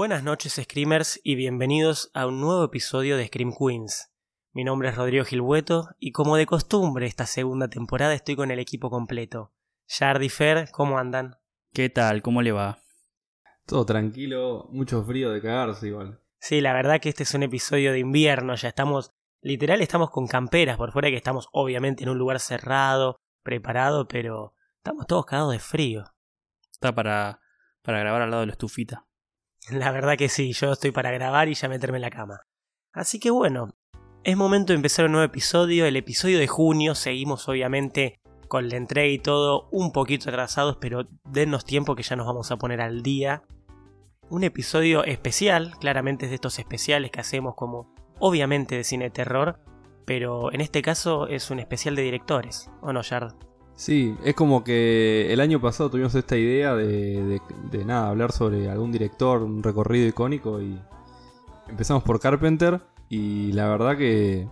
Buenas 0.00 0.22
noches 0.22 0.54
Screamers 0.54 1.20
y 1.22 1.34
bienvenidos 1.34 2.10
a 2.14 2.26
un 2.26 2.40
nuevo 2.40 2.64
episodio 2.64 3.16
de 3.16 3.26
Scream 3.26 3.52
Queens. 3.52 4.09
Mi 4.52 4.64
nombre 4.64 4.88
es 4.88 4.96
Rodrigo 4.96 5.24
Gilbueto 5.24 5.90
y 6.00 6.10
como 6.10 6.34
de 6.36 6.44
costumbre 6.44 7.06
esta 7.06 7.24
segunda 7.24 7.68
temporada 7.68 8.14
estoy 8.14 8.34
con 8.34 8.50
el 8.50 8.58
equipo 8.58 8.90
completo. 8.90 9.52
Jardi 9.86 10.28
Fer, 10.28 10.70
¿cómo 10.72 10.98
andan? 10.98 11.36
¿Qué 11.72 11.88
tal? 11.88 12.20
¿Cómo 12.20 12.42
le 12.42 12.50
va? 12.50 12.80
Todo 13.64 13.86
tranquilo, 13.86 14.66
mucho 14.72 15.04
frío 15.04 15.30
de 15.30 15.40
cagarse 15.40 15.86
igual. 15.86 16.20
Sí, 16.40 16.60
la 16.60 16.72
verdad 16.72 17.00
que 17.00 17.10
este 17.10 17.22
es 17.22 17.32
un 17.34 17.44
episodio 17.44 17.92
de 17.92 18.00
invierno, 18.00 18.56
ya 18.56 18.70
estamos, 18.70 19.12
literal 19.40 19.82
estamos 19.82 20.10
con 20.10 20.26
camperas 20.26 20.76
por 20.76 20.90
fuera 20.90 21.10
que 21.10 21.16
estamos 21.16 21.48
obviamente 21.52 22.02
en 22.02 22.08
un 22.08 22.18
lugar 22.18 22.40
cerrado, 22.40 23.20
preparado, 23.44 24.08
pero 24.08 24.54
estamos 24.78 25.06
todos 25.06 25.26
cagados 25.26 25.52
de 25.52 25.60
frío. 25.60 26.06
Está 26.72 26.92
para, 26.92 27.40
para 27.82 28.00
grabar 28.00 28.22
al 28.22 28.30
lado 28.30 28.40
de 28.40 28.46
la 28.48 28.54
estufita. 28.54 29.06
La 29.70 29.92
verdad 29.92 30.16
que 30.18 30.28
sí, 30.28 30.52
yo 30.54 30.72
estoy 30.72 30.90
para 30.90 31.12
grabar 31.12 31.48
y 31.48 31.54
ya 31.54 31.68
meterme 31.68 31.98
en 31.98 32.02
la 32.02 32.10
cama. 32.10 32.40
Así 32.92 33.20
que 33.20 33.30
bueno, 33.30 33.76
es 34.24 34.36
momento 34.36 34.72
de 34.72 34.76
empezar 34.76 35.06
un 35.06 35.12
nuevo 35.12 35.24
episodio, 35.24 35.86
el 35.86 35.96
episodio 35.96 36.38
de 36.38 36.46
junio, 36.46 36.94
seguimos 36.94 37.48
obviamente 37.48 38.20
con 38.48 38.68
la 38.68 38.76
entrega 38.76 39.08
y 39.08 39.18
todo 39.18 39.68
un 39.70 39.92
poquito 39.92 40.28
atrasados, 40.28 40.76
pero 40.80 41.06
dennos 41.24 41.64
tiempo 41.64 41.94
que 41.94 42.02
ya 42.02 42.16
nos 42.16 42.26
vamos 42.26 42.50
a 42.50 42.56
poner 42.56 42.80
al 42.80 43.02
día. 43.02 43.42
Un 44.28 44.44
episodio 44.44 45.04
especial, 45.04 45.72
claramente 45.80 46.26
es 46.26 46.30
de 46.30 46.34
estos 46.36 46.58
especiales 46.58 47.10
que 47.10 47.20
hacemos 47.20 47.54
como 47.54 47.94
obviamente 48.18 48.76
de 48.76 48.84
cine 48.84 49.04
de 49.04 49.10
terror, 49.10 49.60
pero 50.04 50.52
en 50.52 50.60
este 50.60 50.82
caso 50.82 51.26
es 51.28 51.50
un 51.50 51.60
especial 51.60 51.94
de 51.96 52.02
directores, 52.02 52.70
¿o 52.82 52.92
no, 52.92 53.02
Yard? 53.02 53.34
Sí, 53.74 54.14
es 54.24 54.34
como 54.34 54.62
que 54.62 55.32
el 55.32 55.40
año 55.40 55.60
pasado 55.60 55.90
tuvimos 55.90 56.14
esta 56.14 56.36
idea 56.36 56.74
de, 56.74 57.22
de- 57.24 57.40
de 57.70 57.84
nada, 57.84 58.08
hablar 58.10 58.32
sobre 58.32 58.68
algún 58.68 58.92
director, 58.92 59.42
un 59.42 59.62
recorrido 59.62 60.06
icónico 60.06 60.60
y 60.60 60.78
empezamos 61.68 62.02
por 62.02 62.20
Carpenter 62.20 62.80
y 63.10 63.52
la 63.52 63.68
verdad 63.68 63.98
que 63.98 64.48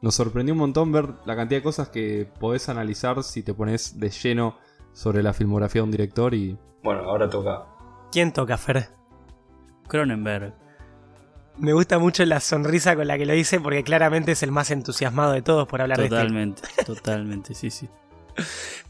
nos 0.00 0.14
sorprendió 0.14 0.54
un 0.54 0.60
montón 0.60 0.92
ver 0.92 1.14
la 1.26 1.34
cantidad 1.34 1.58
de 1.58 1.64
cosas 1.64 1.88
que 1.88 2.30
podés 2.38 2.68
analizar 2.68 3.22
si 3.24 3.42
te 3.42 3.52
pones 3.52 3.98
de 3.98 4.08
lleno 4.08 4.56
sobre 4.92 5.22
la 5.22 5.32
filmografía 5.34 5.80
de 5.80 5.84
un 5.84 5.90
director 5.90 6.32
y 6.32 6.56
bueno, 6.82 7.02
ahora 7.02 7.28
toca. 7.28 7.66
¿Quién 8.12 8.32
toca, 8.32 8.56
Fer? 8.56 8.88
Cronenberg. 9.88 10.54
Me 11.58 11.72
gusta 11.72 11.98
mucho 11.98 12.24
la 12.24 12.38
sonrisa 12.38 12.94
con 12.94 13.08
la 13.08 13.18
que 13.18 13.26
lo 13.26 13.32
dice 13.32 13.58
porque 13.58 13.82
claramente 13.82 14.32
es 14.32 14.44
el 14.44 14.52
más 14.52 14.70
entusiasmado 14.70 15.32
de 15.32 15.42
todos 15.42 15.66
por 15.66 15.82
hablar 15.82 15.98
de 15.98 16.04
este 16.04 16.16
Totalmente, 16.16 16.62
totalmente, 16.86 17.54
sí, 17.54 17.70
sí. 17.70 17.88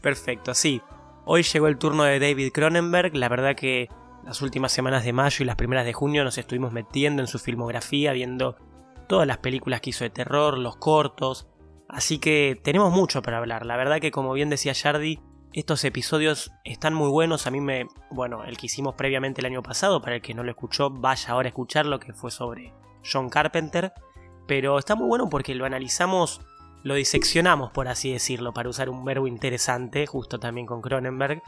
Perfecto, 0.01 0.53
sí. 0.53 0.83
Hoy 1.25 1.41
llegó 1.41 1.67
el 1.67 1.79
turno 1.79 2.03
de 2.03 2.19
David 2.19 2.51
Cronenberg. 2.53 3.15
La 3.15 3.27
verdad 3.27 3.55
que 3.55 3.89
las 4.23 4.43
últimas 4.43 4.71
semanas 4.71 5.03
de 5.03 5.13
mayo 5.13 5.43
y 5.43 5.47
las 5.47 5.55
primeras 5.55 5.85
de 5.85 5.93
junio 5.93 6.23
nos 6.23 6.37
estuvimos 6.37 6.71
metiendo 6.71 7.23
en 7.23 7.27
su 7.27 7.39
filmografía, 7.39 8.13
viendo 8.13 8.55
todas 9.09 9.27
las 9.27 9.39
películas 9.39 9.81
que 9.81 9.89
hizo 9.89 10.05
de 10.05 10.11
terror, 10.11 10.57
los 10.57 10.77
cortos. 10.77 11.47
Así 11.89 12.19
que 12.19 12.57
tenemos 12.63 12.93
mucho 12.93 13.21
para 13.21 13.39
hablar. 13.39 13.65
La 13.65 13.75
verdad 13.75 13.99
que 13.99 14.11
como 14.11 14.31
bien 14.31 14.49
decía 14.49 14.73
Jardi, 14.73 15.19
estos 15.51 15.83
episodios 15.83 16.51
están 16.63 16.93
muy 16.93 17.09
buenos. 17.09 17.47
A 17.47 17.51
mí 17.51 17.59
me... 17.59 17.87
Bueno, 18.11 18.45
el 18.45 18.57
que 18.57 18.67
hicimos 18.67 18.93
previamente 18.93 19.41
el 19.41 19.47
año 19.47 19.63
pasado, 19.63 20.01
para 20.01 20.15
el 20.17 20.21
que 20.21 20.35
no 20.35 20.43
lo 20.43 20.51
escuchó, 20.51 20.91
vaya 20.91 21.33
ahora 21.33 21.47
a 21.47 21.49
escucharlo, 21.49 21.99
que 21.99 22.13
fue 22.13 22.29
sobre 22.29 22.71
John 23.11 23.29
Carpenter. 23.29 23.91
Pero 24.47 24.77
está 24.77 24.95
muy 24.95 25.07
bueno 25.07 25.27
porque 25.27 25.55
lo 25.55 25.65
analizamos 25.65 26.41
lo 26.83 26.95
diseccionamos, 26.95 27.71
por 27.71 27.87
así 27.89 28.13
decirlo, 28.13 28.53
para 28.53 28.69
usar 28.69 28.89
un 28.89 29.03
verbo 29.03 29.27
interesante, 29.27 30.05
justo 30.07 30.39
también 30.39 30.65
con 30.65 30.81
Cronenberg. 30.81 31.41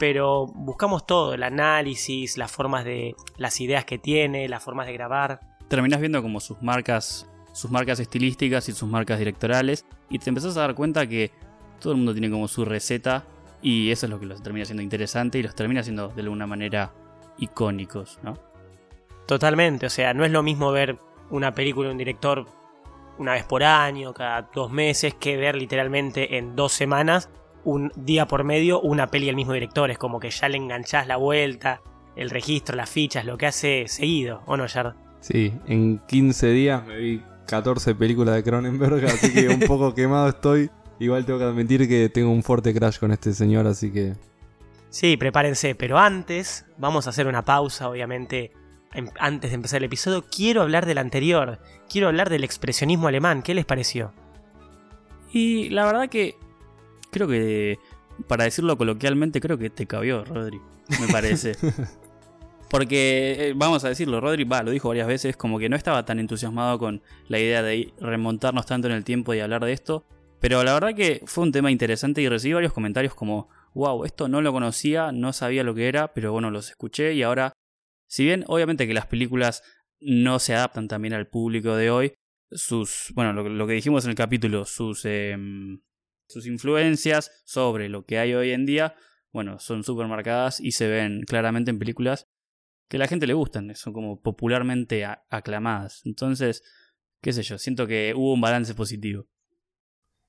Pero 0.00 0.46
buscamos 0.46 1.06
todo, 1.06 1.34
el 1.34 1.44
análisis, 1.44 2.36
las 2.36 2.50
formas 2.50 2.84
de. 2.84 3.14
las 3.36 3.60
ideas 3.60 3.84
que 3.84 3.98
tiene, 3.98 4.48
las 4.48 4.64
formas 4.64 4.86
de 4.86 4.92
grabar. 4.94 5.40
Terminás 5.68 6.00
viendo 6.00 6.22
como 6.22 6.40
sus 6.40 6.60
marcas, 6.62 7.28
sus 7.52 7.70
marcas 7.70 8.00
estilísticas 8.00 8.68
y 8.68 8.72
sus 8.72 8.88
marcas 8.88 9.18
directorales 9.18 9.84
y 10.10 10.18
te 10.18 10.28
empezás 10.30 10.56
a 10.56 10.60
dar 10.60 10.74
cuenta 10.74 11.06
que 11.06 11.30
todo 11.80 11.92
el 11.92 11.98
mundo 11.98 12.12
tiene 12.12 12.30
como 12.30 12.48
su 12.48 12.64
receta 12.64 13.24
y 13.62 13.90
eso 13.90 14.06
es 14.06 14.10
lo 14.10 14.20
que 14.20 14.26
los 14.26 14.42
termina 14.42 14.64
siendo 14.64 14.82
interesante 14.82 15.38
y 15.38 15.42
los 15.42 15.54
termina 15.54 15.82
siendo 15.82 16.08
de 16.08 16.22
alguna 16.22 16.46
manera 16.46 16.92
icónicos, 17.38 18.18
¿no? 18.22 18.38
Totalmente, 19.26 19.86
o 19.86 19.90
sea, 19.90 20.12
no 20.12 20.24
es 20.24 20.30
lo 20.30 20.42
mismo 20.42 20.70
ver 20.70 20.98
una 21.30 21.54
película 21.54 21.88
de 21.88 21.92
un 21.92 21.98
director 21.98 22.46
una 23.18 23.32
vez 23.32 23.44
por 23.44 23.62
año, 23.62 24.12
cada 24.12 24.50
dos 24.54 24.70
meses, 24.70 25.14
que 25.14 25.36
ver 25.36 25.56
literalmente 25.56 26.36
en 26.36 26.56
dos 26.56 26.72
semanas, 26.72 27.30
un 27.64 27.92
día 27.96 28.26
por 28.26 28.44
medio, 28.44 28.80
una 28.80 29.06
peli 29.06 29.26
del 29.26 29.36
mismo 29.36 29.52
director. 29.52 29.90
Es 29.90 29.98
como 29.98 30.20
que 30.20 30.30
ya 30.30 30.48
le 30.48 30.56
enganchás 30.56 31.06
la 31.06 31.16
vuelta, 31.16 31.80
el 32.16 32.30
registro, 32.30 32.76
las 32.76 32.90
fichas, 32.90 33.24
lo 33.24 33.38
que 33.38 33.46
hace 33.46 33.88
seguido, 33.88 34.42
¿o 34.46 34.56
no, 34.56 34.66
Yard? 34.66 34.94
Sí, 35.24 35.54
en 35.66 36.00
15 36.06 36.48
días 36.48 36.86
me 36.86 36.98
vi 36.98 37.22
14 37.46 37.94
películas 37.94 38.34
de 38.34 38.42
Cronenberg, 38.42 39.06
así 39.06 39.32
que 39.32 39.48
un 39.48 39.60
poco 39.66 39.94
quemado 39.94 40.28
estoy. 40.28 40.68
Igual 40.98 41.24
tengo 41.24 41.38
que 41.38 41.46
admitir 41.46 41.88
que 41.88 42.10
tengo 42.10 42.30
un 42.30 42.42
fuerte 42.42 42.74
crash 42.74 42.98
con 42.98 43.10
este 43.10 43.32
señor, 43.32 43.66
así 43.66 43.90
que 43.90 44.12
Sí, 44.90 45.16
prepárense, 45.16 45.74
pero 45.74 45.98
antes 45.98 46.66
vamos 46.76 47.06
a 47.06 47.10
hacer 47.10 47.26
una 47.26 47.42
pausa, 47.42 47.88
obviamente. 47.88 48.52
Antes 49.18 49.50
de 49.50 49.54
empezar 49.54 49.78
el 49.78 49.84
episodio, 49.84 50.26
quiero 50.30 50.60
hablar 50.60 50.84
del 50.84 50.98
anterior. 50.98 51.58
Quiero 51.88 52.08
hablar 52.08 52.28
del 52.28 52.44
expresionismo 52.44 53.08
alemán. 53.08 53.42
¿Qué 53.42 53.54
les 53.54 53.64
pareció? 53.64 54.12
Y 55.32 55.70
la 55.70 55.86
verdad 55.86 56.10
que 56.10 56.34
creo 57.10 57.26
que, 57.28 57.78
para 58.28 58.44
decirlo 58.44 58.76
coloquialmente, 58.76 59.40
creo 59.40 59.56
que 59.56 59.70
te 59.70 59.86
cabió, 59.86 60.22
Rodri, 60.22 60.60
me 61.00 61.08
parece. 61.10 61.56
Porque, 62.74 63.36
eh, 63.38 63.52
vamos 63.54 63.84
a 63.84 63.88
decirlo, 63.88 64.20
Rodri 64.20 64.44
lo 64.44 64.70
dijo 64.72 64.88
varias 64.88 65.06
veces, 65.06 65.36
como 65.36 65.60
que 65.60 65.68
no 65.68 65.76
estaba 65.76 66.04
tan 66.04 66.18
entusiasmado 66.18 66.76
con 66.80 67.04
la 67.28 67.38
idea 67.38 67.62
de 67.62 67.94
remontarnos 68.00 68.66
tanto 68.66 68.88
en 68.88 68.94
el 68.94 69.04
tiempo 69.04 69.32
y 69.32 69.38
hablar 69.38 69.64
de 69.64 69.72
esto. 69.72 70.04
Pero 70.40 70.64
la 70.64 70.74
verdad 70.74 70.92
que 70.92 71.22
fue 71.24 71.44
un 71.44 71.52
tema 71.52 71.70
interesante 71.70 72.20
y 72.20 72.28
recibí 72.28 72.54
varios 72.54 72.72
comentarios 72.72 73.14
como, 73.14 73.48
wow, 73.74 74.04
esto 74.04 74.26
no 74.26 74.42
lo 74.42 74.52
conocía, 74.52 75.12
no 75.12 75.32
sabía 75.32 75.62
lo 75.62 75.76
que 75.76 75.86
era, 75.86 76.12
pero 76.14 76.32
bueno, 76.32 76.50
los 76.50 76.68
escuché 76.68 77.14
y 77.14 77.22
ahora, 77.22 77.52
si 78.08 78.24
bien 78.24 78.42
obviamente 78.48 78.88
que 78.88 78.94
las 78.94 79.06
películas 79.06 79.62
no 80.00 80.40
se 80.40 80.56
adaptan 80.56 80.88
también 80.88 81.14
al 81.14 81.28
público 81.28 81.76
de 81.76 81.92
hoy, 81.92 82.14
sus, 82.50 83.12
bueno, 83.14 83.32
lo, 83.32 83.48
lo 83.48 83.68
que 83.68 83.74
dijimos 83.74 84.02
en 84.02 84.10
el 84.10 84.16
capítulo, 84.16 84.64
sus, 84.64 85.04
em, 85.04 85.80
sus 86.28 86.44
influencias 86.44 87.30
sobre 87.44 87.88
lo 87.88 88.04
que 88.04 88.18
hay 88.18 88.34
hoy 88.34 88.50
en 88.50 88.66
día, 88.66 88.96
bueno, 89.32 89.60
son 89.60 89.84
súper 89.84 90.08
marcadas 90.08 90.58
y 90.58 90.72
se 90.72 90.88
ven 90.88 91.22
claramente 91.22 91.70
en 91.70 91.78
películas 91.78 92.26
que 92.88 92.96
a 92.96 93.00
la 93.00 93.08
gente 93.08 93.26
le 93.26 93.34
gustan, 93.34 93.74
son 93.74 93.92
como 93.92 94.20
popularmente 94.20 95.04
aclamadas. 95.30 96.02
Entonces, 96.04 96.62
qué 97.20 97.32
sé 97.32 97.42
yo, 97.42 97.58
siento 97.58 97.86
que 97.86 98.12
hubo 98.14 98.34
un 98.34 98.40
balance 98.40 98.74
positivo. 98.74 99.26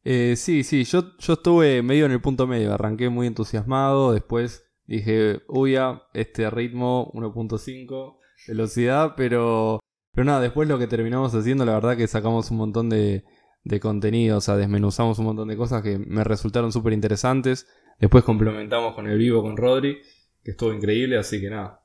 Eh, 0.04 0.36
sí, 0.36 0.64
sí, 0.64 0.84
yo, 0.84 1.18
yo 1.18 1.34
estuve 1.34 1.82
medio 1.82 2.06
en 2.06 2.12
el 2.12 2.22
punto 2.22 2.46
medio, 2.46 2.74
arranqué 2.74 3.10
muy 3.10 3.26
entusiasmado, 3.26 4.14
después 4.14 4.64
dije, 4.86 5.42
uy, 5.48 5.74
ya, 5.74 6.04
este 6.14 6.48
ritmo 6.52 7.12
1.5, 7.16 8.20
velocidad, 8.48 9.16
pero, 9.18 9.80
pero 10.14 10.26
nada, 10.26 10.42
después 10.42 10.70
lo 10.70 10.78
que 10.78 10.86
terminamos 10.86 11.34
haciendo, 11.34 11.66
la 11.66 11.74
verdad 11.74 11.98
que 11.98 12.08
sacamos 12.08 12.52
un 12.52 12.58
montón 12.58 12.88
de, 12.90 13.26
de 13.64 13.80
contenido, 13.80 14.38
o 14.38 14.42
sea, 14.42 14.58
desmenuzamos 14.58 15.18
un 15.18 15.26
montón 15.26 15.48
de 15.48 15.58
cosas 15.58 15.82
que 15.82 15.98
me 15.98 16.24
resultaron 16.24 16.72
súper 16.72 16.94
interesantes, 16.94 17.68
después 18.00 18.24
complementamos 18.24 18.94
con 18.94 19.08
el 19.08 19.18
vivo 19.18 19.42
con 19.42 19.58
Rodri, 19.58 19.98
que 20.44 20.52
estuvo 20.52 20.72
increíble, 20.72 21.18
así 21.18 21.42
que 21.42 21.50
nada. 21.50 21.82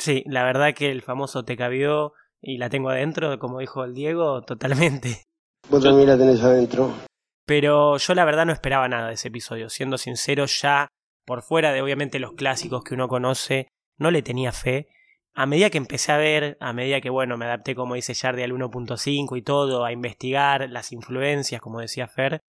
Sí, 0.00 0.24
la 0.26 0.44
verdad 0.44 0.72
que 0.74 0.90
el 0.90 1.02
famoso 1.02 1.44
te 1.44 1.58
cabió 1.58 2.14
y 2.40 2.56
la 2.56 2.70
tengo 2.70 2.88
adentro, 2.88 3.38
como 3.38 3.58
dijo 3.58 3.84
el 3.84 3.92
Diego, 3.92 4.40
totalmente. 4.42 5.24
Vos 5.68 5.82
también 5.82 6.08
la 6.08 6.16
tenés 6.16 6.42
adentro. 6.42 6.90
Pero 7.44 7.98
yo 7.98 8.14
la 8.14 8.24
verdad 8.24 8.46
no 8.46 8.52
esperaba 8.52 8.88
nada 8.88 9.08
de 9.08 9.14
ese 9.14 9.28
episodio. 9.28 9.68
Siendo 9.68 9.98
sincero, 9.98 10.46
ya 10.46 10.88
por 11.26 11.42
fuera 11.42 11.72
de 11.72 11.82
obviamente 11.82 12.18
los 12.18 12.32
clásicos 12.32 12.82
que 12.82 12.94
uno 12.94 13.08
conoce, 13.08 13.68
no 13.98 14.10
le 14.10 14.22
tenía 14.22 14.52
fe. 14.52 14.88
A 15.34 15.44
medida 15.44 15.68
que 15.68 15.78
empecé 15.78 16.12
a 16.12 16.16
ver, 16.16 16.56
a 16.60 16.72
medida 16.72 17.02
que 17.02 17.10
bueno, 17.10 17.36
me 17.36 17.44
adapté 17.44 17.74
como 17.74 17.94
dice 17.94 18.14
Jardi 18.14 18.42
al 18.42 18.52
1.5 18.52 19.36
y 19.36 19.42
todo, 19.42 19.84
a 19.84 19.92
investigar 19.92 20.70
las 20.70 20.92
influencias, 20.92 21.60
como 21.60 21.80
decía 21.80 22.08
Fer, 22.08 22.40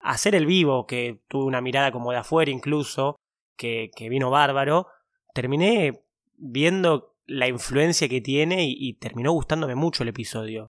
a 0.00 0.10
hacer 0.10 0.34
el 0.34 0.44
vivo, 0.44 0.86
que 0.86 1.22
tuve 1.28 1.46
una 1.46 1.62
mirada 1.62 1.90
como 1.90 2.12
de 2.12 2.18
afuera 2.18 2.50
incluso, 2.50 3.16
que, 3.56 3.90
que 3.96 4.10
vino 4.10 4.30
bárbaro, 4.30 4.88
terminé 5.34 6.01
viendo 6.42 7.14
la 7.26 7.48
influencia 7.48 8.08
que 8.08 8.20
tiene 8.20 8.64
y, 8.66 8.74
y 8.76 8.94
terminó 8.94 9.32
gustándome 9.32 9.74
mucho 9.74 10.02
el 10.02 10.08
episodio. 10.08 10.68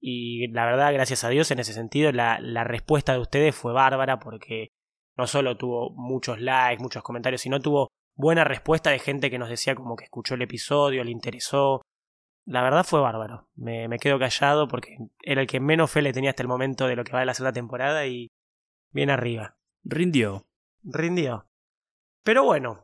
Y 0.00 0.48
la 0.48 0.66
verdad, 0.66 0.92
gracias 0.92 1.24
a 1.24 1.30
Dios, 1.30 1.50
en 1.50 1.60
ese 1.60 1.72
sentido, 1.72 2.12
la, 2.12 2.38
la 2.38 2.62
respuesta 2.62 3.14
de 3.14 3.20
ustedes 3.20 3.54
fue 3.54 3.72
bárbara 3.72 4.18
porque 4.18 4.68
no 5.16 5.26
solo 5.26 5.56
tuvo 5.56 5.90
muchos 5.94 6.40
likes, 6.40 6.82
muchos 6.82 7.02
comentarios, 7.02 7.40
sino 7.40 7.60
tuvo 7.60 7.88
buena 8.14 8.44
respuesta 8.44 8.90
de 8.90 8.98
gente 8.98 9.30
que 9.30 9.38
nos 9.38 9.48
decía 9.48 9.74
como 9.74 9.96
que 9.96 10.04
escuchó 10.04 10.34
el 10.34 10.42
episodio, 10.42 11.02
le 11.04 11.10
interesó. 11.10 11.80
La 12.44 12.62
verdad 12.62 12.84
fue 12.84 13.00
bárbaro. 13.00 13.48
Me, 13.54 13.88
me 13.88 13.98
quedo 13.98 14.18
callado 14.18 14.68
porque 14.68 14.98
era 15.22 15.40
el 15.40 15.46
que 15.46 15.60
menos 15.60 15.90
fe 15.90 16.02
le 16.02 16.12
tenía 16.12 16.30
hasta 16.30 16.42
el 16.42 16.48
momento 16.48 16.86
de 16.86 16.96
lo 16.96 17.04
que 17.04 17.12
va 17.12 17.20
de 17.20 17.26
la 17.26 17.34
segunda 17.34 17.54
temporada 17.54 18.06
y 18.06 18.28
bien 18.90 19.08
arriba. 19.08 19.56
Rindió. 19.84 20.44
Rindió. 20.82 21.46
Pero 22.22 22.44
bueno, 22.44 22.83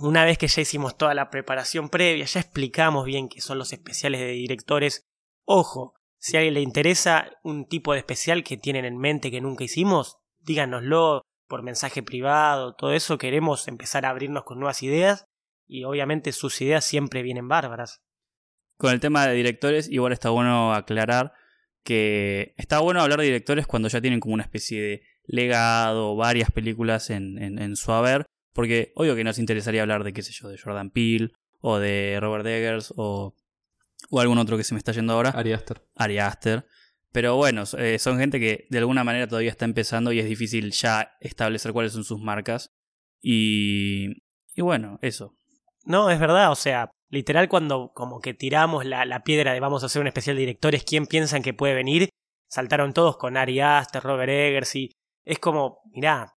una 0.00 0.24
vez 0.24 0.38
que 0.38 0.48
ya 0.48 0.62
hicimos 0.62 0.96
toda 0.96 1.14
la 1.14 1.30
preparación 1.30 1.88
previa, 1.88 2.24
ya 2.24 2.40
explicamos 2.40 3.04
bien 3.04 3.28
qué 3.28 3.40
son 3.40 3.58
los 3.58 3.72
especiales 3.72 4.20
de 4.20 4.28
directores, 4.28 5.04
ojo, 5.44 5.94
si 6.18 6.36
a 6.36 6.40
alguien 6.40 6.54
le 6.54 6.60
interesa 6.60 7.30
un 7.42 7.66
tipo 7.66 7.92
de 7.92 7.98
especial 7.98 8.44
que 8.44 8.56
tienen 8.56 8.84
en 8.84 8.96
mente 8.96 9.30
que 9.30 9.40
nunca 9.40 9.64
hicimos, 9.64 10.18
díganoslo 10.40 11.22
por 11.48 11.62
mensaje 11.62 12.02
privado, 12.02 12.74
todo 12.74 12.92
eso, 12.92 13.18
queremos 13.18 13.68
empezar 13.68 14.06
a 14.06 14.10
abrirnos 14.10 14.44
con 14.44 14.58
nuevas 14.58 14.82
ideas 14.82 15.26
y 15.66 15.84
obviamente 15.84 16.32
sus 16.32 16.60
ideas 16.60 16.84
siempre 16.84 17.22
vienen 17.22 17.48
bárbaras. 17.48 18.02
Con 18.76 18.92
el 18.92 19.00
tema 19.00 19.26
de 19.26 19.34
directores, 19.34 19.88
igual 19.88 20.12
está 20.12 20.30
bueno 20.30 20.72
aclarar 20.72 21.32
que 21.84 22.54
está 22.56 22.78
bueno 22.78 23.00
hablar 23.00 23.18
de 23.18 23.26
directores 23.26 23.66
cuando 23.66 23.88
ya 23.88 24.00
tienen 24.00 24.20
como 24.20 24.34
una 24.34 24.44
especie 24.44 24.80
de 24.80 25.02
legado, 25.24 26.16
varias 26.16 26.50
películas 26.50 27.10
en, 27.10 27.42
en, 27.42 27.58
en 27.58 27.76
su 27.76 27.92
haber, 27.92 28.26
porque 28.52 28.92
obvio 28.96 29.16
que 29.16 29.24
nos 29.24 29.38
interesaría 29.38 29.82
hablar 29.82 30.04
de, 30.04 30.12
qué 30.12 30.22
sé 30.22 30.32
yo, 30.32 30.48
de 30.48 30.58
Jordan 30.58 30.90
Peele, 30.90 31.30
o 31.60 31.78
de 31.78 32.18
Robert 32.20 32.46
Eggers, 32.46 32.92
o, 32.96 33.34
o 34.10 34.20
algún 34.20 34.38
otro 34.38 34.56
que 34.56 34.64
se 34.64 34.74
me 34.74 34.78
está 34.78 34.92
yendo 34.92 35.12
ahora, 35.12 35.30
Ari 35.30 35.52
Aster. 35.52 35.82
Ari 35.94 36.18
Aster. 36.18 36.66
Pero 37.12 37.36
bueno, 37.36 37.64
eh, 37.78 37.98
son 37.98 38.18
gente 38.18 38.40
que 38.40 38.66
de 38.70 38.78
alguna 38.78 39.04
manera 39.04 39.26
todavía 39.26 39.50
está 39.50 39.66
empezando 39.66 40.12
y 40.12 40.18
es 40.18 40.26
difícil 40.26 40.72
ya 40.72 41.12
establecer 41.20 41.72
cuáles 41.72 41.92
son 41.92 42.04
sus 42.04 42.20
marcas. 42.20 42.74
Y, 43.20 44.22
y 44.54 44.62
bueno, 44.62 44.98
eso. 45.02 45.36
No, 45.84 46.10
es 46.10 46.18
verdad, 46.18 46.50
o 46.50 46.54
sea, 46.54 46.90
literal 47.10 47.48
cuando 47.48 47.92
como 47.94 48.20
que 48.20 48.34
tiramos 48.34 48.86
la, 48.86 49.04
la 49.04 49.22
piedra 49.22 49.52
de 49.52 49.60
vamos 49.60 49.82
a 49.82 49.86
hacer 49.86 50.00
un 50.00 50.08
especial 50.08 50.36
de 50.36 50.40
directores, 50.40 50.84
¿quién 50.84 51.06
piensan 51.06 51.42
que 51.42 51.52
puede 51.54 51.74
venir? 51.74 52.08
Saltaron 52.48 52.94
todos 52.94 53.18
con 53.18 53.36
Ari 53.36 53.60
Aster, 53.60 54.02
Robert 54.02 54.30
Eggers 54.30 54.74
y 54.76 54.90
es 55.24 55.38
como, 55.38 55.80
mirá, 55.92 56.34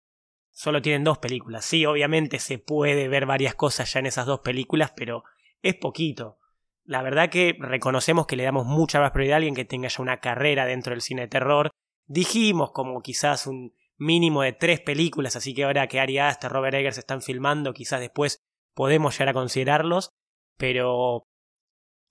solo 0.53 0.81
tienen 0.81 1.03
dos 1.03 1.17
películas. 1.17 1.65
Sí, 1.65 1.85
obviamente 1.85 2.39
se 2.39 2.59
puede 2.59 3.07
ver 3.07 3.25
varias 3.25 3.55
cosas 3.55 3.91
ya 3.91 3.99
en 3.99 4.05
esas 4.05 4.25
dos 4.25 4.39
películas, 4.39 4.93
pero 4.95 5.23
es 5.61 5.75
poquito. 5.75 6.37
La 6.85 7.01
verdad 7.01 7.29
que 7.29 7.57
reconocemos 7.59 8.27
que 8.27 8.35
le 8.35 8.43
damos 8.43 8.65
mucha 8.65 8.99
más 8.99 9.11
prioridad 9.11 9.35
a 9.35 9.37
alguien 9.37 9.55
que 9.55 9.65
tenga 9.65 9.89
ya 9.89 10.01
una 10.01 10.19
carrera 10.19 10.65
dentro 10.65 10.91
del 10.91 11.01
cine 11.01 11.23
de 11.23 11.27
terror. 11.27 11.71
Dijimos 12.05 12.71
como 12.71 13.01
quizás 13.01 13.47
un 13.47 13.73
mínimo 13.97 14.41
de 14.41 14.53
tres 14.53 14.81
películas, 14.81 15.35
así 15.35 15.53
que 15.53 15.63
ahora 15.63 15.87
que 15.87 15.99
Ari 15.99 16.19
Aster, 16.19 16.51
Robert 16.51 16.75
Eggers 16.75 16.97
están 16.97 17.21
filmando, 17.21 17.73
quizás 17.73 17.99
después 17.99 18.39
podemos 18.73 19.13
llegar 19.13 19.29
a 19.29 19.33
considerarlos, 19.33 20.09
pero 20.57 21.23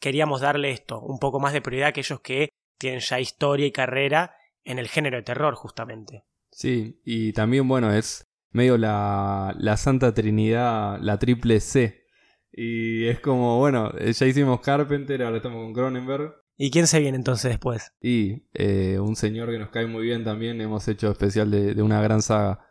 queríamos 0.01 0.41
darle 0.41 0.71
esto, 0.71 1.01
un 1.01 1.19
poco 1.19 1.39
más 1.39 1.53
de 1.53 1.61
prioridad 1.61 1.87
a 1.87 1.91
aquellos 1.91 2.21
que 2.21 2.49
tienen 2.79 3.01
ya 3.01 3.21
historia 3.21 3.67
y 3.67 3.73
carrera 3.73 4.35
en 4.65 4.79
el 4.79 4.89
género 4.89 5.19
de 5.19 5.23
terror, 5.23 5.55
justamente. 5.55 6.25
Sí, 6.51 7.01
y 7.05 7.33
también, 7.33 7.69
bueno, 7.69 7.93
es 7.93 8.25
medio 8.53 8.79
la, 8.79 9.55
la 9.59 9.77
Santa 9.77 10.15
Trinidad, 10.15 10.99
la 11.01 11.19
triple 11.19 11.61
C. 11.61 12.05
Y 12.53 13.07
es 13.07 13.21
como, 13.21 13.59
bueno, 13.59 13.93
ya 13.99 14.27
hicimos 14.27 14.61
Carpenter, 14.61 15.23
ahora 15.23 15.39
estamos 15.39 15.65
con 15.65 15.73
Cronenberg. 15.73 16.35
¿Y 16.57 16.71
quién 16.71 16.87
se 16.87 17.01
viene 17.01 17.17
entonces 17.17 17.51
después? 17.51 17.93
Y 18.01 18.47
eh, 18.53 18.99
un 19.01 19.17
señor 19.17 19.51
que 19.51 19.59
nos 19.59 19.71
cae 19.71 19.87
muy 19.87 20.05
bien 20.05 20.23
también, 20.23 20.61
hemos 20.61 20.87
hecho 20.87 21.11
especial 21.11 21.51
de, 21.51 21.75
de 21.75 21.83
una 21.83 22.03
gran 22.03 22.21
saga. 22.23 22.67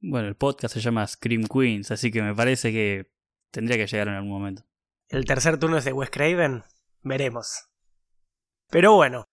Bueno, 0.00 0.28
el 0.28 0.36
podcast 0.36 0.74
se 0.74 0.80
llama 0.80 1.06
Scream 1.06 1.44
Queens, 1.44 1.90
así 1.90 2.10
que 2.10 2.22
me 2.22 2.34
parece 2.34 2.72
que 2.72 3.10
tendría 3.50 3.76
que 3.76 3.86
llegar 3.86 4.08
en 4.08 4.14
algún 4.14 4.30
momento. 4.30 4.62
¿El 5.08 5.24
tercer 5.24 5.58
turno 5.58 5.78
es 5.78 5.84
de 5.84 5.92
Wes 5.92 6.10
Craven? 6.10 6.62
Veremos. 7.02 7.68
Pero 8.70 8.94
bueno, 8.94 9.24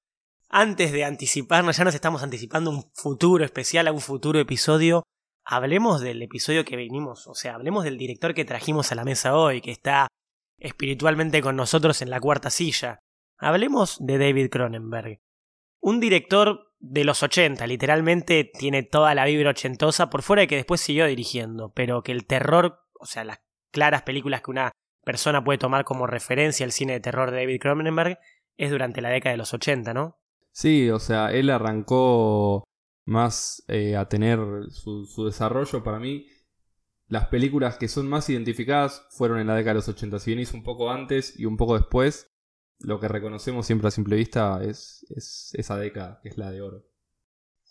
antes 0.49 0.91
de 0.91 1.05
anticiparnos, 1.05 1.77
ya 1.77 1.85
nos 1.85 1.95
estamos 1.95 2.23
anticipando 2.23 2.71
un 2.71 2.83
futuro 2.93 3.45
especial, 3.45 3.87
a 3.87 3.91
un 3.91 4.01
futuro 4.01 4.39
episodio. 4.39 5.03
Hablemos 5.43 6.01
del 6.01 6.21
episodio 6.21 6.63
que 6.65 6.75
venimos, 6.75 7.27
o 7.27 7.33
sea, 7.33 7.55
hablemos 7.55 7.83
del 7.83 7.97
director 7.97 8.33
que 8.33 8.45
trajimos 8.45 8.91
a 8.91 8.95
la 8.95 9.03
mesa 9.03 9.35
hoy, 9.35 9.61
que 9.61 9.71
está 9.71 10.07
espiritualmente 10.57 11.41
con 11.41 11.55
nosotros 11.55 12.01
en 12.01 12.09
la 12.09 12.19
cuarta 12.19 12.49
silla. 12.49 12.99
Hablemos 13.37 13.97
de 13.99 14.17
David 14.17 14.49
Cronenberg. 14.49 15.19
Un 15.81 15.99
director 15.99 16.71
de 16.79 17.03
los 17.03 17.23
80, 17.23 17.65
literalmente 17.67 18.43
tiene 18.43 18.83
toda 18.83 19.15
la 19.15 19.25
vibra 19.25 19.49
ochentosa, 19.49 20.09
por 20.09 20.21
fuera 20.21 20.41
de 20.41 20.47
que 20.47 20.55
después 20.57 20.81
siguió 20.81 21.07
dirigiendo, 21.07 21.71
pero 21.73 22.03
que 22.03 22.11
el 22.11 22.25
terror, 22.25 22.79
o 22.99 23.05
sea, 23.05 23.23
las 23.23 23.39
claras 23.71 24.03
películas 24.03 24.41
que 24.41 24.51
una 24.51 24.71
persona 25.03 25.43
puede 25.43 25.57
tomar 25.57 25.83
como 25.83 26.05
referencia 26.05 26.65
al 26.65 26.71
cine 26.71 26.93
de 26.93 26.99
terror 26.99 27.31
de 27.31 27.37
David 27.37 27.59
Cronenberg 27.59 28.19
es 28.57 28.69
durante 28.69 29.01
la 29.01 29.09
década 29.09 29.31
de 29.31 29.37
los 29.37 29.53
80, 29.53 29.93
¿no? 29.93 30.19
Sí, 30.51 30.89
o 30.89 30.99
sea, 30.99 31.31
él 31.31 31.49
arrancó 31.49 32.63
más 33.05 33.63
eh, 33.67 33.95
a 33.95 34.07
tener 34.07 34.39
su, 34.69 35.25
desarrollo 35.25 35.83
para 35.83 35.99
mí. 35.99 36.27
Las 37.07 37.27
películas 37.27 37.77
que 37.77 37.87
son 37.87 38.07
más 38.07 38.29
identificadas 38.29 39.05
fueron 39.11 39.39
en 39.39 39.47
la 39.47 39.55
década 39.55 39.73
de 39.73 39.79
los 39.79 39.89
80. 39.89 40.19
Si 40.19 40.31
hizo 40.33 40.55
un 40.55 40.63
poco 40.63 40.91
antes 40.91 41.37
y 41.37 41.45
un 41.45 41.57
poco 41.57 41.77
después, 41.77 42.27
lo 42.79 42.99
que 42.99 43.07
reconocemos 43.07 43.65
siempre 43.65 43.89
a 43.89 43.91
simple 43.91 44.15
vista 44.15 44.61
es, 44.63 45.05
es 45.09 45.51
esa 45.53 45.77
década, 45.77 46.19
que 46.23 46.29
es 46.29 46.37
la 46.37 46.51
de 46.51 46.61
oro. 46.61 46.85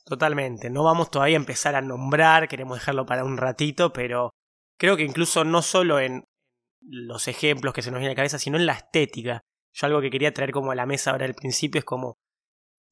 Totalmente. 0.05 0.71
No 0.71 0.85
vamos 0.85 1.11
todavía 1.11 1.37
a 1.37 1.41
empezar 1.41 1.75
a 1.75 1.81
nombrar, 1.81 2.49
queremos 2.49 2.79
dejarlo 2.79 3.07
para 3.07 3.25
un 3.25 3.37
ratito, 3.37 3.93
pero 3.93 4.31
creo 4.79 4.97
que 4.97 5.05
incluso 5.05 5.45
no 5.45 5.63
solo 5.63 6.01
en 6.01 6.25
los 6.81 7.29
ejemplos 7.29 7.75
que 7.75 7.83
se 7.83 7.91
nos 7.91 7.99
vienen 7.99 8.11
a 8.11 8.15
la 8.15 8.17
cabeza, 8.17 8.39
sino 8.39 8.57
en 8.57 8.67
la 8.67 8.73
estética. 8.73 9.43
Yo 9.73 9.87
algo 9.87 10.01
que 10.01 10.11
quería 10.11 10.35
traer 10.35 10.51
como 10.51 10.73
a 10.73 10.75
la 10.75 10.87
mesa 10.87 11.13
ahora 11.13 11.27
al 11.27 11.35
principio 11.35 11.79
es 11.79 11.85
como 11.85 12.19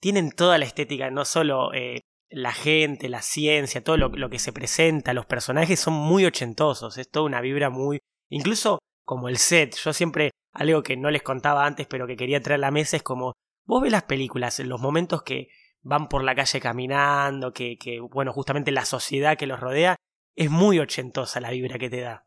tienen 0.00 0.30
toda 0.30 0.58
la 0.58 0.64
estética, 0.64 1.10
no 1.10 1.24
solo 1.24 1.72
eh, 1.74 2.02
la 2.30 2.52
gente, 2.52 3.08
la 3.08 3.22
ciencia, 3.22 3.82
todo 3.82 3.96
lo, 3.96 4.08
lo, 4.08 4.30
que 4.30 4.38
se 4.38 4.52
presenta, 4.52 5.14
los 5.14 5.26
personajes 5.26 5.80
son 5.80 5.94
muy 5.94 6.24
ochentosos, 6.24 6.98
es 6.98 7.10
toda 7.10 7.26
una 7.26 7.40
vibra 7.40 7.70
muy... 7.70 7.98
incluso 8.30 8.78
como 9.04 9.28
el 9.28 9.38
set, 9.38 9.74
yo 9.76 9.92
siempre, 9.92 10.30
algo 10.52 10.82
que 10.82 10.96
no 10.96 11.10
les 11.10 11.22
contaba 11.22 11.64
antes 11.64 11.86
pero 11.86 12.06
que 12.06 12.16
quería 12.16 12.42
traer 12.42 12.60
a 12.60 12.66
la 12.66 12.70
mesa 12.70 12.96
es 12.96 13.02
como, 13.02 13.32
vos 13.66 13.82
ves 13.82 13.92
las 13.92 14.02
películas, 14.02 14.60
en 14.60 14.68
los 14.68 14.80
momentos 14.80 15.22
que 15.22 15.48
van 15.82 16.08
por 16.08 16.22
la 16.22 16.34
calle 16.34 16.60
caminando, 16.60 17.52
que, 17.52 17.78
que 17.78 18.00
bueno, 18.00 18.32
justamente 18.32 18.72
la 18.72 18.84
sociedad 18.84 19.38
que 19.38 19.46
los 19.46 19.60
rodea, 19.60 19.96
es 20.36 20.50
muy 20.50 20.78
ochentosa 20.78 21.40
la 21.40 21.50
vibra 21.50 21.78
que 21.78 21.90
te 21.90 22.00
da. 22.00 22.26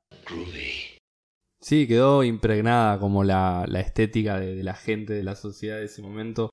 Sí, 1.62 1.88
quedó 1.88 2.24
impregnada 2.24 3.00
como 3.00 3.24
la, 3.24 3.66
la 3.68 3.80
estética 3.80 4.40
de, 4.40 4.56
de, 4.56 4.64
la 4.64 4.74
gente, 4.74 5.14
de 5.14 5.24
la 5.24 5.36
sociedad 5.36 5.78
de 5.78 5.86
ese 5.86 6.02
momento, 6.02 6.50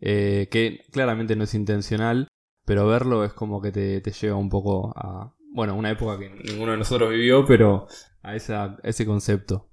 eh, 0.00 0.48
que 0.50 0.84
claramente 0.92 1.34
no 1.34 1.44
es 1.44 1.54
intencional, 1.54 2.28
pero 2.64 2.86
verlo 2.86 3.24
es 3.24 3.32
como 3.32 3.60
que 3.60 3.72
te, 3.72 4.00
te 4.00 4.10
lleva 4.12 4.36
un 4.36 4.48
poco 4.48 4.92
a, 4.96 5.34
bueno, 5.54 5.74
una 5.76 5.90
época 5.90 6.18
que 6.18 6.30
ninguno 6.30 6.72
de 6.72 6.78
nosotros 6.78 7.10
vivió, 7.10 7.46
pero 7.46 7.86
a, 8.22 8.34
esa, 8.34 8.76
ese 8.82 9.06
concepto. 9.06 9.70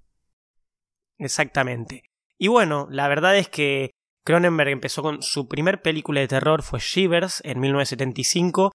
Exactamente. 1.17 2.03
Y 2.37 2.47
bueno, 2.47 2.87
la 2.89 3.07
verdad 3.07 3.37
es 3.37 3.49
que 3.49 3.91
Cronenberg 4.23 4.69
empezó 4.69 5.01
con 5.01 5.21
su 5.21 5.47
primer 5.47 5.81
película 5.81 6.21
de 6.21 6.27
terror 6.27 6.61
fue 6.61 6.79
Shivers 6.79 7.41
en 7.43 7.59
1975 7.59 8.71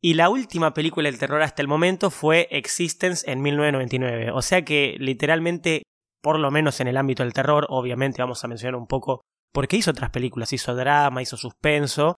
y 0.00 0.14
la 0.14 0.28
última 0.28 0.74
película 0.74 1.08
del 1.08 1.18
terror 1.18 1.42
hasta 1.42 1.62
el 1.62 1.68
momento 1.68 2.10
fue 2.10 2.48
Existence 2.50 3.30
en 3.30 3.40
1999. 3.40 4.32
O 4.32 4.42
sea 4.42 4.64
que 4.64 4.96
literalmente, 4.98 5.84
por 6.20 6.40
lo 6.40 6.50
menos 6.50 6.80
en 6.80 6.88
el 6.88 6.96
ámbito 6.96 7.22
del 7.22 7.32
terror, 7.32 7.66
obviamente 7.68 8.20
vamos 8.20 8.42
a 8.42 8.48
mencionar 8.48 8.74
un 8.74 8.88
poco 8.88 9.20
porque 9.52 9.76
hizo 9.76 9.92
otras 9.92 10.10
películas, 10.10 10.52
hizo 10.52 10.74
drama, 10.74 11.22
hizo 11.22 11.36
suspenso, 11.36 12.16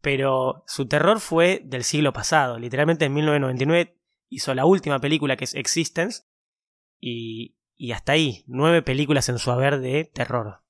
pero 0.00 0.64
su 0.66 0.86
terror 0.86 1.20
fue 1.20 1.62
del 1.64 1.84
siglo 1.84 2.12
pasado. 2.12 2.58
Literalmente 2.58 3.04
en 3.04 3.14
1999 3.14 3.96
hizo 4.28 4.54
la 4.54 4.64
última 4.64 5.00
película 5.00 5.36
que 5.36 5.44
es 5.44 5.54
Existence 5.54 6.22
y, 6.98 7.56
y 7.76 7.92
hasta 7.92 8.12
ahí, 8.12 8.44
nueve 8.46 8.82
películas 8.82 9.28
en 9.28 9.38
su 9.38 9.50
haber 9.50 9.80
de 9.80 10.04
terror. 10.04 10.60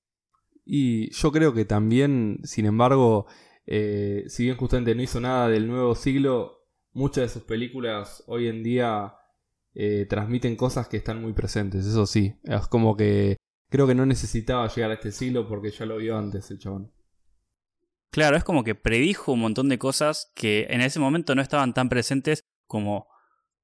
Y 0.65 1.11
yo 1.13 1.33
creo 1.33 1.53
que 1.53 1.65
también, 1.65 2.39
sin 2.45 2.67
embargo, 2.67 3.27
eh, 3.67 4.25
si 4.29 4.45
bien 4.45 4.57
justamente 4.57 4.95
no 4.95 5.03
hizo 5.03 5.21
nada 5.21 5.49
del 5.49 5.67
nuevo 5.67 5.95
siglo, 5.95 6.67
muchas 6.93 7.23
de 7.25 7.29
sus 7.29 7.43
películas 7.43 8.23
hoy 8.27 8.49
en 8.49 8.63
día 8.63 9.15
eh, 9.75 10.07
transmiten 10.09 10.57
cosas 10.57 10.89
que 10.89 10.97
están 10.97 11.21
muy 11.21 11.33
presentes, 11.33 11.87
eso 11.87 12.07
sí. 12.07 12.35
Es 12.45 12.67
como 12.69 12.97
que 12.97 13.37
creo 13.69 13.87
que 13.87 13.95
no 13.95 14.07
necesitaba 14.07 14.69
llegar 14.69 14.91
a 14.91 14.95
este 14.95 15.13
siglo 15.13 15.49
porque 15.49 15.71
ya 15.71 15.87
lo 15.87 15.97
vio 15.97 16.17
antes 16.17 16.51
el 16.51 16.59
chabón. 16.59 16.93
Claro, 18.11 18.37
es 18.37 18.45
como 18.45 18.65
que 18.65 18.75
predijo 18.75 19.33
un 19.33 19.41
montón 19.41 19.69
de 19.69 19.79
cosas 19.79 20.33
que 20.35 20.67
en 20.71 20.81
ese 20.81 20.99
momento 20.99 21.35
no 21.35 21.43
estaban 21.43 21.75
tan 21.75 21.89
presentes 21.89 22.43
como 22.67 23.07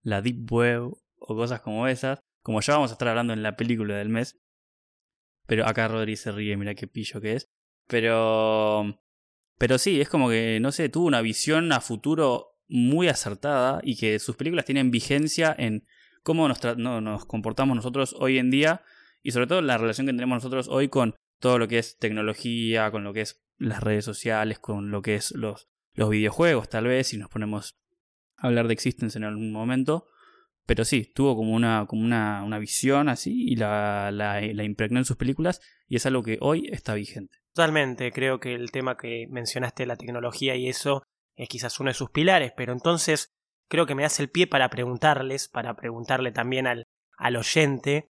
la 0.03 0.23
Deep 0.23 0.51
Web 0.53 0.93
o 1.17 1.35
cosas 1.35 1.61
como 1.61 1.89
esas, 1.89 2.21
como 2.43 2.61
ya 2.61 2.75
vamos 2.75 2.91
a 2.91 2.95
estar 2.95 3.09
hablando 3.09 3.33
en 3.33 3.43
la 3.43 3.57
película 3.57 3.97
del 3.97 4.09
mes. 4.09 4.39
Pero 5.47 5.67
acá 5.67 5.89
Rodri 5.89 6.17
se 6.17 6.31
ríe, 6.31 6.57
mira 6.57 6.75
qué 6.75 6.87
pillo 6.87 7.21
que 7.21 7.35
es. 7.35 7.49
Pero 7.89 9.01
Pero 9.59 9.79
sí, 9.79 10.01
es 10.01 10.09
como 10.09 10.29
que, 10.29 10.59
no 10.61 10.71
sé, 10.71 10.89
tuvo 10.89 11.07
una 11.07 11.23
visión 11.23 11.73
a 11.73 11.81
futuro 11.81 12.57
muy 12.69 13.09
acertada 13.09 13.81
y 13.83 13.97
que 13.97 14.19
sus 14.19 14.37
películas 14.37 14.65
tienen 14.65 14.91
vigencia 14.91 15.55
en 15.57 15.85
cómo 16.23 16.49
nos, 16.49 16.61
no, 16.77 17.01
nos 17.01 17.25
comportamos 17.25 17.77
nosotros 17.77 18.15
hoy 18.19 18.39
en 18.39 18.51
día 18.51 18.83
y 19.23 19.33
sobre 19.33 19.47
todo 19.47 19.61
la 19.63 19.79
relación 19.79 20.07
que 20.07 20.13
tenemos 20.13 20.37
nosotros 20.37 20.69
hoy 20.69 20.89
con 20.89 21.15
todo 21.41 21.59
lo 21.59 21.69
que 21.69 21.79
es 21.79 21.97
tecnología, 21.99 22.91
con 22.91 23.05
lo 23.05 23.13
que 23.13 23.23
es 23.23 23.46
las 23.59 23.83
redes 23.83 24.05
sociales, 24.05 24.59
con 24.59 24.91
lo 24.91 25.03
que 25.03 25.15
es 25.15 25.33
los, 25.33 25.69
los 25.95 26.11
videojuegos, 26.11 26.69
tal 26.69 26.87
vez, 26.87 27.09
si 27.09 27.19
nos 27.19 27.31
ponemos 27.31 27.79
a 28.37 28.49
hablar 28.49 28.67
de 28.67 28.75
Existence 28.75 29.17
en 29.19 29.25
algún 29.25 29.53
momento. 29.53 30.07
Pero 30.67 30.85
sí, 30.85 31.13
tuvo 31.15 31.37
como 31.37 31.53
una, 31.53 31.87
como 31.87 32.03
una, 32.03 32.43
una 32.43 32.59
visión 32.59 33.09
así 33.09 33.53
y 33.53 33.57
la, 33.57 34.11
la, 34.13 34.41
la 34.41 34.65
impregnó 34.65 34.99
en 34.99 35.05
sus 35.05 35.17
películas 35.17 35.61
y 35.87 35.97
es 35.97 36.07
algo 36.07 36.25
que 36.25 36.39
hoy 36.41 36.69
está 36.73 36.95
vigente. 36.95 37.39
Totalmente, 37.55 38.11
creo 38.11 38.41
que 38.41 38.55
el 38.55 38.73
tema 38.73 38.97
que 38.97 39.27
mencionaste, 39.31 39.87
la 39.87 39.97
tecnología 39.97 40.57
y 40.57 40.69
eso, 40.69 41.05
es 41.37 41.49
quizás 41.49 41.79
uno 41.79 41.91
de 41.91 41.95
sus 41.95 42.11
pilares, 42.11 42.53
pero 42.57 42.73
entonces 42.73 43.31
creo 43.69 43.87
que 43.87 43.95
me 43.95 44.03
das 44.03 44.19
el 44.19 44.29
pie 44.29 44.47
para 44.47 44.69
preguntarles, 44.69 45.49
para 45.49 45.77
preguntarle 45.77 46.33
también 46.33 46.67
al, 46.67 46.85
al 47.17 47.37
oyente, 47.37 48.09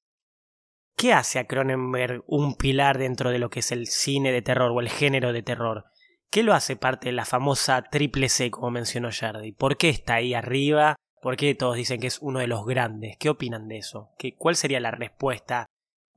¿qué 1.01 1.13
hace 1.13 1.39
a 1.39 1.47
Cronenberg 1.47 2.23
un 2.27 2.53
pilar 2.53 2.99
dentro 2.99 3.31
de 3.31 3.39
lo 3.39 3.49
que 3.49 3.61
es 3.61 3.71
el 3.71 3.87
cine 3.87 4.31
de 4.31 4.43
terror 4.43 4.71
o 4.71 4.81
el 4.81 4.89
género 4.89 5.33
de 5.33 5.41
terror? 5.41 5.85
¿Qué 6.29 6.43
lo 6.43 6.53
hace 6.53 6.75
parte 6.75 7.07
de 7.07 7.13
la 7.13 7.25
famosa 7.25 7.81
triple 7.81 8.29
C, 8.29 8.51
como 8.51 8.69
mencionó 8.69 9.09
Jardy? 9.11 9.51
¿Por 9.51 9.77
qué 9.77 9.89
está 9.89 10.13
ahí 10.15 10.35
arriba? 10.35 10.95
¿Por 11.19 11.37
qué 11.37 11.55
todos 11.55 11.75
dicen 11.75 11.99
que 11.99 12.05
es 12.05 12.19
uno 12.21 12.37
de 12.37 12.45
los 12.45 12.67
grandes? 12.67 13.17
¿Qué 13.17 13.29
opinan 13.29 13.67
de 13.67 13.79
eso? 13.79 14.11
¿Qué, 14.19 14.35
¿Cuál 14.35 14.55
sería 14.55 14.79
la 14.79 14.91
respuesta? 14.91 15.65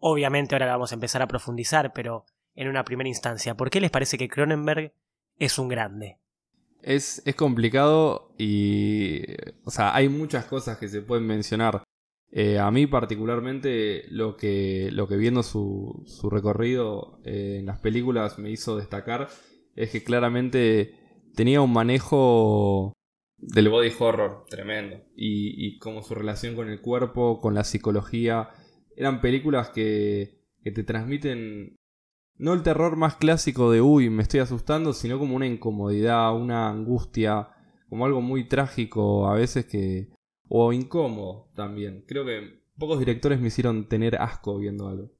Obviamente 0.00 0.54
ahora 0.54 0.66
vamos 0.66 0.92
a 0.92 0.96
empezar 0.96 1.22
a 1.22 1.28
profundizar, 1.28 1.94
pero 1.94 2.26
en 2.54 2.68
una 2.68 2.84
primera 2.84 3.08
instancia, 3.08 3.54
¿por 3.54 3.70
qué 3.70 3.80
les 3.80 3.90
parece 3.90 4.18
que 4.18 4.28
Cronenberg 4.28 4.92
es 5.38 5.58
un 5.58 5.68
grande? 5.68 6.18
Es, 6.82 7.22
es 7.24 7.34
complicado 7.36 8.34
y. 8.36 9.22
O 9.64 9.70
sea, 9.70 9.94
hay 9.94 10.10
muchas 10.10 10.44
cosas 10.44 10.76
que 10.76 10.88
se 10.88 11.00
pueden 11.00 11.26
mencionar. 11.26 11.83
Eh, 12.36 12.58
a 12.58 12.68
mí, 12.72 12.88
particularmente, 12.88 14.06
lo 14.10 14.36
que, 14.36 14.90
lo 14.90 15.06
que 15.06 15.16
viendo 15.16 15.44
su, 15.44 16.02
su 16.04 16.28
recorrido 16.30 17.20
eh, 17.24 17.58
en 17.60 17.66
las 17.66 17.78
películas 17.78 18.40
me 18.40 18.50
hizo 18.50 18.76
destacar 18.76 19.28
es 19.76 19.90
que 19.90 20.02
claramente 20.02 20.94
tenía 21.36 21.60
un 21.60 21.72
manejo 21.72 22.92
del 23.38 23.68
body 23.68 23.92
horror 23.96 24.46
tremendo. 24.48 24.96
Y, 25.14 25.64
y 25.64 25.78
como 25.78 26.02
su 26.02 26.16
relación 26.16 26.56
con 26.56 26.68
el 26.68 26.80
cuerpo, 26.80 27.40
con 27.40 27.54
la 27.54 27.62
psicología. 27.62 28.48
Eran 28.96 29.20
películas 29.20 29.70
que, 29.70 30.40
que 30.64 30.72
te 30.72 30.82
transmiten 30.82 31.76
no 32.36 32.52
el 32.52 32.64
terror 32.64 32.96
más 32.96 33.14
clásico 33.14 33.70
de 33.70 33.80
uy, 33.80 34.10
me 34.10 34.22
estoy 34.22 34.40
asustando, 34.40 34.92
sino 34.92 35.20
como 35.20 35.36
una 35.36 35.46
incomodidad, 35.46 36.34
una 36.34 36.68
angustia, 36.68 37.50
como 37.88 38.06
algo 38.06 38.20
muy 38.20 38.48
trágico 38.48 39.28
a 39.28 39.34
veces 39.34 39.66
que... 39.66 40.08
o 40.56 40.73
incómodo 40.73 41.49
también. 41.56 42.04
Creo 42.06 42.25
que 42.25 42.62
pocos 42.78 43.00
directores 43.00 43.40
me 43.40 43.49
hicieron 43.49 43.88
tener 43.88 44.14
asco 44.14 44.56
viendo 44.56 44.87
algo. 44.87 45.11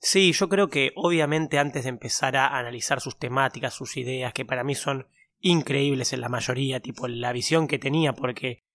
Sí, 0.00 0.32
yo 0.32 0.50
creo 0.50 0.68
que 0.68 0.92
obviamente 0.96 1.58
antes 1.58 1.84
de 1.84 1.88
empezar 1.88 2.36
a 2.36 2.58
analizar 2.58 3.00
sus 3.00 3.18
temáticas, 3.18 3.72
sus 3.72 3.96
ideas, 3.96 4.34
que 4.34 4.44
para 4.44 4.62
mí 4.62 4.74
son 4.74 5.06
increíbles 5.40 6.12
en 6.12 6.20
la 6.20 6.28
mayoría, 6.28 6.80
tipo 6.80 7.08
la 7.08 7.32
visión 7.32 7.66
que 7.66 7.78
tenía, 7.78 8.12
porque 8.12 8.66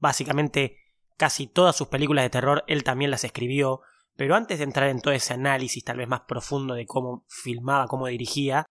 básicamente 0.00 0.78
casi 1.16 1.46
todas 1.46 1.76
sus 1.76 1.86
películas 1.86 2.24
de 2.24 2.30
terror 2.30 2.64
él 2.66 2.82
también 2.82 3.12
las 3.12 3.22
escribió, 3.22 3.82
pero 4.16 4.34
antes 4.34 4.58
de 4.58 4.64
entrar 4.64 4.88
en 4.88 5.00
todo 5.00 5.14
ese 5.14 5.32
análisis 5.32 5.84
tal 5.84 5.98
vez 5.98 6.08
más 6.08 6.22
profundo 6.22 6.74
de 6.74 6.86
cómo 6.86 7.24
filmaba, 7.28 7.86
cómo 7.86 8.08
dirigía, 8.08 8.66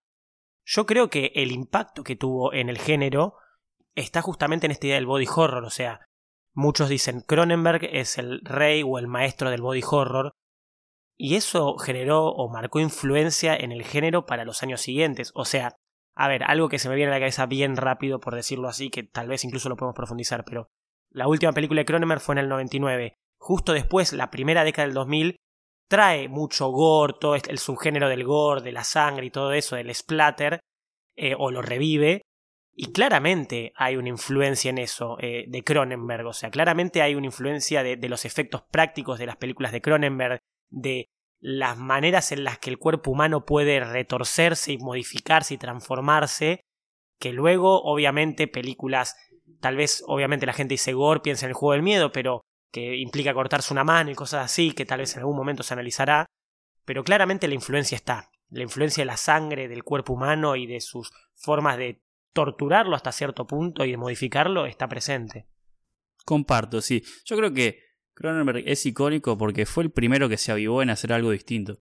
yo 0.65 0.85
creo 0.85 1.09
que 1.09 1.31
el 1.35 1.53
impacto 1.53 2.03
que 2.03 2.17
tuvo 2.17 2.51
en 2.51 2.67
el 2.67 2.79
género 2.79 3.35
está 3.95 4.21
justamente 4.21 4.65
en 4.65 4.71
esta 4.71 4.87
idea 4.87 4.97
del 4.97 5.05
body 5.05 5.27
horror, 5.33 5.63
o 5.63 5.69
sea, 5.69 6.01
muchos 6.53 6.89
dicen 6.89 7.21
Cronenberg 7.21 7.85
es 7.91 8.17
el 8.17 8.41
rey 8.43 8.83
o 8.85 8.99
el 8.99 9.07
maestro 9.07 9.49
del 9.49 9.61
body 9.61 9.81
horror, 9.89 10.33
y 11.17 11.35
eso 11.35 11.77
generó 11.77 12.27
o 12.27 12.49
marcó 12.49 12.79
influencia 12.79 13.55
en 13.55 13.71
el 13.71 13.83
género 13.83 14.25
para 14.25 14.45
los 14.45 14.63
años 14.63 14.81
siguientes, 14.81 15.31
o 15.35 15.45
sea, 15.45 15.77
a 16.15 16.27
ver, 16.27 16.43
algo 16.43 16.69
que 16.69 16.79
se 16.79 16.89
me 16.89 16.95
viene 16.95 17.11
a 17.11 17.15
la 17.15 17.19
cabeza 17.19 17.45
bien 17.45 17.75
rápido, 17.75 18.19
por 18.19 18.35
decirlo 18.35 18.67
así, 18.67 18.89
que 18.89 19.03
tal 19.03 19.27
vez 19.27 19.43
incluso 19.43 19.69
lo 19.69 19.77
podemos 19.77 19.95
profundizar, 19.95 20.45
pero 20.45 20.69
la 21.09 21.27
última 21.27 21.53
película 21.53 21.81
de 21.81 21.85
Cronenberg 21.85 22.21
fue 22.21 22.35
en 22.35 22.39
el 22.39 22.49
99 22.49 23.15
justo 23.43 23.73
después, 23.73 24.13
la 24.13 24.31
primera 24.31 24.63
década 24.63 24.87
del 24.87 24.95
2000, 24.95 25.35
trae 25.89 26.29
mucho 26.29 26.69
gore, 26.69 27.15
todo 27.19 27.35
el 27.35 27.57
subgénero 27.57 28.07
del 28.07 28.23
gore, 28.23 28.61
de 28.61 28.71
la 28.71 28.85
sangre 28.85 29.25
y 29.25 29.31
todo 29.31 29.51
eso, 29.51 29.75
del 29.75 29.93
splatter, 29.93 30.61
eh, 31.17 31.35
o 31.37 31.51
lo 31.51 31.61
revive. 31.61 32.21
Y 32.75 32.91
claramente 32.91 33.71
hay 33.75 33.97
una 33.97 34.09
influencia 34.09 34.69
en 34.69 34.79
eso 34.79 35.17
eh, 35.19 35.45
de 35.47 35.63
Cronenberg, 35.63 36.25
o 36.25 36.33
sea, 36.33 36.49
claramente 36.49 37.01
hay 37.01 37.13
una 37.13 37.27
influencia 37.27 37.83
de, 37.83 37.97
de 37.97 38.09
los 38.09 38.25
efectos 38.25 38.63
prácticos 38.71 39.19
de 39.19 39.27
las 39.27 39.37
películas 39.37 39.71
de 39.71 39.81
Cronenberg, 39.81 40.39
de 40.69 41.09
las 41.39 41.77
maneras 41.77 42.31
en 42.31 42.45
las 42.45 42.57
que 42.57 42.69
el 42.69 42.79
cuerpo 42.79 43.11
humano 43.11 43.45
puede 43.45 43.79
retorcerse 43.81 44.71
y 44.71 44.77
modificarse 44.77 45.53
y 45.53 45.57
transformarse, 45.57 46.61
que 47.19 47.33
luego, 47.33 47.83
obviamente, 47.83 48.47
películas, 48.47 49.15
tal 49.59 49.75
vez, 49.75 50.03
obviamente 50.07 50.45
la 50.45 50.53
gente 50.53 50.75
dice 50.75 50.93
gore, 50.93 51.19
piensa 51.19 51.45
en 51.45 51.49
el 51.49 51.55
juego 51.55 51.73
del 51.73 51.83
miedo, 51.83 52.11
pero 52.11 52.41
que 52.71 52.95
implica 52.95 53.33
cortarse 53.33 53.73
una 53.73 53.83
mano 53.83 54.09
y 54.09 54.15
cosas 54.15 54.45
así, 54.45 54.71
que 54.71 54.85
tal 54.85 54.99
vez 54.99 55.13
en 55.13 55.19
algún 55.19 55.35
momento 55.35 55.63
se 55.63 55.73
analizará, 55.73 56.25
pero 56.85 57.03
claramente 57.03 57.47
la 57.47 57.53
influencia 57.53 57.95
está, 57.95 58.31
la 58.49 58.63
influencia 58.63 59.01
de 59.01 59.05
la 59.05 59.17
sangre, 59.17 59.67
del 59.67 59.83
cuerpo 59.83 60.13
humano 60.13 60.55
y 60.55 60.65
de 60.65 60.81
sus 60.81 61.11
formas 61.35 61.77
de 61.77 62.01
torturarlo 62.33 62.95
hasta 62.95 63.11
cierto 63.11 63.47
punto 63.47 63.85
y 63.85 63.91
de 63.91 63.97
modificarlo 63.97 64.65
está 64.65 64.87
presente. 64.87 65.47
Comparto, 66.25 66.81
sí. 66.81 67.03
Yo 67.25 67.37
creo 67.37 67.53
que 67.53 67.79
Cronenberg 68.13 68.63
es 68.65 68.85
icónico 68.85 69.37
porque 69.37 69.65
fue 69.65 69.83
el 69.83 69.91
primero 69.91 70.29
que 70.29 70.37
se 70.37 70.51
avivó 70.51 70.81
en 70.81 70.89
hacer 70.89 71.13
algo 71.13 71.31
distinto. 71.31 71.79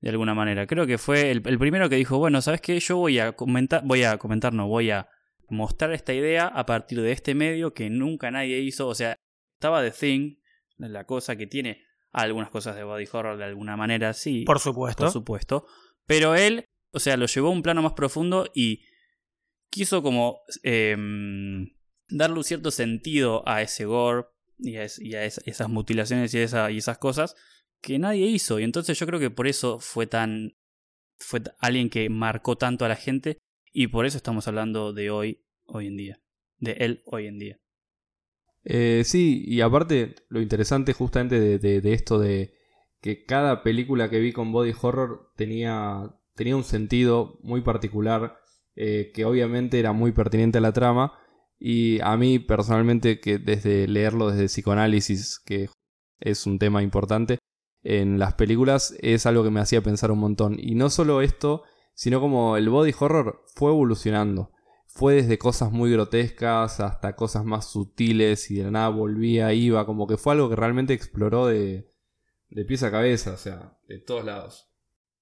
De 0.00 0.10
alguna 0.10 0.34
manera. 0.34 0.66
Creo 0.66 0.86
que 0.86 0.96
fue 0.96 1.32
el, 1.32 1.42
el 1.44 1.58
primero 1.58 1.88
que 1.88 1.96
dijo, 1.96 2.18
bueno, 2.18 2.40
¿sabes 2.40 2.60
qué? 2.60 2.78
Yo 2.78 2.98
voy 2.98 3.18
a 3.18 3.32
comentar, 3.32 3.82
voy 3.84 4.04
a 4.04 4.16
comentar, 4.16 4.52
no, 4.52 4.68
voy 4.68 4.90
a 4.90 5.08
mostrar 5.48 5.92
esta 5.92 6.14
idea 6.14 6.46
a 6.46 6.66
partir 6.66 7.00
de 7.00 7.10
este 7.10 7.34
medio 7.34 7.74
que 7.74 7.90
nunca 7.90 8.30
nadie 8.30 8.60
hizo. 8.60 8.86
O 8.86 8.94
sea, 8.94 9.16
estaba 9.56 9.82
The 9.82 9.90
Thing, 9.90 10.36
la 10.76 11.04
cosa 11.04 11.36
que 11.36 11.48
tiene 11.48 11.82
algunas 12.12 12.50
cosas 12.50 12.76
de 12.76 12.84
body 12.84 13.08
horror 13.10 13.36
de 13.38 13.44
alguna 13.44 13.76
manera, 13.76 14.12
sí. 14.12 14.44
Por 14.44 14.60
supuesto. 14.60 15.04
Por 15.04 15.12
supuesto. 15.12 15.66
Pero 16.06 16.34
él, 16.34 16.64
o 16.92 17.00
sea, 17.00 17.16
lo 17.16 17.26
llevó 17.26 17.48
a 17.48 17.52
un 17.52 17.62
plano 17.62 17.82
más 17.82 17.92
profundo 17.92 18.46
y 18.54 18.84
quiso 19.70 20.02
como 20.02 20.40
em, 20.62 21.70
darle 22.08 22.38
un 22.38 22.44
cierto 22.44 22.70
sentido 22.70 23.46
a 23.48 23.62
ese 23.62 23.84
gore 23.84 24.26
y 24.58 24.76
a, 24.76 24.84
esas 24.84 25.68
mutilaciones 25.68 26.34
y, 26.34 26.38
y 26.38 26.78
esas 26.78 26.98
cosas 26.98 27.36
que 27.80 27.98
nadie 27.98 28.26
hizo. 28.26 28.58
Y 28.58 28.64
entonces 28.64 28.98
yo 28.98 29.06
creo 29.06 29.20
que 29.20 29.30
por 29.30 29.46
eso 29.46 29.78
fue 29.78 30.06
tan... 30.06 30.56
fue 31.18 31.42
alguien 31.60 31.90
que 31.90 32.08
marcó 32.08 32.56
tanto 32.56 32.84
a 32.84 32.88
la 32.88 32.96
gente 32.96 33.38
y 33.72 33.88
por 33.88 34.06
eso 34.06 34.16
estamos 34.16 34.48
hablando 34.48 34.92
de 34.92 35.10
hoy, 35.10 35.44
hoy 35.66 35.86
en 35.86 35.96
día. 35.96 36.20
De 36.58 36.72
él 36.72 37.02
hoy 37.06 37.26
en 37.26 37.38
día. 37.38 37.60
Eh, 38.64 39.02
sí, 39.04 39.44
y 39.46 39.60
aparte, 39.60 40.16
lo 40.28 40.40
interesante 40.40 40.92
justamente 40.92 41.58
de, 41.58 41.92
esto 41.92 42.18
de 42.18 42.54
que 43.00 43.24
cada 43.24 43.62
película 43.62 44.10
que 44.10 44.18
vi 44.18 44.32
con 44.32 44.52
body 44.52 44.74
horror 44.80 45.32
tenía, 45.36 46.14
tenía 46.34 46.56
un 46.56 46.64
sentido 46.64 47.38
muy 47.42 47.62
particular, 47.62 48.36
eh, 48.78 49.10
que 49.12 49.24
obviamente 49.24 49.78
era 49.78 49.92
muy 49.92 50.12
pertinente 50.12 50.58
a 50.58 50.60
la 50.60 50.72
trama, 50.72 51.12
y 51.58 52.00
a 52.00 52.16
mí 52.16 52.38
personalmente, 52.38 53.20
que 53.20 53.38
desde 53.38 53.88
leerlo 53.88 54.30
desde 54.30 54.46
psicoanálisis, 54.46 55.40
que 55.44 55.68
es 56.20 56.46
un 56.46 56.58
tema 56.58 56.82
importante, 56.82 57.38
en 57.82 58.18
las 58.18 58.34
películas 58.34 58.96
es 59.00 59.26
algo 59.26 59.44
que 59.44 59.50
me 59.50 59.60
hacía 59.60 59.82
pensar 59.82 60.10
un 60.10 60.20
montón. 60.20 60.56
Y 60.58 60.74
no 60.74 60.90
solo 60.90 61.20
esto, 61.20 61.64
sino 61.94 62.20
como 62.20 62.56
el 62.56 62.68
body 62.68 62.94
horror 62.98 63.44
fue 63.54 63.70
evolucionando 63.70 64.52
fue 64.98 65.14
desde 65.14 65.38
cosas 65.38 65.70
muy 65.70 65.92
grotescas 65.92 66.80
hasta 66.80 67.14
cosas 67.14 67.44
más 67.44 67.70
sutiles 67.70 68.50
y 68.50 68.56
de 68.56 68.70
nada 68.70 68.88
volvía, 68.88 69.52
iba, 69.52 69.86
como 69.86 70.08
que 70.08 70.16
fue 70.16 70.32
algo 70.32 70.48
que 70.48 70.56
realmente 70.56 70.92
exploró 70.92 71.46
de, 71.46 71.94
de 72.48 72.64
pies 72.64 72.82
a 72.82 72.90
cabeza, 72.90 73.32
o 73.32 73.36
sea, 73.36 73.78
de 73.86 74.00
todos 74.00 74.24
lados. 74.24 74.67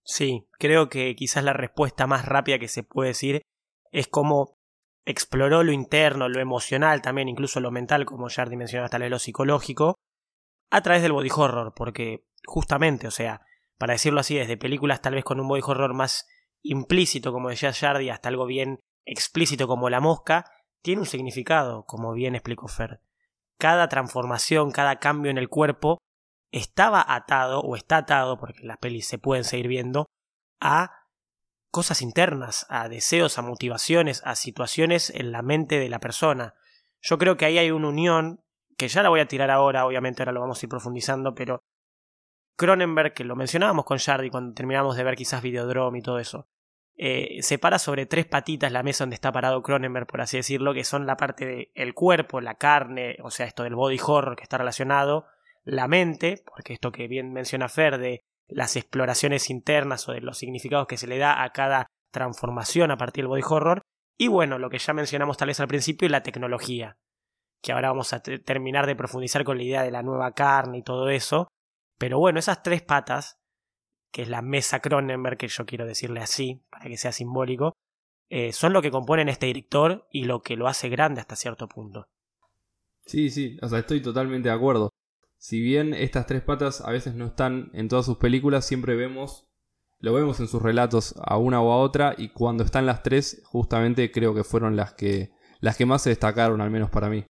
Sí, 0.08 0.46
creo 0.52 0.88
que 0.88 1.16
quizás 1.16 1.42
la 1.42 1.52
respuesta 1.52 2.06
más 2.06 2.24
rápida 2.24 2.60
que 2.60 2.68
se 2.68 2.84
puede 2.84 3.08
decir 3.08 3.42
es 3.90 4.06
como 4.06 4.56
exploró 5.04 5.64
lo 5.64 5.72
interno, 5.72 6.28
lo 6.28 6.40
emocional, 6.40 7.02
también 7.02 7.28
incluso 7.28 7.58
lo 7.58 7.72
mental, 7.72 8.06
como 8.06 8.28
ya 8.28 8.46
mencionó 8.46 8.84
hasta 8.84 9.00
lo 9.00 9.18
psicológico, 9.18 9.96
a 10.70 10.80
través 10.80 11.02
del 11.02 11.12
body 11.12 11.30
horror, 11.34 11.74
porque 11.74 12.24
justamente, 12.44 13.08
o 13.08 13.10
sea, 13.10 13.42
para 13.78 13.94
decirlo 13.94 14.20
así, 14.20 14.36
desde 14.36 14.56
películas 14.56 15.02
tal 15.02 15.14
vez 15.14 15.24
con 15.24 15.40
un 15.40 15.48
body 15.48 15.62
horror 15.64 15.92
más 15.92 16.28
implícito, 16.62 17.32
como 17.32 17.48
decía 17.48 17.72
Jardy, 17.72 18.08
hasta 18.08 18.28
algo 18.28 18.46
bien 18.46 18.78
explícito 19.04 19.66
como 19.66 19.90
la 19.90 20.00
mosca, 20.00 20.44
tiene 20.82 21.00
un 21.00 21.06
significado, 21.06 21.84
como 21.84 22.12
bien 22.12 22.36
explicó 22.36 22.68
Fer. 22.68 23.00
Cada 23.58 23.88
transformación, 23.88 24.70
cada 24.70 25.00
cambio 25.00 25.32
en 25.32 25.38
el 25.38 25.48
cuerpo 25.48 25.98
estaba 26.52 27.04
atado 27.06 27.60
o 27.60 27.76
está 27.76 27.98
atado, 27.98 28.38
porque 28.38 28.66
las 28.66 28.78
pelis 28.78 29.06
se 29.06 29.18
pueden 29.18 29.44
seguir 29.44 29.68
viendo, 29.68 30.06
a 30.60 30.90
cosas 31.70 32.00
internas, 32.02 32.66
a 32.70 32.88
deseos, 32.88 33.38
a 33.38 33.42
motivaciones, 33.42 34.22
a 34.24 34.34
situaciones 34.34 35.10
en 35.10 35.32
la 35.32 35.42
mente 35.42 35.78
de 35.78 35.88
la 35.88 36.00
persona. 36.00 36.54
Yo 37.02 37.18
creo 37.18 37.36
que 37.36 37.44
ahí 37.44 37.58
hay 37.58 37.70
una 37.70 37.88
unión, 37.88 38.40
que 38.78 38.88
ya 38.88 39.02
la 39.02 39.08
voy 39.08 39.20
a 39.20 39.28
tirar 39.28 39.50
ahora, 39.50 39.86
obviamente 39.86 40.22
ahora 40.22 40.32
lo 40.32 40.40
vamos 40.40 40.62
a 40.62 40.66
ir 40.66 40.70
profundizando, 40.70 41.34
pero 41.34 41.62
Cronenberg, 42.56 43.12
que 43.12 43.24
lo 43.24 43.36
mencionábamos 43.36 43.84
con 43.84 43.98
Jardy 43.98 44.30
cuando 44.30 44.54
terminamos 44.54 44.96
de 44.96 45.04
ver 45.04 45.16
quizás 45.16 45.42
Videodrome 45.42 45.98
y 45.98 46.02
todo 46.02 46.18
eso, 46.18 46.48
eh, 46.98 47.42
separa 47.42 47.78
sobre 47.78 48.06
tres 48.06 48.24
patitas 48.24 48.72
la 48.72 48.82
mesa 48.82 49.04
donde 49.04 49.14
está 49.14 49.30
parado 49.30 49.62
Cronenberg, 49.62 50.06
por 50.06 50.22
así 50.22 50.38
decirlo, 50.38 50.72
que 50.72 50.82
son 50.82 51.06
la 51.06 51.18
parte 51.18 51.70
del 51.74 51.94
cuerpo, 51.94 52.40
la 52.40 52.54
carne, 52.54 53.18
o 53.22 53.30
sea, 53.30 53.46
esto 53.46 53.64
del 53.64 53.74
body 53.74 53.98
horror 54.02 54.34
que 54.34 54.44
está 54.44 54.56
relacionado, 54.56 55.26
la 55.66 55.88
mente, 55.88 56.42
porque 56.46 56.72
esto 56.72 56.92
que 56.92 57.08
bien 57.08 57.32
menciona 57.32 57.68
Fer 57.68 57.98
de 57.98 58.20
las 58.48 58.76
exploraciones 58.76 59.50
internas 59.50 60.08
o 60.08 60.12
de 60.12 60.20
los 60.20 60.38
significados 60.38 60.86
que 60.86 60.96
se 60.96 61.08
le 61.08 61.18
da 61.18 61.42
a 61.42 61.50
cada 61.50 61.88
transformación 62.12 62.92
a 62.92 62.96
partir 62.96 63.24
del 63.24 63.28
body 63.28 63.42
horror, 63.44 63.82
y 64.16 64.28
bueno, 64.28 64.58
lo 64.58 64.70
que 64.70 64.78
ya 64.78 64.94
mencionamos 64.94 65.36
tal 65.36 65.48
vez 65.48 65.60
al 65.60 65.68
principio, 65.68 66.08
la 66.08 66.22
tecnología, 66.22 66.96
que 67.62 67.72
ahora 67.72 67.88
vamos 67.88 68.12
a 68.12 68.22
terminar 68.22 68.86
de 68.86 68.96
profundizar 68.96 69.44
con 69.44 69.58
la 69.58 69.64
idea 69.64 69.82
de 69.82 69.90
la 69.90 70.02
nueva 70.02 70.32
carne 70.32 70.78
y 70.78 70.82
todo 70.82 71.10
eso, 71.10 71.48
pero 71.98 72.18
bueno, 72.18 72.38
esas 72.38 72.62
tres 72.62 72.82
patas, 72.82 73.36
que 74.12 74.22
es 74.22 74.28
la 74.28 74.42
mesa 74.42 74.80
Cronenberg, 74.80 75.36
que 75.36 75.48
yo 75.48 75.66
quiero 75.66 75.84
decirle 75.84 76.20
así, 76.20 76.64
para 76.70 76.86
que 76.86 76.96
sea 76.96 77.12
simbólico, 77.12 77.72
eh, 78.30 78.52
son 78.52 78.72
lo 78.72 78.82
que 78.82 78.92
componen 78.92 79.28
este 79.28 79.46
director 79.46 80.06
y 80.10 80.24
lo 80.24 80.42
que 80.42 80.56
lo 80.56 80.68
hace 80.68 80.88
grande 80.88 81.20
hasta 81.20 81.36
cierto 81.36 81.68
punto. 81.68 82.06
Sí, 83.04 83.30
sí, 83.30 83.58
o 83.62 83.68
sea, 83.68 83.80
estoy 83.80 84.00
totalmente 84.00 84.48
de 84.48 84.54
acuerdo. 84.54 84.90
Si 85.38 85.60
bien 85.60 85.94
estas 85.94 86.26
tres 86.26 86.42
patas 86.42 86.80
a 86.80 86.90
veces 86.90 87.14
no 87.14 87.26
están 87.26 87.70
en 87.72 87.88
todas 87.88 88.06
sus 88.06 88.18
películas, 88.18 88.66
siempre 88.66 88.96
vemos, 88.96 89.48
lo 89.98 90.12
vemos 90.12 90.40
en 90.40 90.48
sus 90.48 90.62
relatos 90.62 91.14
a 91.22 91.36
una 91.36 91.60
o 91.60 91.72
a 91.72 91.76
otra, 91.78 92.14
y 92.16 92.30
cuando 92.30 92.64
están 92.64 92.86
las 92.86 93.02
tres, 93.02 93.42
justamente 93.44 94.10
creo 94.10 94.34
que 94.34 94.44
fueron 94.44 94.76
las 94.76 94.94
que, 94.94 95.30
las 95.60 95.76
que 95.76 95.86
más 95.86 96.02
se 96.02 96.10
destacaron, 96.10 96.60
al 96.60 96.70
menos 96.70 96.90
para 96.90 97.08
mí. 97.08 97.24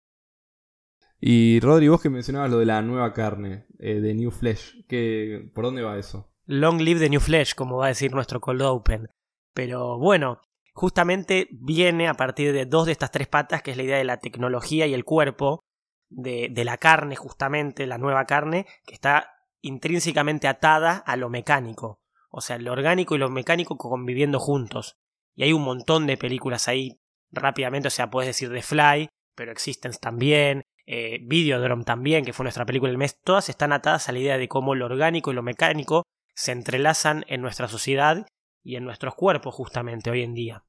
Y 1.20 1.60
Rodri, 1.60 1.86
vos 1.86 2.02
que 2.02 2.10
mencionabas 2.10 2.50
lo 2.50 2.58
de 2.58 2.66
la 2.66 2.82
nueva 2.82 3.12
carne, 3.12 3.66
eh, 3.78 4.00
de 4.00 4.14
New 4.14 4.32
Flesh, 4.32 4.84
que, 4.88 5.48
¿por 5.54 5.64
dónde 5.64 5.82
va 5.82 5.96
eso? 5.96 6.28
Long 6.46 6.80
live 6.80 6.98
the 6.98 7.08
New 7.08 7.20
Flesh, 7.20 7.54
como 7.54 7.76
va 7.76 7.86
a 7.86 7.88
decir 7.88 8.12
nuestro 8.12 8.40
Cold 8.40 8.62
Open. 8.62 9.08
Pero 9.54 9.98
bueno, 9.98 10.40
justamente 10.74 11.48
viene 11.52 12.08
a 12.08 12.14
partir 12.14 12.52
de 12.52 12.66
dos 12.66 12.86
de 12.86 12.92
estas 12.92 13.12
tres 13.12 13.28
patas, 13.28 13.62
que 13.62 13.70
es 13.70 13.76
la 13.76 13.84
idea 13.84 13.98
de 13.98 14.04
la 14.04 14.18
tecnología 14.18 14.86
y 14.88 14.94
el 14.94 15.04
cuerpo, 15.04 15.60
de, 16.14 16.48
de 16.50 16.64
la 16.64 16.76
carne 16.76 17.16
justamente, 17.16 17.86
la 17.86 17.98
nueva 17.98 18.24
carne, 18.24 18.66
que 18.86 18.94
está 18.94 19.30
intrínsecamente 19.60 20.48
atada 20.48 20.96
a 20.96 21.16
lo 21.16 21.30
mecánico. 21.30 22.00
O 22.30 22.40
sea, 22.40 22.58
lo 22.58 22.72
orgánico 22.72 23.14
y 23.14 23.18
lo 23.18 23.30
mecánico 23.30 23.76
conviviendo 23.76 24.38
juntos. 24.38 24.96
Y 25.34 25.44
hay 25.44 25.52
un 25.52 25.62
montón 25.62 26.06
de 26.06 26.16
películas 26.16 26.68
ahí 26.68 27.00
rápidamente, 27.30 27.88
o 27.88 27.90
sea, 27.90 28.10
puedes 28.10 28.28
decir 28.28 28.50
The 28.50 28.62
Fly, 28.62 29.08
pero 29.34 29.52
Existence 29.52 29.98
también, 30.00 30.62
eh, 30.86 31.20
Videodrome 31.22 31.84
también, 31.84 32.24
que 32.24 32.32
fue 32.32 32.44
nuestra 32.44 32.66
película 32.66 32.90
del 32.90 32.98
mes, 32.98 33.18
todas 33.22 33.48
están 33.48 33.72
atadas 33.72 34.08
a 34.08 34.12
la 34.12 34.18
idea 34.18 34.38
de 34.38 34.48
cómo 34.48 34.74
lo 34.74 34.86
orgánico 34.86 35.30
y 35.30 35.34
lo 35.34 35.42
mecánico 35.42 36.04
se 36.34 36.52
entrelazan 36.52 37.24
en 37.28 37.40
nuestra 37.40 37.68
sociedad 37.68 38.26
y 38.62 38.76
en 38.76 38.84
nuestros 38.84 39.14
cuerpos 39.14 39.54
justamente 39.54 40.10
hoy 40.10 40.22
en 40.22 40.34
día. 40.34 40.64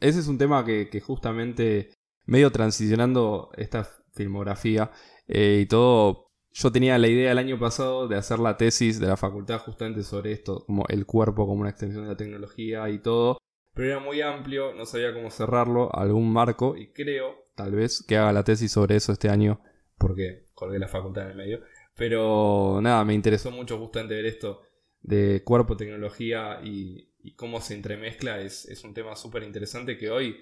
Ese 0.00 0.18
es 0.20 0.28
un 0.28 0.38
tema 0.38 0.64
que, 0.64 1.00
justamente, 1.00 1.90
medio 2.26 2.50
transicionando 2.50 3.50
esta 3.56 3.88
filmografía 4.12 4.90
eh, 5.28 5.60
y 5.62 5.66
todo, 5.66 6.30
yo 6.52 6.70
tenía 6.70 6.98
la 6.98 7.08
idea 7.08 7.32
el 7.32 7.38
año 7.38 7.58
pasado 7.58 8.08
de 8.08 8.16
hacer 8.16 8.38
la 8.38 8.56
tesis 8.56 9.00
de 9.00 9.06
la 9.06 9.16
facultad 9.16 9.58
justamente 9.58 10.02
sobre 10.02 10.32
esto, 10.32 10.64
como 10.66 10.84
el 10.88 11.06
cuerpo 11.06 11.46
como 11.46 11.60
una 11.60 11.70
extensión 11.70 12.04
de 12.04 12.10
la 12.10 12.16
tecnología 12.16 12.88
y 12.90 12.98
todo, 12.98 13.38
pero 13.74 13.88
era 13.88 14.00
muy 14.00 14.20
amplio, 14.20 14.74
no 14.74 14.84
sabía 14.84 15.14
cómo 15.14 15.30
cerrarlo 15.30 15.94
algún 15.94 16.32
marco 16.32 16.76
y 16.76 16.92
creo, 16.92 17.46
tal 17.54 17.74
vez, 17.74 18.04
que 18.06 18.16
haga 18.16 18.32
la 18.32 18.44
tesis 18.44 18.70
sobre 18.70 18.96
eso 18.96 19.12
este 19.12 19.30
año, 19.30 19.60
porque 19.96 20.46
colgué 20.54 20.78
la 20.78 20.88
facultad 20.88 21.24
en 21.24 21.30
el 21.30 21.36
medio. 21.36 21.60
Pero 21.96 22.80
nada, 22.82 23.04
me 23.04 23.14
interesó 23.14 23.50
mucho 23.50 23.78
justamente 23.78 24.14
ver 24.14 24.26
esto 24.26 24.62
de 25.00 25.42
cuerpo, 25.44 25.76
tecnología 25.76 26.60
y, 26.62 27.08
cómo 27.36 27.60
se 27.60 27.74
entremezcla. 27.74 28.40
Es, 28.40 28.66
es 28.66 28.84
un 28.84 28.94
tema 28.94 29.16
súper 29.16 29.42
interesante 29.42 29.96
que 29.96 30.10
hoy 30.10 30.36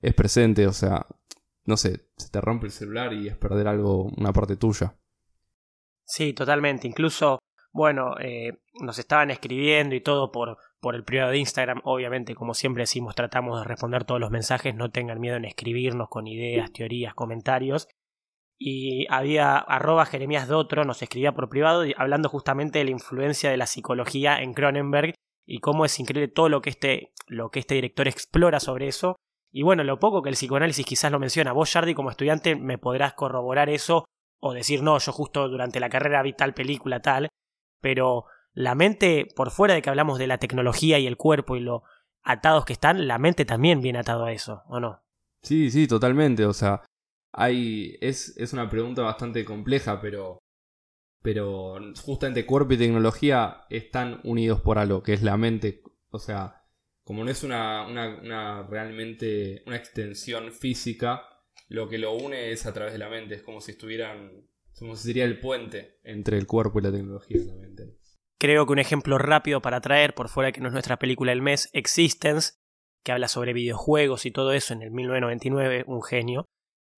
es 0.00 0.14
presente, 0.14 0.66
o 0.66 0.72
sea, 0.72 1.06
no 1.64 1.76
sé, 1.76 2.08
se 2.16 2.30
te 2.30 2.40
rompe 2.40 2.66
el 2.66 2.72
celular 2.72 3.12
y 3.12 3.28
es 3.28 3.36
perder 3.36 3.68
algo, 3.68 4.04
una 4.16 4.32
parte 4.32 4.56
tuya. 4.56 4.96
Sí, 6.04 6.32
totalmente. 6.32 6.88
Incluso, 6.88 7.38
bueno, 7.72 8.16
eh, 8.18 8.58
nos 8.80 8.98
estaban 8.98 9.30
escribiendo 9.30 9.94
y 9.94 10.00
todo 10.00 10.32
por, 10.32 10.58
por 10.80 10.94
el 10.94 11.04
privado 11.04 11.30
de 11.30 11.38
Instagram. 11.38 11.80
Obviamente, 11.84 12.34
como 12.34 12.54
siempre 12.54 12.82
decimos, 12.82 13.14
tratamos 13.14 13.60
de 13.60 13.68
responder 13.68 14.04
todos 14.04 14.20
los 14.20 14.30
mensajes. 14.30 14.74
No 14.74 14.90
tengan 14.90 15.20
miedo 15.20 15.36
en 15.36 15.44
escribirnos 15.44 16.08
con 16.08 16.26
ideas, 16.26 16.72
teorías, 16.72 17.14
comentarios. 17.14 17.88
Y 18.58 19.06
había 19.08 19.56
arroba 19.56 20.04
Jeremías 20.04 20.48
Dotro, 20.48 20.84
nos 20.84 21.00
escribía 21.00 21.32
por 21.32 21.48
privado 21.48 21.84
hablando 21.96 22.28
justamente 22.28 22.80
de 22.80 22.84
la 22.84 22.90
influencia 22.90 23.50
de 23.50 23.56
la 23.56 23.66
psicología 23.66 24.42
en 24.42 24.52
Cronenberg 24.52 25.14
y 25.46 25.60
cómo 25.60 25.86
es 25.86 25.98
increíble 25.98 26.28
todo 26.28 26.50
lo 26.50 26.60
que 26.60 26.68
este, 26.70 27.14
lo 27.26 27.50
que 27.50 27.60
este 27.60 27.76
director 27.76 28.06
explora 28.06 28.60
sobre 28.60 28.88
eso. 28.88 29.16
Y 29.52 29.62
bueno, 29.62 29.82
lo 29.82 29.98
poco 29.98 30.22
que 30.22 30.28
el 30.28 30.36
psicoanálisis 30.36 30.86
quizás 30.86 31.10
lo 31.10 31.18
menciona. 31.18 31.52
Vos, 31.52 31.72
Jardy, 31.72 31.94
como 31.94 32.10
estudiante, 32.10 32.54
me 32.56 32.78
podrás 32.78 33.14
corroborar 33.14 33.68
eso 33.68 34.04
o 34.40 34.52
decir, 34.52 34.82
no, 34.82 34.98
yo 34.98 35.12
justo 35.12 35.48
durante 35.48 35.80
la 35.80 35.90
carrera 35.90 36.22
vi 36.22 36.32
tal 36.32 36.54
película, 36.54 37.00
tal. 37.00 37.28
Pero 37.80 38.26
la 38.52 38.74
mente, 38.74 39.26
por 39.34 39.50
fuera 39.50 39.74
de 39.74 39.82
que 39.82 39.90
hablamos 39.90 40.18
de 40.18 40.26
la 40.26 40.38
tecnología 40.38 40.98
y 40.98 41.06
el 41.06 41.16
cuerpo 41.16 41.56
y 41.56 41.60
lo 41.60 41.82
atados 42.22 42.64
que 42.64 42.72
están, 42.72 43.06
la 43.08 43.18
mente 43.18 43.44
también 43.44 43.80
viene 43.80 43.98
atado 43.98 44.24
a 44.24 44.32
eso, 44.32 44.62
¿o 44.68 44.80
no? 44.80 45.02
Sí, 45.42 45.70
sí, 45.70 45.86
totalmente. 45.86 46.46
O 46.46 46.52
sea, 46.52 46.82
hay. 47.32 47.96
Es, 48.00 48.36
es 48.36 48.52
una 48.52 48.68
pregunta 48.68 49.02
bastante 49.02 49.44
compleja, 49.44 50.00
pero. 50.00 50.38
Pero 51.22 51.76
justamente 52.02 52.46
cuerpo 52.46 52.72
y 52.72 52.78
tecnología 52.78 53.66
están 53.68 54.20
unidos 54.24 54.62
por 54.62 54.78
algo, 54.78 55.02
que 55.02 55.12
es 55.12 55.22
la 55.22 55.36
mente. 55.36 55.82
O 56.10 56.18
sea, 56.18 56.59
como 57.10 57.24
no 57.24 57.30
es 57.32 57.42
una, 57.42 58.68
realmente 58.70 59.64
una 59.66 59.74
extensión 59.74 60.52
física, 60.52 61.26
lo 61.66 61.88
que 61.88 61.98
lo 61.98 62.12
une 62.12 62.52
es 62.52 62.66
a 62.66 62.72
través 62.72 62.92
de 62.92 63.00
la 63.00 63.08
mente. 63.08 63.34
Es 63.34 63.42
como 63.42 63.60
si 63.60 63.72
estuvieran. 63.72 64.46
Como 64.78 64.94
si 64.94 65.08
sería 65.08 65.24
el 65.24 65.40
puente 65.40 65.98
entre 66.04 66.38
el 66.38 66.46
cuerpo 66.46 66.78
y 66.78 66.82
la 66.82 66.92
tecnología 66.92 67.38
y 67.38 67.46
la 67.46 67.56
mente. 67.56 67.96
Creo 68.38 68.64
que 68.64 68.72
un 68.74 68.78
ejemplo 68.78 69.18
rápido 69.18 69.60
para 69.60 69.80
traer, 69.80 70.14
por 70.14 70.28
fuera 70.28 70.46
de 70.46 70.52
que 70.52 70.60
no 70.60 70.68
es 70.68 70.72
nuestra 70.72 71.00
película 71.00 71.32
del 71.32 71.42
mes, 71.42 71.68
Existence, 71.72 72.52
que 73.02 73.10
habla 73.10 73.26
sobre 73.26 73.54
videojuegos 73.54 74.24
y 74.24 74.30
todo 74.30 74.52
eso 74.52 74.72
en 74.72 74.82
el 74.82 74.92
1999, 74.92 75.82
un 75.88 76.04
genio, 76.04 76.44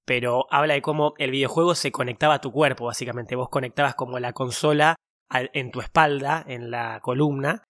pero 0.04 0.44
habla 0.50 0.74
de 0.74 0.82
cómo 0.82 1.14
el 1.16 1.30
videojuego 1.30 1.74
se 1.74 1.90
conectaba 1.90 2.34
a 2.34 2.40
tu 2.42 2.52
cuerpo, 2.52 2.84
básicamente. 2.84 3.34
Vos 3.34 3.48
conectabas 3.48 3.94
como 3.94 4.18
la 4.18 4.34
consola 4.34 4.94
en 5.30 5.70
tu 5.70 5.80
espalda, 5.80 6.44
en 6.46 6.70
la 6.70 7.00
columna, 7.00 7.64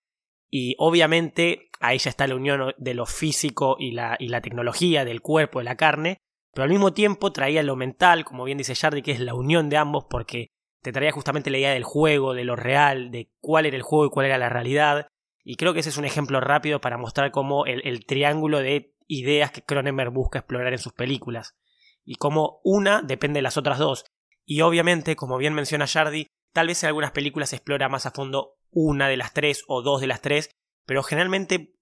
y 0.55 0.77
obviamente 0.79 1.71
ahí 1.81 1.97
ya 1.97 2.11
está 2.11 2.27
la 2.27 2.37
unión 2.37 2.75
de 2.77 2.95
lo 2.95 3.07
físico 3.07 3.77
y 3.79 3.93
la, 3.93 4.17
y 4.19 4.29
la 4.29 4.43
tecnología, 4.43 5.07
del 5.07 5.23
cuerpo, 5.23 5.61
de 5.61 5.65
la 5.65 5.77
carne, 5.79 6.19
pero 6.53 6.65
al 6.65 6.71
mismo 6.71 6.93
tiempo 6.93 7.33
traía 7.33 7.63
lo 7.63 7.75
mental, 7.75 8.25
como 8.27 8.45
bien 8.45 8.59
dice 8.59 8.75
Jardy, 8.75 9.01
que 9.01 9.13
es 9.13 9.21
la 9.21 9.35
unión 9.35 9.71
de 9.71 9.79
ambos, 9.79 10.05
porque 10.11 10.49
te 10.83 10.93
traía 10.93 11.11
justamente 11.11 11.49
la 11.49 11.57
idea 11.57 11.73
del 11.73 11.85
juego, 11.85 12.35
de 12.35 12.45
lo 12.45 12.55
real, 12.55 13.11
de 13.11 13.31
cuál 13.41 13.65
era 13.65 13.77
el 13.77 13.83
juego 13.83 14.07
y 14.07 14.11
cuál 14.11 14.27
era 14.27 14.37
la 14.37 14.51
realidad. 14.51 15.09
Y 15.43 15.57
creo 15.57 15.73
que 15.73 15.81
ese 15.81 15.89
es 15.89 15.97
un 15.97 16.05
ejemplo 16.05 16.39
rápido 16.41 16.83
para 16.83 16.99
mostrar 16.99 17.31
cómo 17.31 17.65
el, 17.65 18.05
triángulo 18.05 18.59
de 18.59 18.95
ideas 19.09 19.53
que 19.53 19.63
Cronenberg 19.63 20.13
busca 20.13 20.41
explorar 20.41 20.75
en 20.75 20.79
sus 20.79 20.93
películas. 20.93 21.57
Y 22.05 22.17
cómo 22.17 22.61
una 22.63 23.01
depende 23.01 23.39
de 23.39 23.43
las 23.43 23.57
otras 23.57 23.79
dos. 23.79 24.05
Y 24.45 24.61
obviamente, 24.61 25.17
como 25.17 25.39
bien 25.39 25.55
menciona 25.55 25.87
Jardy, 25.87 26.27
tal 26.53 26.67
vez 26.67 26.83
en 26.83 26.89
algunas 26.89 27.13
películas 27.13 27.49
se 27.49 27.57
explora 27.57 27.89
más 27.89 28.05
a 28.05 28.11
fondo 28.11 28.59
una 28.73 29.09
de 29.09 29.17
las 29.17 29.33
tres 29.33 29.63
o 29.69 29.83
dos 29.83 30.01
de 30.01 30.07
las 30.09 30.23
tres, 30.23 30.51
pero 30.87 31.03
generalmente, 31.03 31.75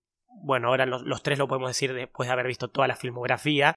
bueno, 0.42 0.68
ahora 0.68 0.84
los, 0.84 1.22
tres 1.22 1.38
lo 1.38 1.48
podemos 1.48 1.70
decir 1.70 1.94
después 1.94 2.28
de 2.28 2.32
haber 2.32 2.46
visto 2.46 2.68
toda 2.68 2.88
la 2.88 2.96
filmografía, 2.96 3.74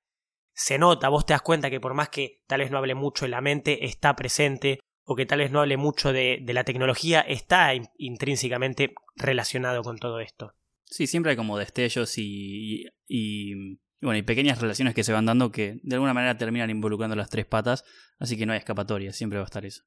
se 0.53 0.77
nota, 0.77 1.09
vos 1.09 1.25
te 1.25 1.33
das 1.33 1.41
cuenta 1.41 1.69
que 1.69 1.79
por 1.79 1.93
más 1.93 2.09
que 2.09 2.41
tal 2.47 2.59
vez 2.59 2.71
no 2.71 2.77
hable 2.77 2.95
mucho 2.95 3.25
de 3.25 3.29
la 3.29 3.41
mente, 3.41 3.85
está 3.85 4.15
presente, 4.15 4.79
o 5.05 5.15
que 5.15 5.25
tal 5.25 5.39
vez 5.39 5.51
no 5.51 5.61
hable 5.61 5.77
mucho 5.77 6.13
de, 6.13 6.43
la 6.47 6.63
tecnología, 6.63 7.21
está 7.21 7.71
intrínsecamente 7.97 8.93
relacionado 9.15 9.83
con 9.83 9.97
todo 9.97 10.19
esto. 10.19 10.53
Sí, 10.85 11.07
siempre 11.07 11.31
hay 11.31 11.37
como 11.37 11.57
destellos 11.57 12.17
y, 12.17 12.85
y, 13.07 13.79
bueno, 14.01 14.17
y 14.17 14.21
pequeñas 14.21 14.61
relaciones 14.61 14.93
que 14.93 15.03
se 15.03 15.11
van 15.11 15.25
dando 15.25 15.51
que 15.51 15.79
de 15.81 15.95
alguna 15.95 16.13
manera 16.13 16.37
terminan 16.37 16.69
involucrando 16.69 17.15
las 17.15 17.29
tres 17.29 17.45
patas, 17.45 17.83
así 18.19 18.37
que 18.37 18.45
no 18.45 18.53
hay 18.53 18.59
escapatoria, 18.59 19.11
siempre 19.11 19.39
va 19.39 19.43
a 19.43 19.45
estar 19.45 19.65
eso. 19.65 19.83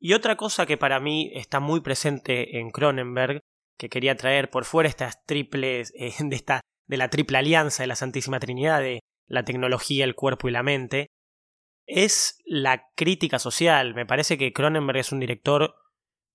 Y 0.00 0.14
otra 0.14 0.36
cosa 0.36 0.64
que 0.64 0.78
para 0.78 0.98
mí 0.98 1.30
está 1.34 1.60
muy 1.60 1.80
presente 1.80 2.58
en 2.58 2.70
Cronenberg, 2.70 3.40
que 3.78 3.90
quería 3.90 4.16
traer 4.16 4.50
por 4.50 4.64
fuera 4.64 4.88
estas 4.88 5.24
triples, 5.26 5.92
eh, 5.94 6.12
de, 6.18 6.36
esta, 6.36 6.60
de 6.88 6.96
la 6.96 7.10
triple 7.10 7.38
alianza 7.38 7.82
de 7.82 7.88
la 7.88 7.96
Santísima 7.96 8.40
Trinidad, 8.40 8.80
de 8.80 9.00
la 9.28 9.44
tecnología, 9.44 10.04
el 10.04 10.14
cuerpo 10.14 10.48
y 10.48 10.52
la 10.52 10.62
mente, 10.62 11.08
es 11.86 12.38
la 12.46 12.88
crítica 12.96 13.38
social. 13.38 13.94
Me 13.94 14.06
parece 14.06 14.38
que 14.38 14.52
Cronenberg 14.52 14.98
es 14.98 15.12
un 15.12 15.20
director 15.20 15.74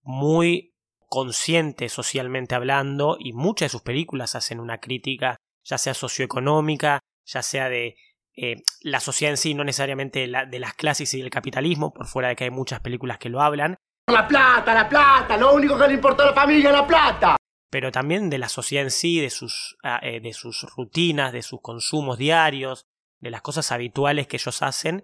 muy 0.04 0.74
consciente 1.08 1.90
socialmente 1.90 2.56
hablando 2.56 3.18
y 3.20 3.34
muchas 3.34 3.68
de 3.68 3.72
sus 3.72 3.82
películas 3.82 4.36
hacen 4.36 4.60
una 4.60 4.80
crítica, 4.80 5.38
ya 5.64 5.78
sea 5.78 5.94
socioeconómica, 5.94 7.00
ya 7.26 7.42
sea 7.42 7.70
de 7.70 7.96
eh, 8.36 8.64
la 8.82 9.00
sociedad 9.00 9.32
en 9.32 9.38
sí, 9.38 9.54
no 9.54 9.64
necesariamente 9.64 10.28
de, 10.28 10.60
las 10.60 10.74
clases 10.74 11.14
y 11.14 11.22
del 11.22 11.30
capitalismo, 11.30 11.94
por 11.94 12.08
fuera 12.08 12.30
de 12.30 12.36
que 12.36 12.44
hay 12.46 12.50
muchas 12.50 12.82
películas 12.82 13.18
que 13.18 13.30
lo 13.30 13.42
hablan. 13.42 13.78
La 14.08 14.28
plata, 14.28 14.74
la 14.74 14.90
plata, 14.90 15.38
lo 15.38 15.54
único 15.54 15.78
que 15.78 15.88
le 15.88 15.94
importa 15.94 16.24
a 16.24 16.28
la 16.28 16.34
familia 16.34 16.70
es 16.70 16.76
la 16.76 16.86
plata. 16.86 17.36
Pero 17.72 17.92
también 17.92 18.30
de 18.30 18.38
la 18.38 18.50
sociedad 18.50 18.84
en 18.84 18.92
sí, 18.92 19.20
de 19.20 19.30
sus, 19.30 19.78
ah, 19.84 20.00
eh, 20.04 20.20
de 20.20 20.34
sus 20.34 20.64
rutinas, 20.76 21.34
de 21.34 21.42
sus 21.42 21.62
consumos 21.62 22.18
diarios, 22.18 22.86
de 23.20 23.32
las 23.32 23.42
cosas 23.42 23.72
habituales 23.72 24.28
que 24.28 24.38
ellos 24.38 24.62
hacen. 24.62 25.04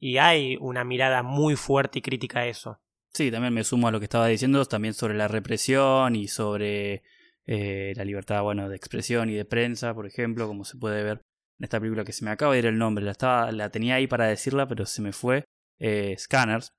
Y 0.00 0.18
hay 0.18 0.56
una 0.60 0.84
mirada 0.84 1.22
muy 1.22 1.56
fuerte 1.56 2.00
y 2.00 2.02
crítica 2.02 2.40
a 2.40 2.46
eso. 2.46 2.78
Sí, 3.12 3.30
también 3.30 3.54
me 3.54 3.64
sumo 3.64 3.88
a 3.88 3.92
lo 3.92 4.00
que 4.00 4.04
estaba 4.04 4.26
diciendo, 4.26 4.64
también 4.66 4.92
sobre 4.92 5.14
la 5.14 5.28
represión 5.28 6.16
y 6.16 6.26
sobre 6.26 7.04
eh, 7.46 7.92
la 7.96 8.04
libertad 8.04 8.42
bueno, 8.42 8.68
de 8.68 8.76
expresión 8.76 9.30
y 9.30 9.34
de 9.34 9.44
prensa, 9.44 9.94
por 9.94 10.06
ejemplo, 10.06 10.48
como 10.48 10.64
se 10.64 10.76
puede 10.76 11.04
ver 11.04 11.22
en 11.58 11.64
esta 11.64 11.80
película 11.80 12.04
que 12.04 12.12
se 12.12 12.24
me 12.24 12.30
acaba 12.30 12.52
de 12.52 12.60
ir 12.60 12.66
el 12.66 12.78
nombre, 12.78 13.04
la, 13.04 13.12
estaba, 13.12 13.52
la 13.52 13.70
tenía 13.70 13.96
ahí 13.96 14.06
para 14.06 14.26
decirla, 14.26 14.66
pero 14.68 14.86
se 14.86 15.02
me 15.02 15.12
fue, 15.12 15.44
eh, 15.78 16.14
Scanners, 16.18 16.72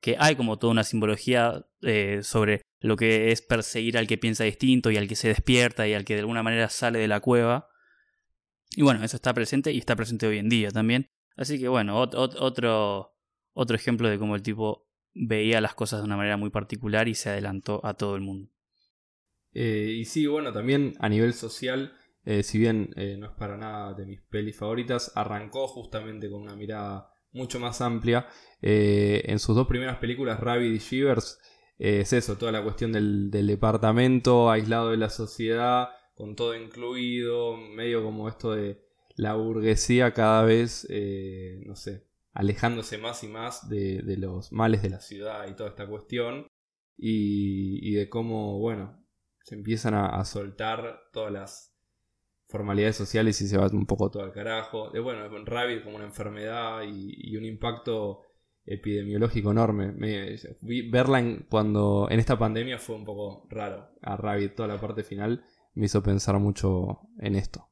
que 0.00 0.16
hay 0.18 0.36
como 0.36 0.58
toda 0.58 0.72
una 0.72 0.84
simbología 0.84 1.64
eh, 1.82 2.20
sobre 2.22 2.62
lo 2.80 2.96
que 2.96 3.30
es 3.30 3.42
perseguir 3.42 3.96
al 3.96 4.08
que 4.08 4.18
piensa 4.18 4.44
distinto 4.44 4.90
y 4.90 4.96
al 4.96 5.06
que 5.06 5.14
se 5.14 5.28
despierta 5.28 5.86
y 5.86 5.94
al 5.94 6.04
que 6.04 6.14
de 6.14 6.20
alguna 6.20 6.42
manera 6.42 6.68
sale 6.68 6.98
de 6.98 7.08
la 7.08 7.20
cueva. 7.20 7.68
Y 8.74 8.82
bueno, 8.82 9.04
eso 9.04 9.16
está 9.16 9.32
presente 9.32 9.70
y 9.72 9.78
está 9.78 9.94
presente 9.94 10.26
hoy 10.26 10.38
en 10.38 10.48
día 10.48 10.70
también. 10.70 11.06
Así 11.36 11.58
que 11.60 11.68
bueno, 11.68 11.96
otro, 11.96 13.14
otro 13.52 13.76
ejemplo 13.76 14.08
de 14.08 14.18
cómo 14.18 14.34
el 14.34 14.42
tipo 14.42 14.88
veía 15.14 15.60
las 15.60 15.74
cosas 15.74 16.00
de 16.00 16.06
una 16.06 16.16
manera 16.16 16.36
muy 16.36 16.50
particular 16.50 17.06
y 17.06 17.14
se 17.14 17.30
adelantó 17.30 17.84
a 17.84 17.94
todo 17.94 18.16
el 18.16 18.22
mundo. 18.22 18.50
Eh, 19.52 19.96
y 19.98 20.04
sí, 20.04 20.26
bueno, 20.26 20.52
también 20.52 20.94
a 20.98 21.08
nivel 21.08 21.34
social, 21.34 21.94
eh, 22.24 22.42
si 22.42 22.58
bien 22.58 22.90
eh, 22.96 23.16
no 23.18 23.26
es 23.26 23.32
para 23.32 23.56
nada 23.56 23.94
de 23.94 24.06
mis 24.06 24.20
pelis 24.22 24.56
favoritas, 24.56 25.12
arrancó 25.14 25.68
justamente 25.68 26.30
con 26.30 26.42
una 26.42 26.56
mirada 26.56 27.12
mucho 27.32 27.58
más 27.58 27.80
amplia. 27.80 28.26
en 28.60 29.38
sus 29.38 29.56
dos 29.56 29.66
primeras 29.66 29.98
películas, 29.98 30.38
Rabbit 30.38 30.74
y 30.74 30.78
Shivers, 30.78 31.40
es 31.78 32.12
eso, 32.12 32.36
toda 32.36 32.52
la 32.52 32.62
cuestión 32.62 32.92
del, 32.92 33.30
del, 33.30 33.46
departamento 33.46 34.50
aislado 34.50 34.90
de 34.90 34.98
la 34.98 35.10
sociedad, 35.10 35.88
con 36.14 36.36
todo 36.36 36.54
incluido, 36.54 37.56
medio 37.56 38.02
como 38.04 38.28
esto 38.28 38.52
de 38.52 38.82
la 39.16 39.34
burguesía 39.34 40.12
cada 40.12 40.44
vez, 40.44 40.86
no 41.64 41.74
sé, 41.74 42.06
alejándose 42.32 42.98
más 42.98 43.22
y 43.24 43.28
más 43.28 43.68
de, 43.68 44.02
los 44.18 44.52
males 44.52 44.82
de 44.82 44.90
la 44.90 45.00
ciudad 45.00 45.46
y 45.48 45.54
toda 45.54 45.70
esta 45.70 45.86
cuestión. 45.86 46.46
Y, 46.96 47.94
de 47.94 48.08
cómo, 48.08 48.58
bueno, 48.58 49.04
se 49.42 49.54
empiezan 49.54 49.94
a, 49.94 50.24
soltar 50.24 51.00
todas 51.12 51.32
las 51.32 51.71
formalidades 52.52 52.96
sociales 52.96 53.40
y 53.40 53.48
se 53.48 53.56
va 53.56 53.66
un 53.66 53.86
poco 53.86 54.10
todo 54.10 54.22
al 54.22 54.32
carajo. 54.32 54.90
De 54.90 55.00
bueno, 55.00 55.26
Rabbit 55.44 55.82
como 55.82 55.96
una 55.96 56.04
enfermedad 56.04 56.82
y, 56.82 57.36
un 57.36 57.44
impacto 57.44 58.20
epidemiológico 58.64 59.50
enorme. 59.50 59.92
verla 60.90 61.18
en, 61.18 61.46
cuando 61.50 62.06
en 62.10 62.20
esta 62.20 62.38
pandemia 62.38 62.78
fue 62.78 62.96
un 62.96 63.04
poco 63.04 63.48
raro. 63.48 63.88
A 64.02 64.16
Rabbit, 64.16 64.54
toda 64.54 64.68
la 64.68 64.80
parte 64.80 65.02
final, 65.02 65.44
me 65.74 65.86
hizo 65.86 66.02
pensar 66.02 66.38
mucho 66.38 67.00
en 67.18 67.34
esto. 67.34 67.68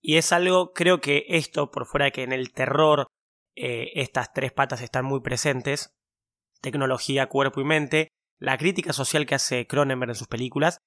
Y 0.00 0.16
es 0.16 0.32
algo, 0.32 0.72
creo 0.72 1.00
que 1.00 1.26
esto, 1.28 1.70
por 1.70 1.86
fuera 1.86 2.06
de 2.06 2.12
que 2.12 2.22
en 2.22 2.32
el 2.32 2.52
terror 2.52 3.08
eh, 3.54 3.92
estas 3.94 4.32
tres 4.32 4.52
patas 4.52 4.80
están 4.80 5.04
muy 5.04 5.20
presentes, 5.20 5.94
tecnología, 6.60 7.28
cuerpo 7.28 7.60
y 7.60 7.64
mente, 7.64 8.08
la 8.38 8.56
crítica 8.58 8.92
social 8.92 9.26
que 9.26 9.34
hace 9.34 9.66
Cronenberg 9.66 10.10
en 10.10 10.14
sus 10.14 10.28
películas 10.28 10.78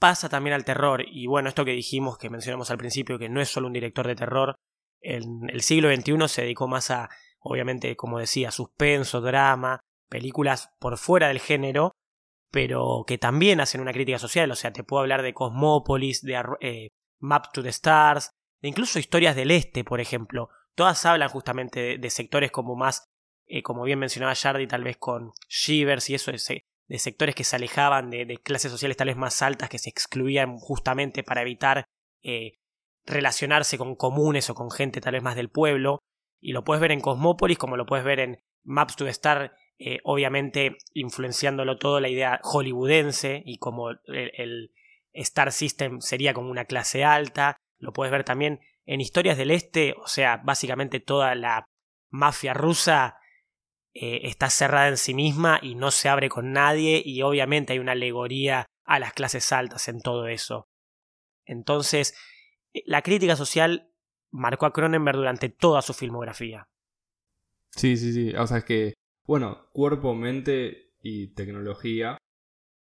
pasa 0.00 0.28
también 0.28 0.54
al 0.54 0.64
terror, 0.64 1.04
y 1.06 1.26
bueno, 1.28 1.48
esto 1.48 1.64
que 1.64 1.72
dijimos, 1.72 2.18
que 2.18 2.30
mencionamos 2.30 2.70
al 2.70 2.78
principio, 2.78 3.18
que 3.18 3.28
no 3.28 3.40
es 3.40 3.48
solo 3.48 3.68
un 3.68 3.72
director 3.74 4.06
de 4.06 4.16
terror, 4.16 4.56
en 5.00 5.48
el 5.48 5.62
siglo 5.62 5.94
XXI 5.94 6.28
se 6.28 6.42
dedicó 6.42 6.66
más 6.66 6.90
a, 6.90 7.10
obviamente, 7.38 7.94
como 7.96 8.18
decía, 8.18 8.50
suspenso, 8.50 9.20
drama, 9.20 9.80
películas 10.08 10.70
por 10.78 10.98
fuera 10.98 11.28
del 11.28 11.38
género, 11.38 11.92
pero 12.50 13.04
que 13.06 13.18
también 13.18 13.60
hacen 13.60 13.80
una 13.80 13.92
crítica 13.92 14.18
social, 14.18 14.50
o 14.50 14.56
sea, 14.56 14.72
te 14.72 14.82
puedo 14.82 15.02
hablar 15.02 15.22
de 15.22 15.34
Cosmópolis, 15.34 16.22
de 16.22 16.42
eh, 16.60 16.88
Map 17.20 17.52
to 17.52 17.62
the 17.62 17.68
Stars, 17.68 18.30
de 18.60 18.68
incluso 18.68 18.98
historias 18.98 19.36
del 19.36 19.50
este, 19.50 19.84
por 19.84 20.00
ejemplo, 20.00 20.48
todas 20.74 21.04
hablan 21.06 21.28
justamente 21.28 21.98
de, 21.98 22.10
sectores 22.10 22.50
como 22.50 22.74
más, 22.74 23.04
eh, 23.46 23.62
como 23.62 23.84
bien 23.84 23.98
mencionaba 23.98 24.34
Jardy, 24.34 24.66
tal 24.66 24.82
vez 24.82 24.96
con 24.96 25.32
Shivers 25.48 26.10
y 26.10 26.14
eso, 26.14 26.32
de, 26.32 26.64
de 26.90 26.98
sectores 26.98 27.36
que 27.36 27.44
se 27.44 27.54
alejaban 27.54 28.10
de, 28.10 28.26
clases 28.42 28.72
sociales 28.72 28.96
tal 28.96 29.06
vez 29.06 29.16
más 29.16 29.42
altas, 29.42 29.68
que 29.68 29.78
se 29.78 29.88
excluían 29.88 30.58
justamente 30.58 31.22
para 31.22 31.42
evitar 31.42 31.84
eh, 32.24 32.58
relacionarse 33.06 33.78
con 33.78 33.94
comunes 33.94 34.50
o 34.50 34.56
con 34.56 34.72
gente 34.72 35.00
tal 35.00 35.12
vez 35.12 35.22
más 35.22 35.36
del 35.36 35.50
pueblo. 35.50 36.00
Y 36.40 36.50
lo 36.50 36.64
puedes 36.64 36.80
ver 36.80 36.90
en 36.90 37.00
Cosmópolis, 37.00 37.58
como 37.58 37.76
lo 37.76 37.86
puedes 37.86 38.04
ver 38.04 38.18
en 38.18 38.42
Maps 38.64 38.96
to 38.96 39.06
Star, 39.06 39.54
eh, 39.78 40.00
obviamente 40.02 40.78
influenciándolo 40.92 41.78
todo 41.78 42.00
la 42.00 42.08
idea 42.08 42.40
hollywoodense 42.42 43.44
y 43.46 43.58
como 43.58 43.90
el 43.90 44.72
Star 45.12 45.52
System 45.52 46.00
sería 46.00 46.34
como 46.34 46.50
una 46.50 46.64
clase 46.64 47.04
alta. 47.04 47.56
Lo 47.78 47.92
puedes 47.92 48.10
ver 48.10 48.24
también 48.24 48.58
en 48.84 49.00
Historias 49.00 49.38
del 49.38 49.52
Este, 49.52 49.94
o 50.02 50.08
sea, 50.08 50.38
básicamente 50.38 50.98
toda 50.98 51.36
la 51.36 51.66
mafia 52.10 52.52
rusa 52.52 53.19
eh, 53.94 54.20
está 54.24 54.50
cerrada 54.50 54.88
en 54.88 54.96
sí 54.96 55.14
misma 55.14 55.58
y 55.62 55.74
no 55.74 55.90
se 55.90 56.08
abre 56.08 56.28
con 56.28 56.52
nadie 56.52 57.02
y 57.04 57.22
obviamente 57.22 57.72
hay 57.72 57.78
una 57.78 57.92
alegoría 57.92 58.66
a 58.84 58.98
las 58.98 59.12
clases 59.12 59.52
altas 59.52 59.88
en 59.88 60.00
todo 60.00 60.26
eso. 60.28 60.68
Entonces, 61.44 62.14
eh, 62.72 62.82
la 62.86 63.02
crítica 63.02 63.36
social 63.36 63.90
marcó 64.30 64.66
a 64.66 64.72
Cronenberg 64.72 65.16
durante 65.16 65.48
toda 65.48 65.82
su 65.82 65.92
filmografía. 65.92 66.68
Sí, 67.70 67.96
sí, 67.96 68.12
sí. 68.12 68.34
O 68.36 68.46
sea, 68.46 68.58
es 68.58 68.64
que, 68.64 68.94
bueno, 69.24 69.68
cuerpo, 69.72 70.14
mente 70.14 70.92
y 71.02 71.28
tecnología 71.34 72.18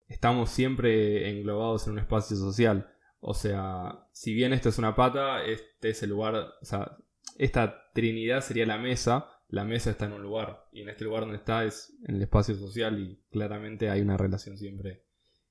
estamos 0.09 0.51
siempre 0.51 1.29
englobados 1.31 1.87
en 1.87 1.95
un 1.95 1.99
espacio 1.99 2.37
social. 2.37 2.93
O 3.21 3.35
sea, 3.35 4.07
si 4.13 4.35
bien 4.35 4.53
esta 4.53 4.69
es 4.69 4.79
una 4.79 4.95
pata, 4.95 5.45
este 5.45 5.91
es 5.91 6.03
el 6.03 6.11
lugar, 6.11 6.35
o 6.35 6.65
sea, 6.65 6.97
esta 7.39 7.91
trinidad 7.93 8.41
sería 8.41 8.67
la 8.67 8.79
mesa, 8.79 9.36
la 9.49 9.65
mesa 9.65 9.91
está 9.91 10.07
en 10.07 10.13
un 10.13 10.23
lugar, 10.23 10.69
y 10.73 10.83
en 10.83 10.89
este 10.89 11.05
lugar 11.05 11.23
donde 11.23 11.37
está 11.37 11.65
es 11.65 11.95
en 12.07 12.17
el 12.17 12.23
espacio 12.23 12.55
social 12.55 12.99
y 12.99 13.23
claramente 13.31 13.91
hay 13.91 14.01
una 14.01 14.17
relación 14.17 14.59
siempre. 14.59 15.05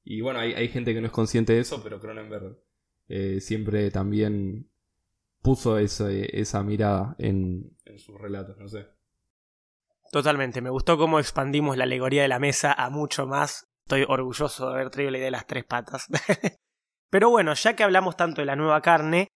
Y 0.03 0.21
bueno, 0.21 0.39
hay, 0.39 0.67
gente 0.67 0.93
que 0.93 1.01
no 1.01 1.07
es 1.07 1.13
consciente 1.13 1.53
de 1.53 1.59
eso, 1.59 1.81
pero 1.81 1.99
Cronenberg 1.99 2.59
eh, 3.07 3.39
siempre 3.41 3.89
también 3.89 4.69
puso 5.41 5.77
esa 5.79 6.63
mirada 6.63 7.15
en, 7.17 7.75
en 7.85 7.99
sus 7.99 8.19
relatos, 8.19 8.57
no 8.57 8.67
sé. 8.67 8.85
Totalmente, 10.11 10.61
me 10.61 10.69
gustó 10.69 10.97
cómo 10.97 11.19
expandimos 11.19 11.77
la 11.77 11.85
alegoría 11.85 12.21
de 12.21 12.27
la 12.27 12.39
mesa 12.39 12.73
a 12.73 12.89
mucho 12.89 13.25
más. 13.25 13.67
Estoy 13.85 14.05
orgulloso 14.07 14.69
de 14.69 14.75
haber 14.75 14.89
traído 14.89 15.11
la 15.11 15.17
idea 15.17 15.25
de 15.25 15.31
las 15.31 15.47
tres 15.47 15.65
patas. 15.65 16.07
Pero 17.09 17.29
bueno, 17.29 17.53
ya 17.53 17.75
que 17.75 17.83
hablamos 17.83 18.15
tanto 18.15 18.41
de 18.41 18.45
la 18.45 18.55
nueva 18.55 18.81
carne, 18.81 19.29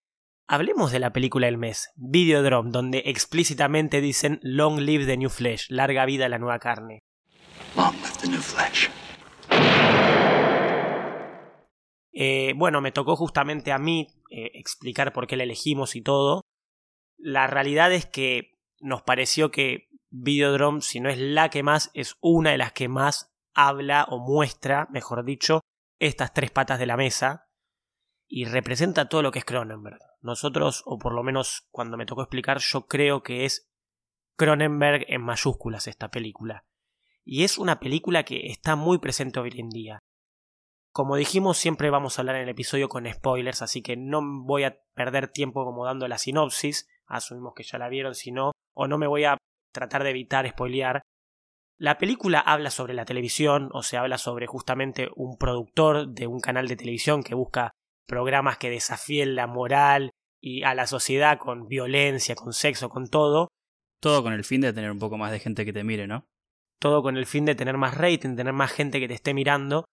hablemos 0.50 0.92
de 0.92 1.00
la 1.00 1.14
película 1.14 1.46
del 1.46 1.60
mes, 1.60 1.92
Videodrome, 1.96 2.72
donde 2.72 3.04
explícitamente 3.06 4.02
dicen 4.02 4.40
Long 4.42 4.80
live 4.80 5.06
the 5.06 5.16
new 5.16 5.30
flesh, 5.30 5.70
larga 5.70 6.06
vida 6.06 6.28
la 6.28 6.40
nueva 6.40 6.58
carne. 6.58 7.04
Long 7.78 7.94
live 7.98 8.18
the 8.20 8.28
new 8.28 8.42
flesh. 8.42 8.90
Eh, 12.12 12.54
bueno, 12.58 12.82
me 12.82 12.92
tocó 12.92 13.16
justamente 13.16 13.72
a 13.72 13.78
mí 13.78 14.08
eh, 14.32 14.50
explicar 14.56 15.14
por 15.14 15.28
qué 15.28 15.38
la 15.38 15.44
elegimos 15.44 15.96
y 15.96 16.02
todo. 16.02 16.42
La 17.18 17.46
realidad 17.46 17.94
es 17.94 18.08
que 18.08 18.58
nos 18.80 19.04
pareció 19.04 19.52
que 19.52 19.88
Videodrome, 20.10 20.82
si 20.82 21.00
no 21.00 21.10
es 21.10 21.20
la 21.20 21.50
que 21.50 21.62
más, 21.62 21.92
es 21.94 22.16
una 22.22 22.50
de 22.50 22.58
las 22.58 22.74
que 22.74 22.88
más 22.88 23.32
habla 23.54 24.06
o 24.10 24.18
muestra, 24.18 24.88
mejor 24.90 25.24
dicho, 25.24 25.62
estas 26.00 26.34
tres 26.34 26.50
patas 26.50 26.80
de 26.80 26.88
la 26.88 26.98
mesa, 26.98 27.49
y 28.32 28.46
representa 28.46 29.10
todo 29.10 29.24
lo 29.24 29.32
que 29.32 29.40
es 29.40 29.46
Cronenberg. 29.46 30.00
Nosotros, 30.22 30.84
o 30.86 31.00
por 31.00 31.14
lo 31.14 31.24
menos 31.24 31.68
cuando 31.72 31.98
me 31.98 32.06
tocó 32.06 32.22
explicar, 32.22 32.60
yo 32.60 32.86
creo 32.86 33.24
que 33.24 33.44
es 33.44 33.68
Cronenberg 34.38 35.06
en 35.08 35.24
mayúsculas 35.24 35.88
esta 35.88 36.10
película. 36.10 36.64
Y 37.26 37.44
es 37.44 37.58
una 37.58 37.80
película 37.80 38.24
que 38.24 38.48
está 38.48 38.76
muy 38.76 39.00
presente 39.00 39.40
hoy 39.40 39.52
en 39.58 39.70
día. 39.70 40.00
Como 40.92 41.16
dijimos, 41.16 41.58
siempre 41.58 41.90
vamos 41.90 42.18
a 42.18 42.22
hablar 42.22 42.36
en 42.36 42.44
el 42.44 42.50
episodio 42.50 42.88
con 42.88 43.12
spoilers, 43.12 43.64
así 43.64 43.82
que 43.82 43.98
no 43.98 44.22
voy 44.24 44.64
a 44.64 44.80
perder 44.94 45.30
tiempo 45.30 45.66
como 45.66 45.86
dando 45.86 46.08
la 46.08 46.18
sinopsis, 46.20 46.88
asumimos 47.08 47.54
que 47.56 47.64
ya 47.64 47.80
la 47.80 47.90
vieron, 47.90 48.14
si 48.14 48.32
no, 48.32 48.52
o 48.76 48.88
no 48.88 48.98
me 48.98 49.08
voy 49.08 49.24
a 49.24 49.38
tratar 49.74 50.04
de 50.04 50.12
evitar 50.12 50.48
spoilear. 50.48 51.02
La 51.78 51.98
película 51.98 52.40
habla 52.40 52.70
sobre 52.70 52.94
la 52.94 53.06
televisión, 53.06 53.70
o 53.74 53.82
se 53.82 53.98
habla 53.98 54.18
sobre 54.18 54.46
justamente 54.48 55.10
un 55.16 55.38
productor 55.38 56.10
de 56.10 56.28
un 56.28 56.40
canal 56.40 56.68
de 56.68 56.76
televisión 56.76 57.24
que 57.24 57.36
busca 57.36 57.72
programas 58.10 58.58
que 58.58 58.70
desafíen 58.70 59.36
la 59.36 59.48
moral 59.48 60.12
y 60.42 60.64
a 60.64 60.74
la 60.74 60.88
sociedad 60.88 61.38
con 61.38 61.68
violencia, 61.68 62.36
con 62.36 62.52
sexo, 62.52 62.90
con 62.90 63.08
todo. 63.08 63.48
Todo 64.02 64.24
con 64.24 64.34
el 64.34 64.44
fin 64.44 64.60
de 64.60 64.74
tener 64.74 64.92
un 64.92 65.00
poco 65.00 65.18
más 65.18 65.32
de 65.32 65.40
gente 65.40 65.64
que 65.64 65.72
te 65.72 65.86
mire, 65.86 66.08
¿no? 66.08 66.26
todo 66.80 67.04
con 67.04 67.18
el 67.18 67.26
fin 67.26 67.46
de 67.46 67.56
tener 67.56 67.78
más 67.78 67.96
rating, 67.96 68.36
tener 68.36 68.54
más 68.54 68.72
gente 68.72 69.00
que 69.00 69.08
te 69.08 69.14
esté 69.14 69.34
mirando. 69.34 69.86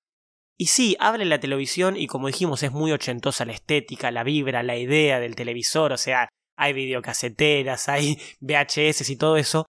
Y 0.58 0.66
sí, 0.66 0.96
abre 1.00 1.24
la 1.26 1.40
televisión 1.40 1.96
y 1.96 2.06
como 2.06 2.28
dijimos 2.28 2.62
es 2.62 2.72
muy 2.72 2.92
ochentosa 2.92 3.44
la 3.44 3.52
estética, 3.52 4.10
la 4.10 4.24
vibra, 4.24 4.62
la 4.62 4.76
idea 4.76 5.20
del 5.20 5.36
televisor, 5.36 5.92
o 5.92 5.98
sea, 5.98 6.28
hay 6.56 6.72
videocaseteras, 6.72 7.88
hay 7.90 8.16
VHS 8.40 9.10
y 9.10 9.16
todo 9.16 9.36
eso, 9.36 9.66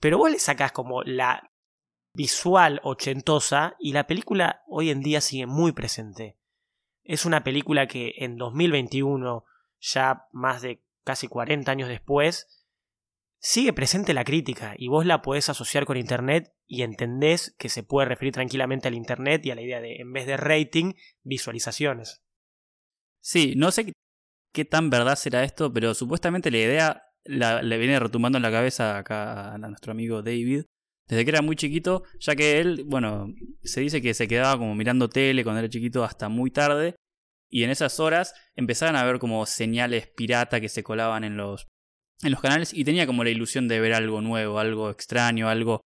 pero 0.00 0.16
vos 0.16 0.30
le 0.30 0.38
sacás 0.38 0.72
como 0.72 1.02
la 1.02 1.50
visual 2.14 2.80
ochentosa 2.82 3.74
y 3.78 3.92
la 3.92 4.06
película 4.06 4.62
hoy 4.66 4.90
en 4.90 5.00
día 5.00 5.20
sigue 5.20 5.46
muy 5.46 5.72
presente. 5.72 6.36
Es 7.04 7.24
una 7.24 7.42
película 7.44 7.86
que 7.86 8.14
en 8.18 8.36
2021, 8.36 9.44
ya 9.80 10.26
más 10.32 10.62
de 10.62 10.82
casi 11.04 11.28
40 11.28 11.70
años 11.70 11.88
después, 11.88 12.62
sigue 13.38 13.72
presente 13.72 14.14
la 14.14 14.24
crítica 14.24 14.74
y 14.78 14.88
vos 14.88 15.04
la 15.04 15.20
podés 15.20 15.48
asociar 15.48 15.84
con 15.84 15.96
Internet 15.96 16.54
y 16.66 16.82
entendés 16.82 17.54
que 17.58 17.68
se 17.68 17.82
puede 17.82 18.08
referir 18.08 18.32
tranquilamente 18.32 18.88
al 18.88 18.94
Internet 18.94 19.44
y 19.44 19.50
a 19.50 19.56
la 19.56 19.62
idea 19.62 19.80
de, 19.80 19.96
en 19.96 20.12
vez 20.12 20.26
de 20.26 20.36
rating, 20.36 20.94
visualizaciones. 21.22 22.22
Sí, 23.20 23.54
no 23.56 23.72
sé 23.72 23.92
qué 24.52 24.64
tan 24.64 24.90
verdad 24.90 25.16
será 25.16 25.42
esto, 25.42 25.72
pero 25.72 25.94
supuestamente 25.94 26.50
la 26.50 26.58
idea 26.58 27.02
le 27.24 27.78
viene 27.78 27.98
retumbando 27.98 28.38
en 28.38 28.42
la 28.42 28.50
cabeza 28.50 28.98
acá 28.98 29.54
a 29.54 29.58
nuestro 29.58 29.92
amigo 29.92 30.22
David. 30.22 30.64
Desde 31.08 31.24
que 31.24 31.30
era 31.30 31.42
muy 31.42 31.56
chiquito, 31.56 32.04
ya 32.20 32.36
que 32.36 32.60
él, 32.60 32.84
bueno, 32.86 33.34
se 33.62 33.80
dice 33.80 34.00
que 34.00 34.14
se 34.14 34.28
quedaba 34.28 34.58
como 34.58 34.74
mirando 34.74 35.08
tele 35.08 35.44
cuando 35.44 35.60
era 35.60 35.68
chiquito 35.68 36.04
hasta 36.04 36.28
muy 36.28 36.50
tarde. 36.50 36.94
Y 37.50 37.64
en 37.64 37.70
esas 37.70 38.00
horas 38.00 38.34
empezaban 38.54 38.96
a 38.96 39.04
ver 39.04 39.18
como 39.18 39.44
señales 39.44 40.06
pirata 40.06 40.60
que 40.60 40.68
se 40.68 40.82
colaban 40.82 41.24
en 41.24 41.36
los 41.36 41.66
en 42.22 42.30
los 42.30 42.40
canales 42.40 42.72
y 42.72 42.84
tenía 42.84 43.06
como 43.06 43.24
la 43.24 43.30
ilusión 43.30 43.68
de 43.68 43.80
ver 43.80 43.94
algo 43.94 44.20
nuevo, 44.20 44.58
algo 44.58 44.90
extraño, 44.90 45.48
algo 45.48 45.80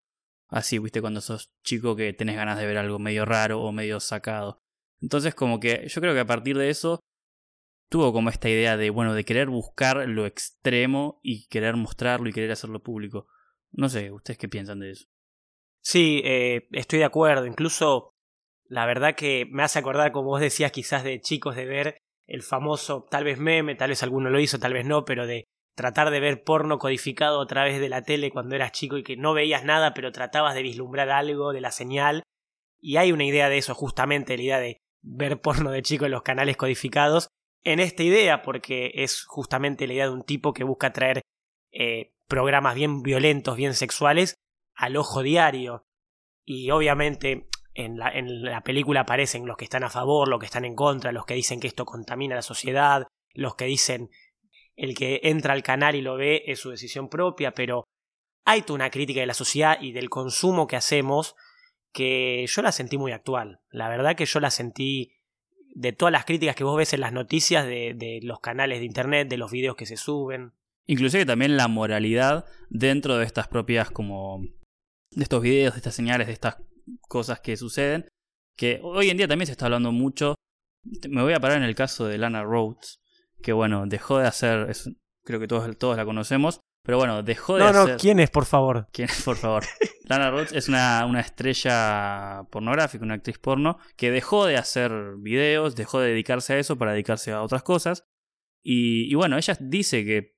así, 0.48 0.78
viste, 0.78 1.00
cuando 1.00 1.20
sos 1.20 1.50
chico 1.64 1.96
que 1.96 2.12
tenés 2.12 2.36
ganas 2.36 2.58
de 2.58 2.66
ver 2.66 2.78
algo 2.78 2.98
medio 2.98 3.24
raro 3.24 3.62
o 3.62 3.72
medio 3.72 4.00
sacado. 4.00 4.60
Entonces 5.00 5.34
como 5.34 5.60
que 5.60 5.88
yo 5.88 6.00
creo 6.00 6.14
que 6.14 6.20
a 6.20 6.26
partir 6.26 6.56
de 6.58 6.70
eso 6.70 7.00
tuvo 7.88 8.12
como 8.12 8.30
esta 8.30 8.48
idea 8.48 8.76
de, 8.76 8.90
bueno, 8.90 9.14
de 9.14 9.24
querer 9.24 9.48
buscar 9.48 10.08
lo 10.08 10.26
extremo 10.26 11.20
y 11.22 11.46
querer 11.48 11.76
mostrarlo 11.76 12.28
y 12.28 12.32
querer 12.32 12.52
hacerlo 12.52 12.82
público. 12.82 13.26
No 13.72 13.88
sé, 13.88 14.10
¿ustedes 14.10 14.38
qué 14.38 14.48
piensan 14.48 14.80
de 14.80 14.92
eso? 14.92 15.06
Sí, 15.82 16.20
eh, 16.24 16.66
estoy 16.72 16.98
de 17.00 17.04
acuerdo. 17.04 17.46
Incluso 17.46 18.10
la 18.68 18.86
verdad 18.86 19.14
que 19.14 19.46
me 19.50 19.62
hace 19.62 19.78
acordar, 19.78 20.12
como 20.12 20.28
vos 20.28 20.40
decías, 20.40 20.72
quizás 20.72 21.04
de 21.04 21.20
chicos 21.20 21.56
de 21.56 21.66
ver 21.66 21.98
el 22.26 22.42
famoso, 22.42 23.06
tal 23.08 23.24
vez 23.24 23.38
meme, 23.38 23.76
tal 23.76 23.90
vez 23.90 24.02
alguno 24.02 24.30
lo 24.30 24.40
hizo, 24.40 24.58
tal 24.58 24.72
vez 24.72 24.84
no, 24.84 25.04
pero 25.04 25.26
de 25.26 25.44
tratar 25.76 26.10
de 26.10 26.20
ver 26.20 26.42
porno 26.42 26.78
codificado 26.78 27.40
a 27.40 27.46
través 27.46 27.78
de 27.78 27.88
la 27.88 28.02
tele 28.02 28.30
cuando 28.30 28.56
eras 28.56 28.72
chico 28.72 28.96
y 28.96 29.04
que 29.04 29.16
no 29.16 29.34
veías 29.34 29.64
nada, 29.64 29.94
pero 29.94 30.10
tratabas 30.10 30.54
de 30.54 30.62
vislumbrar 30.62 31.10
algo 31.10 31.52
de 31.52 31.60
la 31.60 31.70
señal. 31.70 32.22
Y 32.80 32.96
hay 32.96 33.12
una 33.12 33.24
idea 33.24 33.48
de 33.48 33.58
eso, 33.58 33.74
justamente, 33.74 34.36
la 34.36 34.42
idea 34.42 34.58
de 34.58 34.78
ver 35.02 35.40
porno 35.40 35.70
de 35.70 35.82
chico 35.82 36.06
en 36.06 36.10
los 36.10 36.22
canales 36.22 36.56
codificados, 36.56 37.28
en 37.62 37.80
esta 37.80 38.02
idea, 38.02 38.42
porque 38.42 38.92
es 38.94 39.24
justamente 39.24 39.86
la 39.86 39.94
idea 39.94 40.06
de 40.06 40.14
un 40.14 40.24
tipo 40.24 40.52
que 40.52 40.64
busca 40.64 40.92
traer 40.92 41.22
eh, 41.72 42.12
programas 42.26 42.74
bien 42.74 43.02
violentos, 43.02 43.56
bien 43.56 43.74
sexuales, 43.74 44.34
al 44.74 44.96
ojo 44.96 45.22
diario. 45.22 45.84
Y 46.44 46.70
obviamente 46.70 47.48
en 47.74 47.98
la, 47.98 48.62
película 48.62 49.00
aparecen 49.00 49.46
los 49.46 49.56
que 49.56 49.64
están 49.64 49.84
a 49.84 49.90
favor, 49.90 50.28
los 50.28 50.40
que 50.40 50.46
están 50.46 50.64
en 50.64 50.74
contra, 50.74 51.12
los 51.12 51.26
que 51.26 51.34
dicen 51.34 51.60
que 51.60 51.66
esto 51.66 51.84
contamina 51.84 52.34
la 52.34 52.42
sociedad, 52.42 53.06
los 53.34 53.54
que 53.54 53.66
dicen 53.66 54.10
el 54.76 54.94
que 54.94 55.20
entra 55.24 55.52
al 55.52 55.62
canal 55.62 55.94
y 55.94 56.02
lo 56.02 56.16
ve 56.16 56.42
es 56.46 56.60
su 56.60 56.70
decisión 56.70 57.08
propia, 57.08 57.52
pero 57.52 57.84
hay 58.44 58.62
toda 58.62 58.76
una 58.76 58.90
crítica 58.90 59.20
de 59.20 59.26
la 59.26 59.34
sociedad 59.34 59.78
y 59.80 59.92
del 59.92 60.08
consumo 60.08 60.66
que 60.66 60.76
hacemos 60.76 61.34
que 61.92 62.46
yo 62.46 62.62
la 62.62 62.72
sentí 62.72 62.98
muy 62.98 63.12
actual. 63.12 63.60
La 63.70 63.88
verdad 63.88 64.16
que 64.16 64.26
yo 64.26 64.40
la 64.40 64.50
sentí 64.50 65.12
de 65.74 65.92
todas 65.92 66.12
las 66.12 66.24
críticas 66.24 66.56
que 66.56 66.64
vos 66.64 66.76
ves 66.76 66.92
en 66.92 67.00
las 67.00 67.12
noticias 67.12 67.66
de, 67.66 67.94
de 67.94 68.20
los 68.22 68.40
canales 68.40 68.80
de 68.80 68.86
internet, 68.86 69.28
de 69.28 69.36
los 69.36 69.50
videos 69.50 69.76
que 69.76 69.86
se 69.86 69.96
suben. 69.96 70.52
Inclusive 70.86 71.26
también 71.26 71.56
la 71.56 71.68
moralidad 71.68 72.44
dentro 72.70 73.18
de 73.18 73.24
estas 73.24 73.48
propias 73.48 73.90
como 73.90 74.44
de 75.10 75.22
estos 75.22 75.42
videos, 75.42 75.74
de 75.74 75.78
estas 75.78 75.94
señales, 75.94 76.28
de 76.28 76.32
estas 76.32 76.56
cosas 77.08 77.40
que 77.40 77.56
suceden, 77.56 78.08
que 78.56 78.80
hoy 78.82 79.10
en 79.10 79.16
día 79.16 79.28
también 79.28 79.46
se 79.46 79.52
está 79.52 79.66
hablando 79.66 79.90
mucho. 79.90 80.34
Me 81.08 81.22
voy 81.22 81.32
a 81.32 81.40
parar 81.40 81.58
en 81.58 81.64
el 81.64 81.74
caso 81.74 82.06
de 82.06 82.18
Lana 82.18 82.44
Rhodes, 82.44 83.00
que 83.42 83.52
bueno, 83.52 83.86
dejó 83.86 84.18
de 84.18 84.28
hacer, 84.28 84.72
creo 85.24 85.40
que 85.40 85.48
todos, 85.48 85.76
todos 85.76 85.96
la 85.96 86.04
conocemos, 86.04 86.60
pero 86.84 86.98
bueno, 86.98 87.24
dejó 87.24 87.56
de 87.56 87.64
no, 87.64 87.68
hacer... 87.70 87.94
No, 87.94 87.96
¿quién 87.98 88.20
es, 88.20 88.30
por 88.30 88.44
favor? 88.44 88.86
¿Quién 88.92 89.08
es, 89.08 89.22
por 89.22 89.36
favor? 89.36 89.64
Lana 90.04 90.30
Rhodes 90.30 90.52
es 90.52 90.68
una, 90.68 91.04
una 91.04 91.20
estrella 91.20 92.44
pornográfica, 92.50 93.04
una 93.04 93.14
actriz 93.14 93.38
porno, 93.38 93.78
que 93.96 94.12
dejó 94.12 94.46
de 94.46 94.56
hacer 94.56 94.92
videos, 95.18 95.74
dejó 95.74 95.98
de 95.98 96.10
dedicarse 96.10 96.52
a 96.52 96.58
eso 96.58 96.78
para 96.78 96.92
dedicarse 96.92 97.32
a 97.32 97.42
otras 97.42 97.64
cosas. 97.64 98.04
Y, 98.62 99.10
y 99.10 99.14
bueno, 99.16 99.36
ella 99.36 99.56
dice 99.60 100.04
que 100.04 100.35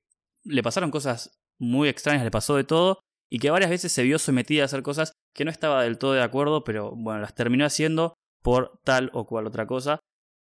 le 0.49 0.63
pasaron 0.63 0.91
cosas 0.91 1.39
muy 1.59 1.89
extrañas, 1.89 2.23
le 2.23 2.31
pasó 2.31 2.55
de 2.55 2.63
todo, 2.63 2.99
y 3.29 3.39
que 3.39 3.51
varias 3.51 3.69
veces 3.69 3.91
se 3.91 4.03
vio 4.03 4.17
sometida 4.17 4.63
a 4.63 4.65
hacer 4.65 4.81
cosas 4.81 5.13
que 5.35 5.45
no 5.45 5.51
estaba 5.51 5.83
del 5.83 5.97
todo 5.97 6.13
de 6.13 6.23
acuerdo, 6.23 6.63
pero 6.63 6.93
bueno, 6.95 7.21
las 7.21 7.35
terminó 7.35 7.65
haciendo 7.65 8.15
por 8.41 8.79
tal 8.83 9.11
o 9.13 9.25
cual 9.27 9.47
otra 9.47 9.67
cosa. 9.67 9.99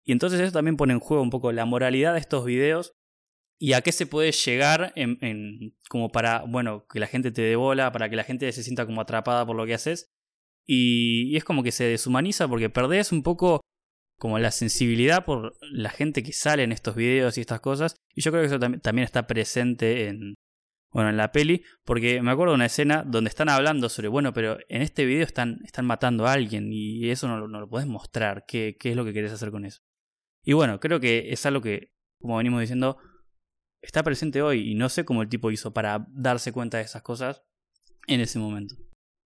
Y 0.05 0.11
entonces 0.11 0.39
eso 0.41 0.51
también 0.51 0.75
pone 0.75 0.93
en 0.93 0.99
juego 0.99 1.23
un 1.23 1.29
poco 1.29 1.51
la 1.51 1.65
moralidad 1.65 2.13
de 2.13 2.19
estos 2.19 2.43
videos 2.43 2.91
y 3.57 3.73
a 3.73 3.81
qué 3.81 3.93
se 3.93 4.05
puede 4.05 4.31
llegar 4.33 4.91
en, 4.95 5.77
como 5.89 6.09
para, 6.09 6.43
bueno, 6.45 6.85
que 6.87 6.99
la 6.99 7.07
gente 7.07 7.31
te 7.31 7.41
dé 7.41 7.55
bola, 7.55 7.93
para 7.93 8.09
que 8.09 8.17
la 8.17 8.25
gente 8.25 8.51
se 8.51 8.63
sienta 8.63 8.85
como 8.85 8.99
atrapada 8.99 9.45
por 9.45 9.55
lo 9.55 9.65
que 9.65 9.75
haces. 9.75 10.09
Y, 10.65 11.29
y 11.31 11.37
es 11.37 11.45
como 11.45 11.63
que 11.63 11.71
se 11.71 11.85
deshumaniza 11.85 12.47
porque 12.47 12.69
perdés 12.69 13.13
un 13.13 13.23
poco 13.23 13.61
como 14.17 14.39
la 14.39 14.51
sensibilidad 14.51 15.25
por 15.25 15.55
la 15.61 15.89
gente 15.89 16.23
que 16.23 16.33
sale 16.33 16.63
en 16.63 16.71
estos 16.71 16.95
videos 16.95 17.37
y 17.37 17.41
estas 17.41 17.59
cosas. 17.59 17.95
Y 18.13 18.21
yo 18.21 18.31
creo 18.31 18.43
que 18.43 18.47
eso 18.47 18.59
tam 18.59 18.79
también 18.79 19.05
está 19.05 19.27
presente 19.27 20.07
en, 20.07 20.35
bueno, 20.91 21.09
en 21.09 21.17
la 21.17 21.31
peli, 21.31 21.63
porque 21.83 22.21
me 22.21 22.31
acuerdo 22.31 22.53
de 22.53 22.55
una 22.55 22.67
escena 22.67 23.03
donde 23.03 23.29
están 23.29 23.49
hablando 23.49 23.89
sobre, 23.89 24.07
bueno, 24.07 24.31
pero 24.31 24.57
en 24.69 24.81
este 24.81 25.05
video 25.05 25.23
están, 25.23 25.59
están 25.65 25.85
matando 25.85 26.27
a 26.27 26.33
alguien 26.33 26.71
y 26.71 27.09
eso 27.09 27.27
no, 27.27 27.47
no 27.47 27.59
lo 27.59 27.69
podés 27.69 27.87
mostrar, 27.87 28.45
¿Qué, 28.47 28.77
qué 28.79 28.91
es 28.91 28.95
lo 28.95 29.03
que 29.03 29.13
querés 29.13 29.31
hacer 29.31 29.51
con 29.51 29.65
eso. 29.65 29.81
Y 30.43 30.53
bueno, 30.53 30.79
creo 30.79 30.99
que 30.99 31.31
es 31.31 31.45
algo 31.45 31.61
que, 31.61 31.93
como 32.21 32.37
venimos 32.37 32.61
diciendo, 32.61 32.97
está 33.81 34.03
presente 34.03 34.41
hoy 34.41 34.71
y 34.71 34.75
no 34.75 34.87
sé 34.89 35.03
cómo 35.03 35.21
el 35.21 35.29
tipo 35.29 35.51
hizo 35.51 35.73
para 35.73 36.05
darse 36.09 36.51
cuenta 36.51 36.77
de 36.77 36.83
esas 36.83 37.01
cosas 37.01 37.43
en 38.07 38.21
ese 38.21 38.39
momento. 38.39 38.75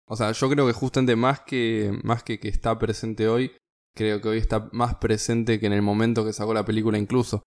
O 0.05 0.15
sea, 0.15 0.31
yo 0.31 0.49
creo 0.49 0.67
que 0.67 0.73
justamente 0.73 1.15
más 1.15 1.41
que, 1.41 1.91
más 2.03 2.23
que 2.23 2.39
que 2.39 2.49
está 2.49 2.77
presente 2.77 3.27
hoy, 3.27 3.51
creo 3.95 4.21
que 4.21 4.29
hoy 4.29 4.38
está 4.38 4.69
más 4.71 4.95
presente 4.95 5.60
que 5.60 5.67
en 5.67 5.73
el 5.73 5.82
momento 5.82 6.25
que 6.25 6.34
sacó 6.34 6.53
la 6.53 6.65
película 6.65 6.97
incluso. 6.97 7.43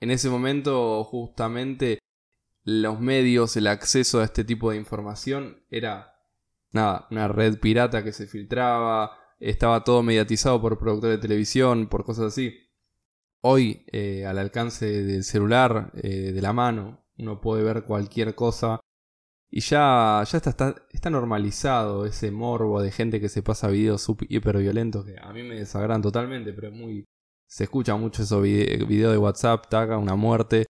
En 0.00 0.10
ese 0.10 0.30
momento 0.30 1.04
justamente 1.04 1.98
los 2.64 3.00
medios, 3.00 3.56
el 3.56 3.66
acceso 3.66 4.20
a 4.20 4.24
este 4.24 4.44
tipo 4.44 4.70
de 4.70 4.76
información 4.76 5.64
era 5.70 6.14
nada, 6.72 7.06
una 7.10 7.28
red 7.28 7.58
pirata 7.58 8.04
que 8.04 8.12
se 8.12 8.26
filtraba, 8.26 9.12
estaba 9.38 9.84
todo 9.84 10.02
mediatizado 10.02 10.60
por 10.60 10.78
productores 10.78 11.16
de 11.16 11.22
televisión, 11.22 11.88
por 11.88 12.04
cosas 12.04 12.26
así. 12.26 12.54
Hoy, 13.42 13.84
eh, 13.90 14.26
al 14.26 14.38
alcance 14.38 14.86
del 15.02 15.24
celular, 15.24 15.90
eh, 15.94 16.32
de 16.32 16.42
la 16.42 16.52
mano, 16.52 17.06
uno 17.18 17.40
puede 17.40 17.62
ver 17.62 17.84
cualquier 17.84 18.34
cosa. 18.34 18.79
Y 19.50 19.60
ya, 19.60 20.22
ya 20.30 20.38
está, 20.38 20.74
está, 20.90 21.10
normalizado 21.10 22.06
ese 22.06 22.30
morbo 22.30 22.80
de 22.80 22.92
gente 22.92 23.20
que 23.20 23.28
se 23.28 23.42
pasa 23.42 23.68
videos 23.68 24.06
hiper 24.28 24.58
violentos 24.58 25.04
que 25.04 25.16
a 25.20 25.32
mí 25.32 25.42
me 25.42 25.56
desagradan 25.56 26.02
totalmente, 26.02 26.52
pero 26.52 26.68
es 26.68 26.74
muy. 26.74 27.04
Se 27.48 27.64
escucha 27.64 27.96
mucho 27.96 28.22
esos 28.22 28.42
videos 28.42 29.12
de 29.12 29.18
WhatsApp, 29.18 29.68
taca, 29.68 29.98
una 29.98 30.14
muerte. 30.14 30.66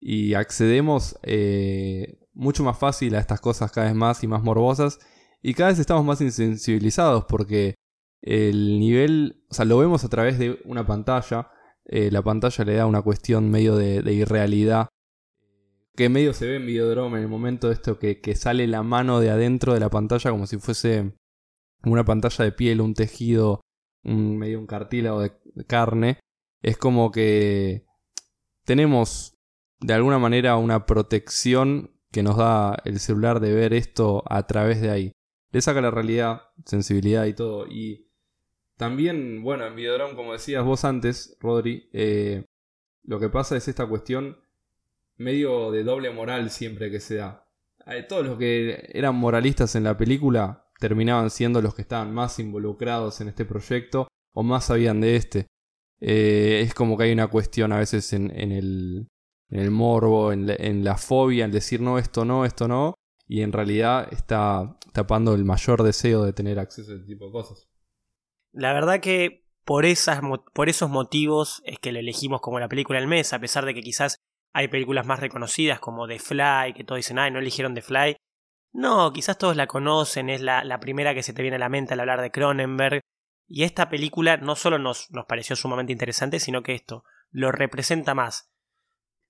Y 0.00 0.34
accedemos 0.34 1.18
eh, 1.22 2.20
mucho 2.32 2.64
más 2.64 2.78
fácil 2.78 3.14
a 3.14 3.20
estas 3.20 3.40
cosas 3.40 3.70
cada 3.70 3.86
vez 3.88 3.94
más 3.94 4.24
y 4.24 4.26
más 4.26 4.42
morbosas. 4.42 4.98
Y 5.42 5.54
cada 5.54 5.70
vez 5.70 5.78
estamos 5.78 6.04
más 6.04 6.20
insensibilizados 6.22 7.26
porque 7.26 7.74
el 8.22 8.80
nivel, 8.80 9.44
o 9.50 9.54
sea, 9.54 9.66
lo 9.66 9.78
vemos 9.78 10.04
a 10.04 10.08
través 10.08 10.38
de 10.38 10.60
una 10.64 10.86
pantalla 10.86 11.50
eh, 11.84 12.10
la 12.10 12.22
pantalla 12.22 12.64
le 12.64 12.74
da 12.74 12.86
una 12.86 13.02
cuestión 13.02 13.50
medio 13.50 13.76
de, 13.76 14.12
irrealidad. 14.12 14.88
Que 15.94 16.08
medio 16.08 16.32
se 16.32 16.46
ve 16.46 16.56
en 16.56 16.66
Videodrome 16.66 17.18
en 17.18 17.24
el 17.24 17.28
momento 17.28 17.68
de 17.68 17.74
esto 17.74 17.98
que, 17.98 18.20
que 18.20 18.34
sale 18.34 18.66
la 18.66 18.82
mano 18.82 19.20
de 19.20 19.30
adentro 19.30 19.74
de 19.74 19.80
la 19.80 19.90
pantalla 19.90 20.30
como 20.30 20.46
si 20.46 20.58
fuese 20.58 21.12
una 21.84 22.04
pantalla 22.04 22.44
de 22.44 22.52
piel, 22.52 22.80
un 22.80 22.94
tejido, 22.94 23.60
medio 24.02 24.58
un 24.58 24.66
cartílago 24.66 25.20
de 25.20 25.32
carne. 25.66 26.18
Es 26.62 26.78
como 26.78 27.10
que 27.10 27.84
tenemos 28.64 29.34
de 29.80 29.94
alguna 29.94 30.18
manera 30.18 30.56
una 30.56 30.86
protección 30.86 31.90
que 32.10 32.22
nos 32.22 32.36
da 32.36 32.76
el 32.84 33.00
celular 33.00 33.40
de 33.40 33.54
ver 33.54 33.72
esto 33.72 34.22
a 34.28 34.46
través 34.46 34.80
de 34.80 34.90
ahí. 34.90 35.12
Le 35.50 35.60
saca 35.60 35.80
la 35.80 35.90
realidad, 35.90 36.42
sensibilidad 36.64 37.24
y 37.26 37.34
todo. 37.34 37.66
Y 37.66 38.10
también, 38.76 39.42
bueno, 39.42 39.66
en 39.66 39.74
Videodrome, 39.74 40.14
como 40.14 40.32
decías 40.32 40.64
vos 40.64 40.84
antes, 40.84 41.36
Rodri, 41.40 41.88
eh, 41.92 42.44
lo 43.02 43.18
que 43.18 43.28
pasa 43.28 43.56
es 43.56 43.68
esta 43.68 43.86
cuestión 43.86 44.38
medio 45.16 45.70
de 45.70 45.84
doble 45.84 46.10
moral 46.10 46.50
siempre 46.50 46.90
que 46.90 47.00
se 47.00 47.16
da. 47.16 47.48
Eh, 47.86 48.04
todos 48.08 48.24
los 48.24 48.38
que 48.38 48.90
eran 48.92 49.16
moralistas 49.16 49.74
en 49.74 49.84
la 49.84 49.96
película 49.96 50.68
terminaban 50.78 51.30
siendo 51.30 51.60
los 51.62 51.74
que 51.74 51.82
estaban 51.82 52.12
más 52.12 52.38
involucrados 52.38 53.20
en 53.20 53.28
este 53.28 53.44
proyecto 53.44 54.08
o 54.32 54.42
más 54.42 54.66
sabían 54.66 55.00
de 55.00 55.16
este. 55.16 55.46
Eh, 56.00 56.62
es 56.62 56.74
como 56.74 56.96
que 56.96 57.04
hay 57.04 57.12
una 57.12 57.28
cuestión 57.28 57.72
a 57.72 57.78
veces 57.78 58.12
en, 58.12 58.30
el, 58.30 59.08
en 59.50 59.60
el, 59.60 59.70
morbo, 59.70 60.32
en 60.32 60.84
la, 60.84 60.96
fobia, 60.96 61.44
en 61.44 61.52
decir 61.52 61.80
no, 61.80 61.98
esto 61.98 62.24
no, 62.24 62.44
esto 62.44 62.66
no, 62.66 62.94
y 63.28 63.42
en 63.42 63.52
realidad 63.52 64.08
está 64.12 64.76
tapando 64.92 65.34
el 65.34 65.44
mayor 65.44 65.84
deseo 65.84 66.24
de 66.24 66.32
tener 66.32 66.58
acceso 66.58 66.90
a 66.90 66.94
este 66.96 67.06
tipo 67.06 67.26
de 67.26 67.32
cosas. 67.32 67.68
La 68.52 68.72
verdad 68.72 69.00
que 69.00 69.44
por, 69.64 69.84
esas, 69.84 70.20
por 70.52 70.68
esos 70.68 70.90
motivos 70.90 71.62
es 71.64 71.78
que 71.78 71.92
le 71.92 72.00
elegimos 72.00 72.40
como 72.40 72.58
la 72.58 72.68
película 72.68 72.98
del 72.98 73.08
mes, 73.08 73.32
a 73.32 73.38
pesar 73.38 73.64
de 73.64 73.74
que 73.74 73.82
quizás 73.82 74.16
hay 74.52 74.68
películas 74.68 75.06
más 75.06 75.20
reconocidas 75.20 75.80
como 75.80 76.06
The 76.06 76.18
Fly, 76.18 76.74
que 76.74 76.84
todos 76.84 76.98
dicen, 76.98 77.18
ay, 77.18 77.30
no 77.30 77.38
eligieron 77.38 77.74
The 77.74 77.82
Fly. 77.82 78.16
No, 78.72 79.12
quizás 79.12 79.38
todos 79.38 79.56
la 79.56 79.66
conocen, 79.66 80.30
es 80.30 80.40
la, 80.40 80.78
primera 80.80 81.14
que 81.14 81.22
se 81.22 81.32
te 81.32 81.42
viene 81.42 81.56
a 81.56 81.60
la 81.60 81.68
mente 81.68 81.94
al 81.94 82.00
hablar 82.00 82.20
de 82.20 82.30
Cronenberg. 82.30 83.00
Y 83.46 83.64
esta 83.64 83.88
película 83.88 84.36
no 84.38 84.56
solo 84.56 84.78
nos, 84.78 85.10
nos 85.10 85.26
pareció 85.26 85.56
sumamente 85.56 85.92
interesante, 85.92 86.40
sino 86.40 86.62
que 86.62 86.74
esto 86.74 87.04
lo 87.30 87.52
representa 87.52 88.14
más. 88.14 88.50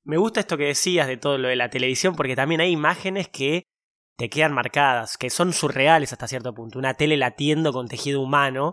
Me 0.05 0.17
gusta 0.17 0.41
esto 0.41 0.57
que 0.57 0.67
decías 0.67 1.07
de 1.07 1.17
todo 1.17 1.39
lo 1.39 1.49
de 1.49 1.57
la 1.57 1.71
televisión, 1.71 2.15
porque 2.15 2.37
también 2.37 2.61
hay 2.61 2.71
imágenes 2.71 3.29
que 3.29 3.65
te 4.17 4.29
quedan 4.29 4.53
marcadas, 4.53 5.17
que 5.17 5.31
son 5.31 5.53
surreales 5.53 6.13
hasta 6.13 6.29
cierto 6.29 6.55
punto. 6.55 6.79
Una 6.79 6.95
tele 6.95 7.17
latiendo 7.17 7.73
con 7.73 7.89
tejido 7.89 8.21
humano. 8.21 8.73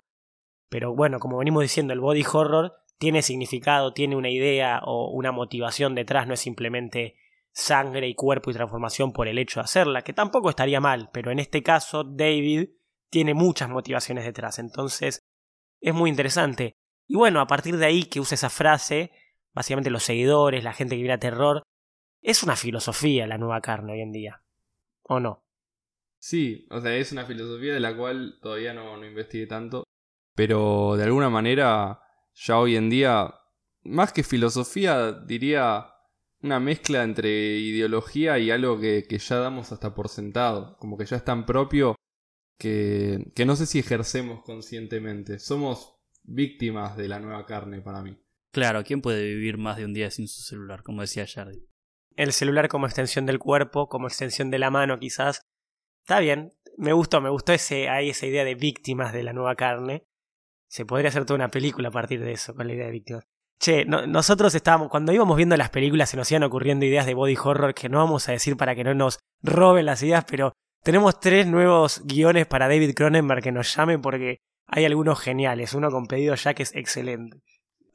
Pero 0.70 0.96
bueno, 0.96 1.20
como 1.20 1.38
venimos 1.38 1.64
diciendo, 1.64 1.94
el 1.94 2.00
body 2.00 2.24
horror 2.32 2.74
tiene 3.00 3.22
significado, 3.22 3.94
tiene 3.94 4.16
una 4.16 4.30
idea 4.30 4.82
o 4.84 5.10
una 5.12 5.32
motivación 5.32 5.96
detrás, 5.96 6.28
no 6.28 6.34
es 6.34 6.42
simplemente 6.42 7.16
sangre 7.52 8.08
y 8.08 8.14
cuerpo 8.14 8.52
y 8.52 8.54
transformación 8.54 9.14
por 9.14 9.28
el 9.28 9.40
hecho 9.40 9.60
de 9.60 9.64
hacerla, 9.64 10.04
que 10.04 10.14
tampoco 10.14 10.50
estaría 10.50 10.82
mal, 10.82 11.10
pero 11.12 11.32
en 11.32 11.40
este 11.40 11.64
caso 11.64 12.04
David 12.04 12.70
tiene 13.10 13.34
muchas 13.34 13.70
motivaciones 13.70 14.26
detrás, 14.26 14.60
entonces 14.60 15.22
es 15.82 15.94
muy 15.94 16.10
interesante. 16.10 16.76
Y 17.08 17.16
bueno, 17.16 17.40
a 17.40 17.48
partir 17.48 17.78
de 17.78 17.86
ahí 17.86 18.04
que 18.04 18.20
usa 18.20 18.36
esa 18.36 18.50
frase, 18.50 19.12
básicamente 19.54 19.90
los 19.90 20.04
seguidores, 20.04 20.64
la 20.64 20.74
gente 20.74 20.96
que 20.96 21.02
viene 21.02 21.16
a 21.16 21.20
terror, 21.20 21.64
es 22.22 22.44
una 22.44 22.58
filosofía 22.58 23.26
la 23.28 23.38
nueva 23.38 23.62
carne 23.62 23.94
hoy 23.94 24.02
en 24.02 24.12
día. 24.12 24.44
¿O 25.04 25.20
no? 25.20 25.42
Sí, 26.20 26.68
o 26.70 26.82
sea, 26.82 26.96
es 26.96 27.14
una 27.14 27.26
filosofía 27.26 27.74
de 27.74 27.80
la 27.80 27.96
cual 27.96 28.40
todavía 28.42 28.74
no, 28.74 28.98
no 28.98 29.06
investigué 29.06 29.48
tanto, 29.48 29.86
pero 30.36 30.98
de 30.98 31.06
alguna 31.06 31.30
manera 31.30 32.02
ya 32.39 32.58
hoy 32.58 32.75
en 32.75 32.89
día, 32.89 33.34
más 33.84 34.13
que 34.13 34.23
filosofía, 34.23 35.12
diría 35.12 35.88
una 36.41 36.60
mezcla 36.60 37.04
entre 37.04 37.58
ideología 37.58 38.39
y 38.39 38.49
algo 38.49 38.80
que, 38.80 39.06
que 39.08 39.17
ya 39.17 39.38
damos 39.38 39.71
hasta 39.71 39.93
por 39.93 40.08
sentado, 40.08 40.78
como 40.78 40.97
que 40.97 41.06
ya 41.06 41.17
es 41.17 41.25
tan 41.25 41.45
propio 41.45 41.95
que, 42.58 43.32
que 43.36 43.45
no 43.45 43.56
sé 43.56 43.65
si 43.65 43.80
ejercemos 43.80 44.41
conscientemente. 44.43 45.38
Somos 45.39 45.97
víctimas 46.23 46.95
de 46.95 47.10
la 47.10 47.19
nueva 47.19 47.45
carne 47.45 47.82
para 47.82 48.02
mí. 48.02 48.17
Claro, 48.54 48.84
¿quién 48.84 49.02
puede 49.02 49.23
vivir 49.23 49.58
más 49.58 49.78
de 49.78 49.86
un 49.86 49.93
día 49.93 50.10
sin 50.10 50.28
su 50.28 50.41
celular? 50.41 50.82
Como 50.82 51.02
decía 51.02 51.28
Jardy. 51.28 51.67
El 52.15 52.32
celular 52.32 52.67
como 52.67 52.86
extensión 52.86 53.25
del 53.25 53.39
cuerpo, 53.39 53.88
como 53.88 54.08
extensión 54.08 54.49
de 54.49 54.60
la 54.60 54.71
mano, 54.71 54.97
quizás. 54.99 55.41
Está 56.04 56.19
bien, 56.19 56.54
me 56.78 56.93
gustó, 56.93 57.21
me 57.21 57.30
gustó 57.30 57.54
ese, 57.54 57.89
ahí 57.89 58.10
esa 58.10 58.25
idea 58.25 58.45
de 58.45 58.56
víctimas 58.56 59.13
de 59.13 59.23
la 59.23 59.34
nueva 59.34 59.56
carne. 59.56 60.06
Se 60.70 60.86
podría 60.86 61.10
hacer 61.10 61.26
toda 61.26 61.36
una 61.36 61.50
película 61.50 61.90
a 61.90 61.92
partir 61.92 62.22
de 62.24 62.32
eso, 62.32 62.54
con 62.54 62.68
la 62.68 62.74
idea 62.74 62.86
de 62.86 62.92
víctimas. 62.92 63.26
Che, 63.60 63.84
nosotros 63.84 64.56
estábamos, 64.56 64.88
cuando 64.88 65.12
íbamos 65.12 65.36
viendo 65.36 65.58
las 65.58 65.70
películas 65.70 66.10
se 66.10 66.16
nos 66.16 66.32
iban 66.32 66.44
ocurriendo 66.44 66.86
ideas 66.86 67.06
de 67.06 67.14
body 67.14 67.36
horror 67.36 67.74
que 67.74 67.90
no 67.90 67.98
vamos 67.98 68.30
a 68.30 68.32
decir 68.32 68.56
para 68.56 68.74
que 68.74 68.86
no 68.86 68.94
nos 68.94 69.20
roben 69.44 69.86
las 69.86 70.02
ideas, 70.02 70.24
pero 70.24 70.54
tenemos 70.82 71.20
tres 71.20 71.46
nuevos 71.46 72.02
guiones 72.06 72.48
para 72.48 72.70
David 72.70 72.94
Cronenberg 72.96 73.44
que 73.44 73.52
nos 73.52 73.76
llamen 73.76 74.02
porque 74.02 74.38
hay 74.66 74.86
algunos 74.86 75.20
geniales. 75.20 75.74
Uno 75.74 75.92
con 75.92 76.08
pedido 76.08 76.36
ya 76.36 76.54
que 76.54 76.64
es 76.64 76.74
excelente. 76.74 77.42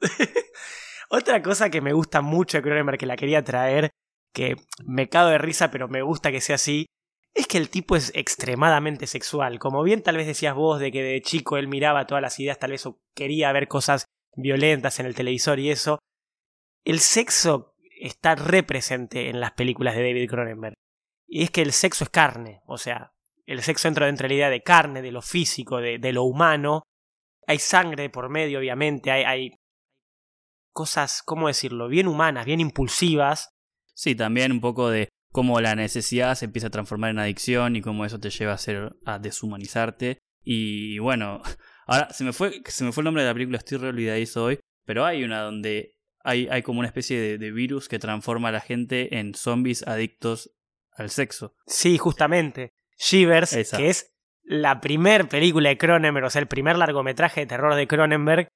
Otra 1.09 1.41
cosa 1.41 1.71
que 1.71 1.81
me 1.81 1.93
gusta 1.93 2.21
mucho 2.21 2.57
de 2.57 2.63
Cronenberg 2.63 2.99
que 2.99 3.07
la 3.07 3.15
quería 3.15 3.43
traer, 3.43 3.89
que 4.33 4.55
me 4.85 5.09
cago 5.09 5.29
de 5.29 5.39
risa 5.39 5.71
pero 5.71 5.87
me 5.87 6.03
gusta 6.03 6.31
que 6.31 6.41
sea 6.41 6.55
así, 6.55 6.85
es 7.35 7.47
que 7.47 7.57
el 7.57 7.69
tipo 7.69 7.97
es 7.97 8.11
extremadamente 8.15 9.07
sexual. 9.07 9.59
Como 9.59 9.83
bien 9.83 10.01
tal 10.01 10.17
vez 10.17 10.25
decías 10.25 10.55
vos 10.55 10.79
de 10.79 10.91
que 10.91 11.03
de 11.03 11.21
chico 11.21 11.57
él 11.57 11.67
miraba 11.67 12.07
todas 12.07 12.21
las 12.21 12.39
ideas, 12.39 12.57
tal 12.57 12.71
vez 12.71 12.85
o 12.85 13.01
quería 13.13 13.51
ver 13.51 13.67
cosas 13.67 14.05
violentas 14.35 14.99
en 14.99 15.05
el 15.05 15.15
televisor 15.15 15.59
y 15.59 15.69
eso. 15.69 15.99
El 16.85 16.99
sexo 16.99 17.75
está 17.99 18.35
represente 18.35 19.29
en 19.29 19.41
las 19.41 19.51
películas 19.51 19.95
de 19.95 20.03
David 20.03 20.29
Cronenberg. 20.29 20.75
Y 21.27 21.43
es 21.43 21.51
que 21.51 21.61
el 21.61 21.73
sexo 21.73 22.05
es 22.05 22.09
carne, 22.09 22.61
o 22.67 22.77
sea, 22.77 23.11
el 23.45 23.61
sexo 23.61 23.87
entra 23.87 24.05
dentro 24.05 24.25
de 24.25 24.29
la 24.29 24.35
idea 24.35 24.49
de 24.49 24.63
carne, 24.63 25.01
de 25.01 25.11
lo 25.11 25.21
físico, 25.21 25.77
de, 25.77 25.97
de 25.97 26.13
lo 26.13 26.23
humano. 26.23 26.83
Hay 27.47 27.59
sangre 27.59 28.09
por 28.09 28.29
medio, 28.29 28.59
obviamente, 28.59 29.11
hay, 29.11 29.23
hay 29.23 29.59
cosas, 30.71 31.21
¿cómo 31.23 31.47
decirlo?, 31.47 31.87
bien 31.87 32.07
humanas, 32.07 32.45
bien 32.45 32.59
impulsivas. 32.59 33.49
Sí, 33.93 34.15
también 34.15 34.51
un 34.51 34.61
poco 34.61 34.89
de 34.89 35.09
cómo 35.35 35.59
la 35.59 35.75
necesidad 35.75 36.33
se 36.35 36.45
empieza 36.45 36.67
a 36.67 36.69
transformar 36.69 37.09
en 37.09 37.19
adicción 37.19 37.75
y 37.75 37.81
cómo 37.81 38.05
eso 38.05 38.21
te 38.21 38.29
lleva 38.29 38.53
a, 38.53 38.57
ser, 38.57 38.95
a 39.03 39.19
deshumanizarte. 39.19 40.19
Y 40.45 40.97
bueno, 40.99 41.41
ahora 41.87 42.09
se 42.13 42.23
me 42.23 42.31
fue, 42.31 42.61
se 42.63 42.85
me 42.85 42.93
fue 42.93 43.01
el 43.01 43.05
nombre 43.05 43.23
de 43.23 43.27
la 43.27 43.33
película, 43.33 43.57
estoy 43.57 43.79
re 43.79 43.89
olvidadizo 43.89 44.45
hoy, 44.45 44.59
pero 44.85 45.03
hay 45.03 45.25
una 45.25 45.41
donde 45.41 45.97
hay, 46.23 46.47
hay 46.49 46.61
como 46.61 46.79
una 46.79 46.87
especie 46.87 47.19
de, 47.19 47.37
de 47.37 47.51
virus 47.51 47.89
que 47.89 47.99
transforma 47.99 48.47
a 48.47 48.53
la 48.53 48.61
gente 48.61 49.19
en 49.19 49.35
zombies 49.35 49.85
adictos 49.85 50.55
al 50.93 51.09
sexo. 51.09 51.53
Sí, 51.67 51.97
justamente. 51.97 52.71
Shivers, 52.97 53.57
que 53.75 53.89
es 53.89 54.13
la 54.41 54.79
primer 54.79 55.27
película 55.27 55.67
de 55.67 55.77
Cronenberg, 55.77 56.27
o 56.27 56.29
sea, 56.29 56.39
el 56.39 56.47
primer 56.47 56.77
largometraje 56.77 57.41
de 57.41 57.47
terror 57.47 57.75
de 57.75 57.87
Cronenberg, 57.87 58.47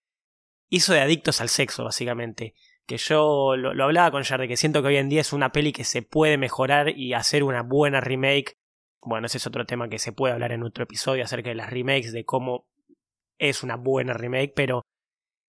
hizo 0.69 0.93
de 0.93 1.01
adictos 1.01 1.41
al 1.41 1.49
sexo, 1.49 1.83
básicamente. 1.83 2.53
Que 2.89 2.97
yo 2.97 3.55
lo, 3.55 3.83
hablaba 3.83 4.09
con 4.09 4.23
Jardy, 4.23 4.47
que 4.47 4.57
siento 4.57 4.81
que 4.81 4.87
hoy 4.87 4.97
en 4.97 5.09
día 5.09 5.21
es 5.21 5.31
una 5.31 5.51
peli 5.51 5.71
que 5.71 5.83
se 5.83 6.01
puede 6.01 6.39
mejorar 6.39 6.89
y 6.97 7.13
hacer 7.13 7.43
una 7.43 7.61
buena 7.61 8.01
remake. 8.01 8.55
Bueno, 9.03 9.27
ese 9.27 9.37
es 9.37 9.45
otro 9.45 9.67
tema 9.67 9.89
que 9.89 9.99
se 9.99 10.11
puede 10.11 10.33
hablar 10.33 10.53
en 10.53 10.63
otro 10.63 10.85
episodio 10.85 11.23
acerca 11.23 11.49
de 11.49 11.55
las 11.55 11.69
remakes, 11.69 12.11
de 12.11 12.25
cómo 12.25 12.65
es 13.37 13.61
una 13.61 13.75
buena 13.75 14.13
remake, 14.13 14.53
pero 14.55 14.81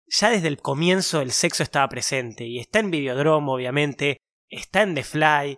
ya 0.07 0.29
desde 0.29 0.49
el 0.49 0.57
comienzo 0.57 1.21
el 1.21 1.31
sexo 1.31 1.63
estaba 1.63 1.87
presente 1.87 2.43
y 2.43 2.59
está 2.59 2.79
en 2.79 2.91
Videodrome, 2.91 3.49
obviamente, 3.49 4.17
está 4.49 4.81
en 4.81 4.93
The 4.93 5.03
Fly, 5.03 5.57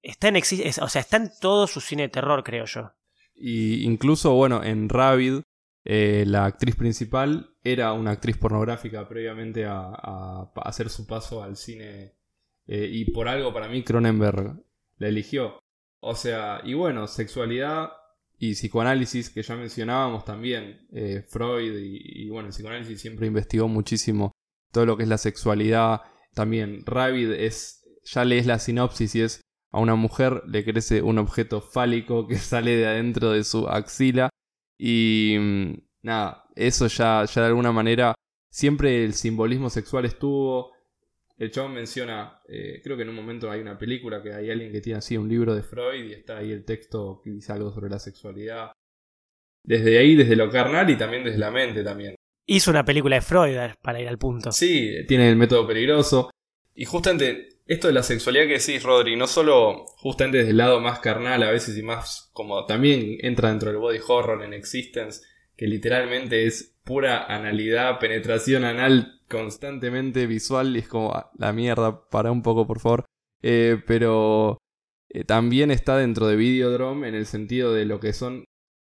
está 0.00 0.28
en, 0.28 0.36
o 0.36 0.88
sea, 0.88 1.00
está 1.00 1.16
en 1.16 1.32
todo 1.40 1.66
su 1.66 1.80
cine 1.80 2.02
de 2.02 2.10
terror, 2.10 2.44
creo 2.44 2.64
yo. 2.64 2.92
Y 3.34 3.82
incluso, 3.84 4.34
bueno, 4.34 4.62
en 4.62 4.88
Rabbit, 4.88 5.42
eh, 5.84 6.24
la 6.26 6.44
actriz 6.44 6.76
principal 6.76 7.54
era 7.62 7.92
una 7.92 8.12
actriz 8.12 8.36
pornográfica 8.36 9.08
previamente 9.08 9.64
a, 9.66 10.50
hacer 10.56 10.90
su 10.90 11.06
paso 11.06 11.42
al 11.42 11.56
cine. 11.56 12.14
eh, 12.66 12.88
y 12.90 13.10
por 13.12 13.28
algo 13.28 13.52
para 13.52 13.68
mí 13.68 13.82
Cronenberg 13.82 14.62
la 14.98 15.08
eligió. 15.08 15.58
O 16.00 16.14
sea, 16.14 16.60
y 16.64 16.74
bueno, 16.74 17.06
sexualidad 17.06 17.90
y 18.38 18.52
psicoanálisis 18.52 19.30
que 19.30 19.42
ya 19.42 19.56
mencionábamos 19.56 20.24
también. 20.24 20.86
eh, 20.92 21.22
Freud 21.28 21.76
y, 21.78 22.24
y 22.24 22.28
bueno, 22.30 22.48
el 22.48 22.52
psicoanálisis 22.52 23.00
siempre 23.00 23.26
investigó 23.26 23.68
muchísimo 23.68 24.32
todo 24.72 24.86
lo 24.86 24.96
que 24.96 25.04
es 25.04 25.08
la 25.08 25.18
sexualidad. 25.18 26.02
También 26.34 26.84
Rabbit 26.86 27.30
es, 27.30 27.84
ya 28.04 28.24
lees 28.24 28.46
la 28.46 28.58
sinopsis 28.58 29.14
y 29.14 29.22
es 29.22 29.40
a 29.70 29.80
una 29.80 29.96
mujer 29.96 30.42
le 30.46 30.64
crece 30.64 31.02
un 31.02 31.18
objeto 31.18 31.60
fálico 31.60 32.26
que 32.26 32.36
sale 32.38 32.76
de 32.76 32.86
adentro 32.86 33.32
de 33.32 33.44
su 33.44 33.68
axila. 33.68 34.30
Y 34.78 35.36
mm, 35.38 35.72
nada, 36.02 36.44
eso 36.54 36.86
ya, 36.86 37.24
ya 37.24 37.42
de 37.42 37.48
alguna 37.48 37.72
manera 37.72 38.14
siempre 38.50 39.04
el 39.04 39.14
simbolismo 39.14 39.70
sexual 39.70 40.04
estuvo. 40.04 40.72
El 41.36 41.52
chabón 41.52 41.74
menciona, 41.74 42.40
eh, 42.48 42.80
creo 42.82 42.96
que 42.96 43.04
en 43.04 43.10
un 43.10 43.14
momento 43.14 43.50
hay 43.50 43.60
una 43.60 43.78
película 43.78 44.20
que 44.20 44.32
hay 44.32 44.50
alguien 44.50 44.72
que 44.72 44.80
tiene 44.80 44.98
así 44.98 45.16
un 45.16 45.28
libro 45.28 45.54
de 45.54 45.62
Freud 45.62 46.04
y 46.04 46.12
está 46.12 46.38
ahí 46.38 46.50
el 46.50 46.64
texto 46.64 47.20
que 47.22 47.30
dice 47.30 47.52
algo 47.52 47.70
sobre 47.70 47.90
la 47.90 47.98
sexualidad. 48.00 48.72
Desde 49.62 49.98
ahí, 49.98 50.16
desde 50.16 50.34
lo 50.34 50.50
carnal 50.50 50.90
y 50.90 50.96
también 50.96 51.24
desde 51.24 51.38
la 51.38 51.50
mente 51.50 51.84
también. 51.84 52.16
Hizo 52.46 52.70
una 52.70 52.84
película 52.84 53.16
de 53.16 53.22
Freud, 53.22 53.56
para 53.82 54.00
ir 54.00 54.08
al 54.08 54.18
punto. 54.18 54.50
Sí, 54.50 55.04
tiene 55.06 55.28
el 55.28 55.36
método 55.36 55.66
peligroso. 55.66 56.30
Y 56.74 56.86
justamente 56.86 57.57
esto 57.68 57.86
de 57.86 57.92
la 57.94 58.02
sexualidad 58.02 58.46
que 58.46 58.58
decís, 58.58 58.82
Rodri, 58.82 59.14
no 59.14 59.26
solo 59.26 59.84
justamente 59.98 60.38
desde 60.38 60.50
el 60.50 60.56
lado 60.56 60.80
más 60.80 60.98
carnal 61.00 61.42
a 61.42 61.50
veces 61.50 61.76
y 61.78 61.82
más 61.82 62.30
como 62.32 62.64
también 62.66 63.18
entra 63.20 63.50
dentro 63.50 63.70
del 63.70 63.78
body 63.78 63.98
horror 64.08 64.42
en 64.42 64.54
Existence, 64.54 65.20
que 65.56 65.66
literalmente 65.66 66.46
es 66.46 66.74
pura 66.84 67.24
analidad, 67.26 67.98
penetración 67.98 68.64
anal 68.64 69.20
constantemente 69.28 70.26
visual 70.26 70.74
y 70.74 70.80
es 70.80 70.88
como 70.88 71.12
"Ah, 71.14 71.30
la 71.36 71.52
mierda, 71.52 72.08
para 72.08 72.32
un 72.32 72.42
poco 72.42 72.66
por 72.66 72.80
favor. 72.80 73.04
Eh, 73.42 73.76
pero 73.86 74.58
eh, 75.10 75.24
también 75.24 75.70
está 75.70 75.96
dentro 75.98 76.26
de 76.26 76.36
Videodrome 76.36 77.08
en 77.08 77.14
el 77.14 77.26
sentido 77.26 77.74
de 77.74 77.84
lo 77.84 78.00
que 78.00 78.12
son 78.14 78.44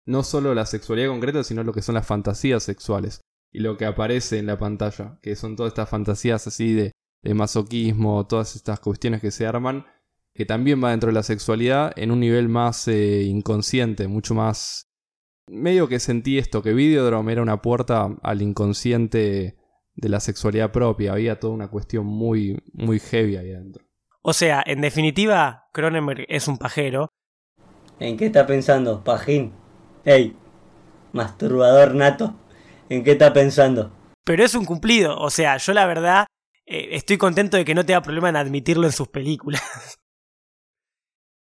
no 0.05 0.24
solo 0.24 0.53
la 0.53 0.65
sexualidad 0.65 1.09
concreta, 1.09 1.43
sino 1.43 1.63
lo 1.63 1.74
que 1.74 1.82
son 1.82 1.95
las 1.95 2.05
fantasías 2.07 2.63
sexuales 2.63 3.22
y 3.51 3.59
lo 3.59 3.78
que 3.78 3.86
aparece 3.86 4.38
en 4.38 4.45
la 4.45 4.59
pantalla, 4.59 5.17
que 5.22 5.36
son 5.36 5.55
todas 5.55 5.72
estas 5.72 5.89
fantasías 5.89 6.45
así 6.47 6.74
de, 6.74 6.91
de 7.22 7.34
masoquismo, 7.34 8.26
todas 8.28 8.55
estas 8.55 8.80
cuestiones 8.80 9.22
que 9.22 9.32
se 9.32 9.45
arman, 9.45 9.86
que 10.34 10.45
también 10.45 10.84
va 10.84 10.91
dentro 10.91 11.07
de 11.07 11.13
la 11.13 11.24
sexualidad 11.24 11.91
en 11.95 12.11
un 12.11 12.20
nivel 12.20 12.49
más 12.49 12.88
eh, 12.88 13.24
inconsciente, 13.24 14.07
mucho 14.07 14.36
más 14.36 14.89
medio 15.47 15.88
que 15.88 15.99
sentí 15.99 16.38
esto, 16.38 16.61
que 16.61 16.74
Videodrome 16.74 17.32
era 17.32 17.41
una 17.41 17.61
puerta 17.61 18.09
al 18.22 18.41
inconsciente 18.41 19.57
de 19.95 20.09
la 20.09 20.20
sexualidad 20.20 20.72
propia. 20.72 21.13
Había 21.13 21.39
toda 21.39 21.53
una 21.53 21.70
cuestión 21.70 22.05
muy, 22.05 22.61
muy 22.74 22.99
heavy 22.99 23.36
ahí 23.36 23.51
adentro. 23.51 23.84
O 24.22 24.34
sea, 24.34 24.63
en 24.65 24.82
definitiva, 24.82 25.67
Cronenberg 25.74 26.26
es 26.30 26.47
un 26.47 26.57
pajero. 26.57 27.09
¿En 27.99 28.15
qué 28.15 28.28
está 28.28 28.45
pensando, 28.45 29.03
pajín? 29.03 29.53
Ey, 30.05 30.36
masturbador 31.13 31.95
nato. 31.95 32.36
¿En 32.89 33.03
qué 33.03 33.11
está 33.11 33.34
pensando? 33.34 33.91
Pero 34.24 34.43
es 34.43 34.55
un 34.55 34.65
cumplido. 34.65 35.17
O 35.17 35.30
sea, 35.30 35.57
yo 35.57 35.74
la 35.74 35.86
verdad 35.86 36.28
estoy 36.92 37.18
contento 37.18 37.58
de 37.58 37.66
que 37.66 37.76
no 37.76 37.86
tenga 37.86 38.02
problema 38.02 38.30
en 38.30 38.36
admitirlo 38.36 38.86
en 38.86 38.94
sus 38.94 39.08
películas. 39.08 39.62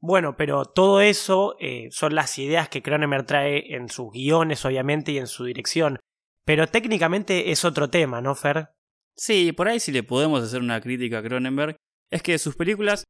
bueno, 0.01 0.37
pero 0.37 0.65
todo 0.65 1.01
eso 1.01 1.57
eh, 1.61 1.89
son 1.91 2.15
las 2.15 2.39
ideas 2.39 2.69
que 2.69 2.83
Cronenberg 2.83 3.27
trae 3.27 3.75
en 3.75 3.89
sus 3.89 4.13
guiones, 4.13 4.65
obviamente, 4.65 5.13
y 5.13 5.19
en 5.19 5.27
su 5.27 5.45
dirección. 5.45 5.99
Pero 6.45 6.67
técnicamente 6.67 7.51
es 7.51 7.65
otro 7.65 7.91
tema, 7.91 8.21
¿no, 8.21 8.35
Fer? 8.35 8.71
Sí, 9.17 9.53
por 9.53 9.69
ahí 9.69 9.81
si 9.81 9.93
le 9.93 10.03
podemos 10.03 10.43
hacer 10.43 10.61
una 10.61 10.81
crítica 10.81 11.19
a 11.19 11.23
Cronenberg, 11.23 11.77
es 12.11 12.23
que 12.23 12.39
sus 12.39 12.57
películas, 12.57 13.05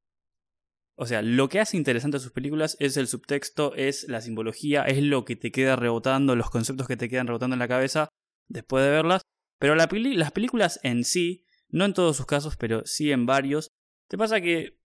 o 0.97 1.07
sea, 1.07 1.23
lo 1.23 1.49
que 1.49 1.61
hace 1.61 1.77
interesante 1.77 2.17
a 2.17 2.21
sus 2.21 2.33
películas 2.33 2.77
es 2.81 2.97
el 2.97 3.07
subtexto, 3.07 3.75
es 3.75 4.09
la 4.09 4.21
simbología, 4.21 4.85
es 4.85 5.03
lo 5.03 5.25
que 5.25 5.37
te 5.37 5.53
queda 5.53 5.77
rebotando, 5.77 6.35
los 6.35 6.51
conceptos 6.51 6.89
que 6.89 6.97
te 6.97 7.09
quedan 7.09 7.27
rebotando 7.27 7.55
en 7.55 7.61
la 7.61 7.69
cabeza 7.69 8.09
después 8.49 8.83
de 8.85 8.91
verlas, 8.91 9.23
pero 9.61 9.75
las 9.75 9.89
películas 10.33 10.81
en 10.83 11.05
sí, 11.05 11.45
no 11.71 11.85
en 11.85 11.95
todos 11.95 12.17
sus 12.17 12.27
casos, 12.27 12.57
pero 12.57 12.85
sí 12.85 13.13
en 13.13 13.27
varios, 13.27 13.69
te 14.09 14.19
pasa 14.19 14.41
que 14.41 14.79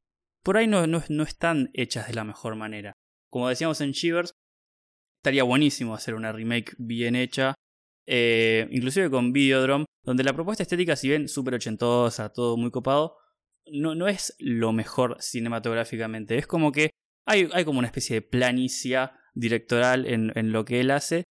por 0.44 0.58
ahí 0.58 0.68
no, 0.68 0.86
no 0.88 1.24
están 1.24 1.70
hechas 1.74 2.08
de 2.08 2.14
la 2.14 2.24
mejor 2.24 2.56
manera. 2.56 2.94
Como 3.30 3.50
decíamos 3.50 3.82
en 3.82 3.92
Shivers, 3.92 4.34
estaría 5.24 5.44
buenísimo 5.44 5.96
hacer 5.96 6.16
una 6.16 6.34
remake 6.34 6.76
bien 6.78 7.16
hecha, 7.16 7.56
eh, 8.06 8.68
inclusive 8.72 9.10
con 9.10 9.32
Videodrome, 9.32 9.86
donde 10.04 10.24
la 10.24 10.34
propuesta 10.34 10.64
estética, 10.64 10.96
si 10.98 11.08
bien 11.08 11.30
súper 11.30 11.54
ochentosa, 11.54 12.30
todo 12.30 12.58
muy 12.58 12.72
copado, 12.72 13.16
no, 13.66 13.96
no 13.96 14.10
es 14.10 14.36
lo 14.40 14.74
mejor 14.74 15.16
cinematográficamente. 15.22 16.38
Es 16.38 16.46
como 16.46 16.74
que 16.74 16.90
hay, 17.26 17.48
hay 17.54 17.64
como 17.64 17.80
una 17.80 17.88
especie 17.88 18.16
de 18.16 18.22
planicia 18.22 19.18
directoral 19.34 20.06
en, 20.06 20.34
en, 20.36 20.52
lo 20.52 20.66
que 20.66 20.82
él 20.82 20.92
hace, 20.92 21.24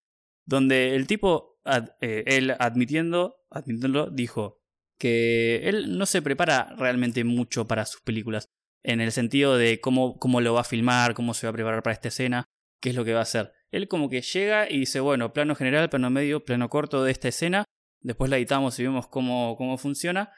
donde 0.47 0.97
el 0.97 1.07
tipo, 1.07 1.61
eh, 2.01 2.25
él 2.27 2.57
admitiendo, 2.59 3.37
admitiéndolo, 3.51 4.11
dijo 4.11 4.62
que 5.03 5.69
él 5.69 5.99
no 5.99 6.07
se 6.07 6.23
prepara 6.23 6.77
realmente 6.79 7.25
mucho 7.25 7.67
para 7.67 7.87
sus 7.87 8.01
películas, 8.03 8.47
en 8.85 9.01
el 9.01 9.11
sentido 9.11 9.57
de 9.57 9.81
cómo, 9.81 10.17
cómo 10.21 10.41
lo 10.41 10.55
va 10.55 10.61
a 10.61 10.65
filmar, 10.65 11.15
cómo 11.15 11.35
se 11.35 11.45
va 11.45 11.51
a 11.51 11.55
preparar 11.55 11.83
para 11.83 11.95
esta 11.95 12.07
escena, 12.07 12.45
qué 12.81 12.91
es 12.91 12.95
lo 12.95 13.05
que 13.05 13.13
va 13.13 13.19
a 13.19 13.23
hacer. 13.23 13.53
Él 13.73 13.89
como 13.89 14.09
que 14.09 14.23
llega 14.23 14.71
y 14.71 14.79
dice, 14.79 15.01
bueno, 15.01 15.33
plano 15.33 15.57
general, 15.57 15.91
plano 15.91 16.09
medio, 16.09 16.45
plano 16.45 16.69
corto 16.69 17.03
de 17.03 17.11
esta 17.11 17.27
escena, 17.27 17.65
después 18.01 18.31
la 18.31 18.37
editamos 18.37 18.79
y 18.79 18.85
vemos 18.85 19.09
cómo, 19.09 19.57
cómo 19.57 19.77
funciona, 19.77 20.31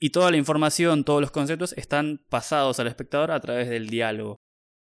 y 0.00 0.08
toda 0.08 0.30
la 0.30 0.38
información, 0.38 1.04
todos 1.04 1.20
los 1.20 1.30
conceptos 1.30 1.74
están 1.74 2.24
pasados 2.30 2.80
al 2.80 2.86
espectador 2.86 3.30
a 3.30 3.40
través 3.40 3.68
del 3.68 3.90
diálogo. 3.90 4.38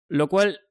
Lo 0.09 0.29
cual, 0.29 0.61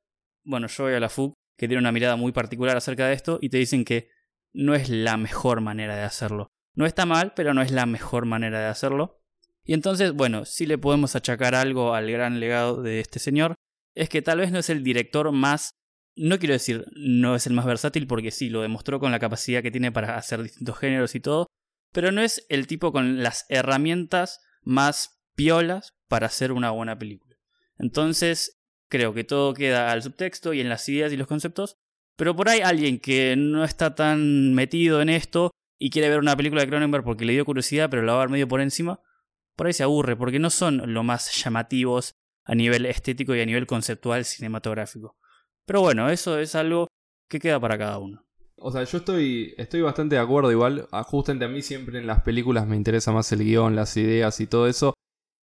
bueno, 0.44 0.66
yo 0.66 0.82
voy 0.82 0.94
a 0.94 1.00
la 1.00 1.08
FUC, 1.08 1.34
que 1.56 1.68
tiene 1.68 1.78
una 1.78 1.92
mirada 1.92 2.16
muy 2.16 2.32
particular 2.32 2.76
acerca 2.76 3.06
de 3.06 3.14
esto, 3.14 3.38
y 3.40 3.50
te 3.50 3.58
dicen 3.58 3.84
que 3.84 4.10
no 4.52 4.74
es 4.74 4.88
la 4.88 5.16
mejor 5.18 5.60
manera 5.60 5.94
de 5.94 6.02
hacerlo. 6.02 6.48
No 6.74 6.86
está 6.86 7.06
mal, 7.06 7.32
pero 7.34 7.54
no 7.54 7.62
es 7.62 7.70
la 7.70 7.86
mejor 7.86 8.26
manera 8.26 8.60
de 8.60 8.66
hacerlo. 8.66 9.20
Y 9.64 9.72
entonces, 9.74 10.12
bueno, 10.12 10.44
si 10.44 10.66
le 10.66 10.78
podemos 10.78 11.16
achacar 11.16 11.54
algo 11.54 11.94
al 11.94 12.10
gran 12.10 12.40
legado 12.40 12.82
de 12.82 13.00
este 13.00 13.18
señor, 13.18 13.54
es 13.94 14.08
que 14.08 14.22
tal 14.22 14.38
vez 14.38 14.52
no 14.52 14.58
es 14.58 14.70
el 14.70 14.82
director 14.82 15.30
más 15.32 15.70
no 16.16 16.38
quiero 16.38 16.52
decir 16.52 16.86
no 16.94 17.34
es 17.34 17.46
el 17.46 17.54
más 17.54 17.66
versátil 17.66 18.06
porque 18.06 18.30
sí, 18.30 18.48
lo 18.48 18.62
demostró 18.62 19.00
con 19.00 19.10
la 19.10 19.18
capacidad 19.18 19.62
que 19.62 19.70
tiene 19.70 19.92
para 19.92 20.16
hacer 20.16 20.42
distintos 20.42 20.78
géneros 20.78 21.14
y 21.14 21.20
todo, 21.20 21.46
pero 21.92 22.12
no 22.12 22.22
es 22.22 22.46
el 22.48 22.66
tipo 22.66 22.92
con 22.92 23.22
las 23.22 23.46
herramientas 23.48 24.40
más 24.62 25.20
piolas 25.34 25.90
para 26.08 26.26
hacer 26.26 26.52
una 26.52 26.70
buena 26.70 26.98
película. 26.98 27.36
Entonces, 27.78 28.60
creo 28.88 29.14
que 29.14 29.24
todo 29.24 29.54
queda 29.54 29.90
al 29.90 30.02
subtexto 30.02 30.52
y 30.52 30.60
en 30.60 30.68
las 30.68 30.88
ideas 30.88 31.12
y 31.12 31.16
los 31.16 31.26
conceptos, 31.26 31.76
pero 32.16 32.36
por 32.36 32.48
ahí 32.48 32.60
alguien 32.60 33.00
que 33.00 33.34
no 33.36 33.64
está 33.64 33.94
tan 33.94 34.54
metido 34.54 35.02
en 35.02 35.08
esto 35.08 35.50
y 35.78 35.90
quiere 35.90 36.08
ver 36.08 36.18
una 36.18 36.36
película 36.36 36.62
de 36.62 36.68
Cronenberg 36.68 37.04
porque 37.04 37.24
le 37.24 37.32
dio 37.32 37.44
curiosidad, 37.44 37.90
pero 37.90 38.02
la 38.02 38.12
va 38.12 38.18
a 38.18 38.22
ver 38.22 38.30
medio 38.30 38.48
por 38.48 38.60
encima, 38.60 39.00
por 39.56 39.66
ahí 39.66 39.72
se 39.72 39.82
aburre 39.82 40.16
porque 40.16 40.38
no 40.38 40.50
son 40.50 40.92
lo 40.92 41.02
más 41.02 41.32
llamativos 41.42 42.14
a 42.44 42.54
nivel 42.54 42.86
estético 42.86 43.34
y 43.34 43.40
a 43.40 43.46
nivel 43.46 43.66
conceptual 43.66 44.24
cinematográfico. 44.24 45.16
Pero 45.66 45.80
bueno, 45.80 46.10
eso 46.10 46.38
es 46.38 46.54
algo 46.54 46.88
que 47.28 47.40
queda 47.40 47.58
para 47.58 47.78
cada 47.78 47.98
uno. 47.98 48.24
O 48.56 48.70
sea, 48.70 48.84
yo 48.84 48.98
estoy, 48.98 49.54
estoy 49.56 49.80
bastante 49.80 50.16
de 50.16 50.20
acuerdo 50.20 50.50
igual. 50.50 50.88
Justamente 51.04 51.44
a 51.44 51.48
mí 51.48 51.62
siempre 51.62 51.98
en 51.98 52.06
las 52.06 52.22
películas 52.22 52.66
me 52.66 52.76
interesa 52.76 53.12
más 53.12 53.30
el 53.32 53.44
guion, 53.44 53.76
las 53.76 53.96
ideas 53.96 54.40
y 54.40 54.46
todo 54.46 54.68
eso. 54.68 54.94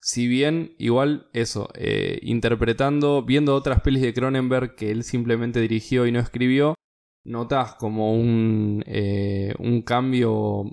Si 0.02 0.28
bien, 0.28 0.76
igual 0.80 1.30
eso, 1.34 1.70
eh, 1.76 2.20
interpretando, 2.24 3.24
viendo 3.24 3.56
otras 3.56 3.82
pelis 3.82 4.02
de 4.02 4.14
Cronenberg 4.14 4.76
que 4.76 4.92
él 4.92 5.04
simplemente 5.04 5.62
dirigió 5.62 6.06
y 6.06 6.12
no 6.12 6.20
escribió, 6.20 6.76
notas 7.24 7.76
como 7.76 8.14
un, 8.14 8.84
eh, 8.86 9.54
un 9.60 9.82
cambio 9.82 10.72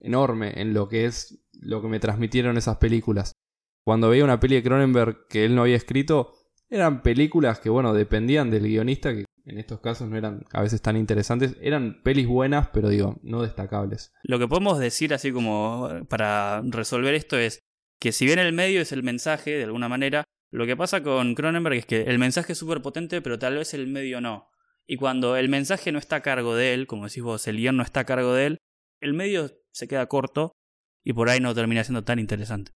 enorme 0.00 0.60
en 0.60 0.74
lo 0.74 0.88
que 0.88 1.06
es 1.06 1.42
lo 1.52 1.82
que 1.82 1.88
me 1.88 2.00
transmitieron 2.00 2.56
esas 2.56 2.78
películas. 2.78 3.32
Cuando 3.84 4.08
veía 4.08 4.24
una 4.24 4.40
peli 4.40 4.56
de 4.56 4.62
Cronenberg 4.62 5.26
que 5.28 5.44
él 5.44 5.54
no 5.54 5.62
había 5.62 5.76
escrito, 5.76 6.34
eran 6.68 7.02
películas 7.02 7.60
que, 7.60 7.70
bueno, 7.70 7.92
dependían 7.92 8.50
del 8.50 8.62
guionista, 8.62 9.12
que 9.12 9.24
en 9.44 9.58
estos 9.58 9.80
casos 9.80 10.08
no 10.08 10.16
eran 10.16 10.44
a 10.52 10.62
veces 10.62 10.80
tan 10.80 10.96
interesantes. 10.96 11.56
Eran 11.60 12.02
pelis 12.02 12.26
buenas, 12.26 12.68
pero 12.72 12.88
digo, 12.88 13.18
no 13.22 13.42
destacables. 13.42 14.12
Lo 14.22 14.38
que 14.38 14.48
podemos 14.48 14.78
decir 14.78 15.12
así 15.12 15.32
como 15.32 15.88
para 16.08 16.62
resolver 16.62 17.14
esto 17.14 17.36
es 17.36 17.58
que 18.00 18.12
si 18.12 18.24
bien 18.26 18.38
el 18.38 18.52
medio 18.52 18.80
es 18.80 18.92
el 18.92 19.02
mensaje, 19.02 19.50
de 19.50 19.64
alguna 19.64 19.88
manera, 19.88 20.24
lo 20.50 20.66
que 20.66 20.76
pasa 20.76 21.02
con 21.02 21.34
Cronenberg 21.34 21.76
es 21.76 21.86
que 21.86 22.02
el 22.02 22.18
mensaje 22.18 22.52
es 22.52 22.58
súper 22.58 22.82
potente, 22.82 23.20
pero 23.22 23.38
tal 23.38 23.56
vez 23.56 23.74
el 23.74 23.86
medio 23.86 24.20
no. 24.20 24.48
Y 24.86 24.96
cuando 24.96 25.36
el 25.36 25.48
mensaje 25.48 25.92
no 25.92 25.98
está 25.98 26.16
a 26.16 26.22
cargo 26.22 26.54
de 26.54 26.74
él, 26.74 26.86
como 26.86 27.06
decís 27.06 27.22
vos, 27.22 27.46
el 27.46 27.56
guion 27.56 27.76
no 27.76 27.82
está 27.82 28.00
a 28.00 28.04
cargo 28.04 28.34
de 28.34 28.46
él, 28.46 28.58
el 29.00 29.14
medio 29.14 29.50
se 29.72 29.88
queda 29.88 30.06
corto 30.06 30.52
y 31.04 31.12
por 31.12 31.28
ahí 31.28 31.40
no 31.40 31.54
termina 31.54 31.84
siendo 31.84 32.04
tan 32.04 32.18
interesante. 32.18 32.72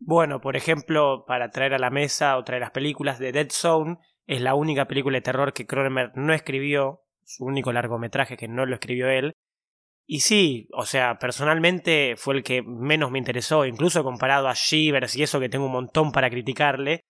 Bueno, 0.00 0.40
por 0.40 0.56
ejemplo, 0.56 1.24
para 1.26 1.50
traer 1.50 1.74
a 1.74 1.78
la 1.78 1.90
mesa 1.90 2.36
o 2.36 2.44
traer 2.44 2.62
las 2.62 2.70
películas 2.70 3.18
de 3.18 3.32
Dead 3.32 3.48
Zone, 3.50 3.98
es 4.26 4.40
la 4.40 4.54
única 4.54 4.86
película 4.86 5.16
de 5.16 5.22
terror 5.22 5.52
que 5.52 5.66
Cronenberg 5.66 6.12
no 6.16 6.32
escribió, 6.32 7.02
su 7.24 7.44
único 7.44 7.72
largometraje 7.72 8.36
que 8.36 8.48
no 8.48 8.64
lo 8.64 8.74
escribió 8.74 9.08
él. 9.08 9.34
Y 10.06 10.20
sí, 10.20 10.68
o 10.72 10.86
sea, 10.86 11.18
personalmente 11.18 12.14
fue 12.16 12.36
el 12.36 12.42
que 12.42 12.62
menos 12.62 13.10
me 13.10 13.18
interesó, 13.18 13.66
incluso 13.66 14.04
comparado 14.04 14.48
a 14.48 14.54
Shivers 14.54 15.16
y 15.16 15.22
eso 15.22 15.40
que 15.40 15.48
tengo 15.48 15.66
un 15.66 15.72
montón 15.72 16.12
para 16.12 16.30
criticarle, 16.30 17.02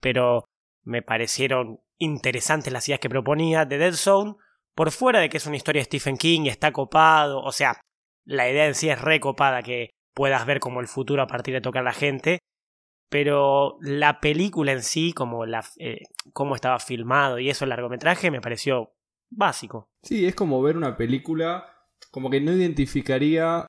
pero 0.00 0.44
me 0.82 1.00
parecieron 1.00 1.80
interesantes 2.02 2.72
las 2.72 2.88
ideas 2.88 3.00
que 3.00 3.08
proponía 3.08 3.64
de 3.64 3.78
Dead 3.78 3.94
Zone, 3.94 4.34
por 4.74 4.90
fuera 4.90 5.20
de 5.20 5.28
que 5.28 5.36
es 5.36 5.46
una 5.46 5.56
historia 5.56 5.80
de 5.80 5.84
Stephen 5.84 6.16
King 6.16 6.46
está 6.46 6.72
copado, 6.72 7.40
o 7.42 7.52
sea, 7.52 7.80
la 8.24 8.48
idea 8.48 8.66
en 8.66 8.74
sí 8.74 8.88
es 8.88 9.00
recopada 9.00 9.62
que 9.62 9.90
puedas 10.14 10.46
ver 10.46 10.60
como 10.60 10.80
el 10.80 10.88
futuro 10.88 11.22
a 11.22 11.26
partir 11.26 11.54
de 11.54 11.60
tocar 11.60 11.82
a 11.82 11.86
la 11.86 11.92
gente. 11.92 12.38
Pero 13.08 13.76
la 13.82 14.20
película 14.20 14.72
en 14.72 14.82
sí, 14.82 15.12
como 15.12 15.44
la, 15.44 15.62
eh, 15.78 16.00
cómo 16.32 16.54
estaba 16.54 16.78
filmado 16.78 17.38
y 17.38 17.50
eso, 17.50 17.64
el 17.64 17.68
largometraje, 17.68 18.30
me 18.30 18.40
pareció 18.40 18.94
básico. 19.30 19.90
Sí, 20.02 20.26
es 20.26 20.34
como 20.34 20.62
ver 20.62 20.78
una 20.78 20.96
película, 20.96 21.66
como 22.10 22.30
que 22.30 22.40
no 22.40 22.52
identificaría 22.52 23.66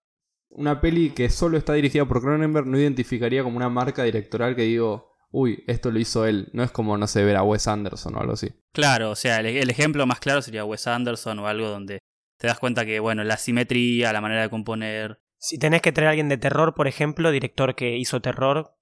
una 0.49 0.79
peli 0.79 1.09
que 1.09 1.29
solo 1.29 1.57
está 1.57 1.73
dirigida 1.73 2.05
por 2.05 2.21
Cronenberg, 2.21 2.67
no 2.67 2.79
identificaría 2.79 3.43
como 3.43 3.57
una 3.57 3.69
marca 3.69 4.03
directoral 4.03 4.55
que 4.55 4.61
digo, 4.61 5.12
uy, 5.34 5.63
esto 5.67 5.91
lo 5.91 5.99
hizo 5.99 6.25
él. 6.25 6.49
No 6.53 6.63
es 6.63 6.71
como, 6.71 6.97
no 6.97 7.07
sé, 7.07 7.25
ver 7.25 7.36
a 7.36 7.43
Wes 7.43 7.67
Anderson 7.67 8.15
o 8.15 8.19
algo 8.19 8.34
así. 8.34 8.53
Claro, 8.73 9.11
o 9.11 9.15
sea, 9.15 9.39
el, 9.39 9.69
ejemplo 9.69 10.05
más 10.05 10.19
claro 10.19 10.41
sería 10.41 10.63
Wes 10.63 10.88
Anderson 10.88 11.39
o 11.39 11.47
algo 11.47 11.67
donde 11.67 11.99
te 12.39 12.47
das 12.47 12.59
cuenta 12.59 12.86
que, 12.86 12.99
bueno, 12.99 13.23
la 13.23 13.38
simetría, 13.38 14.13
la 14.13 14.21
manera 14.21 14.43
de 14.43 14.49
componer, 14.49 15.19
si 15.43 15.57
tenés 15.57 15.81
que 15.81 15.91
traer 15.91 16.07
a 16.07 16.11
alguien 16.11 16.29
de 16.29 16.38
terror, 16.38 16.73
por 16.73 16.88
ejemplo, 16.88 17.29
director 17.29 17.75
que 17.75 17.97
hizo 17.97 18.21
terror. 18.21 18.77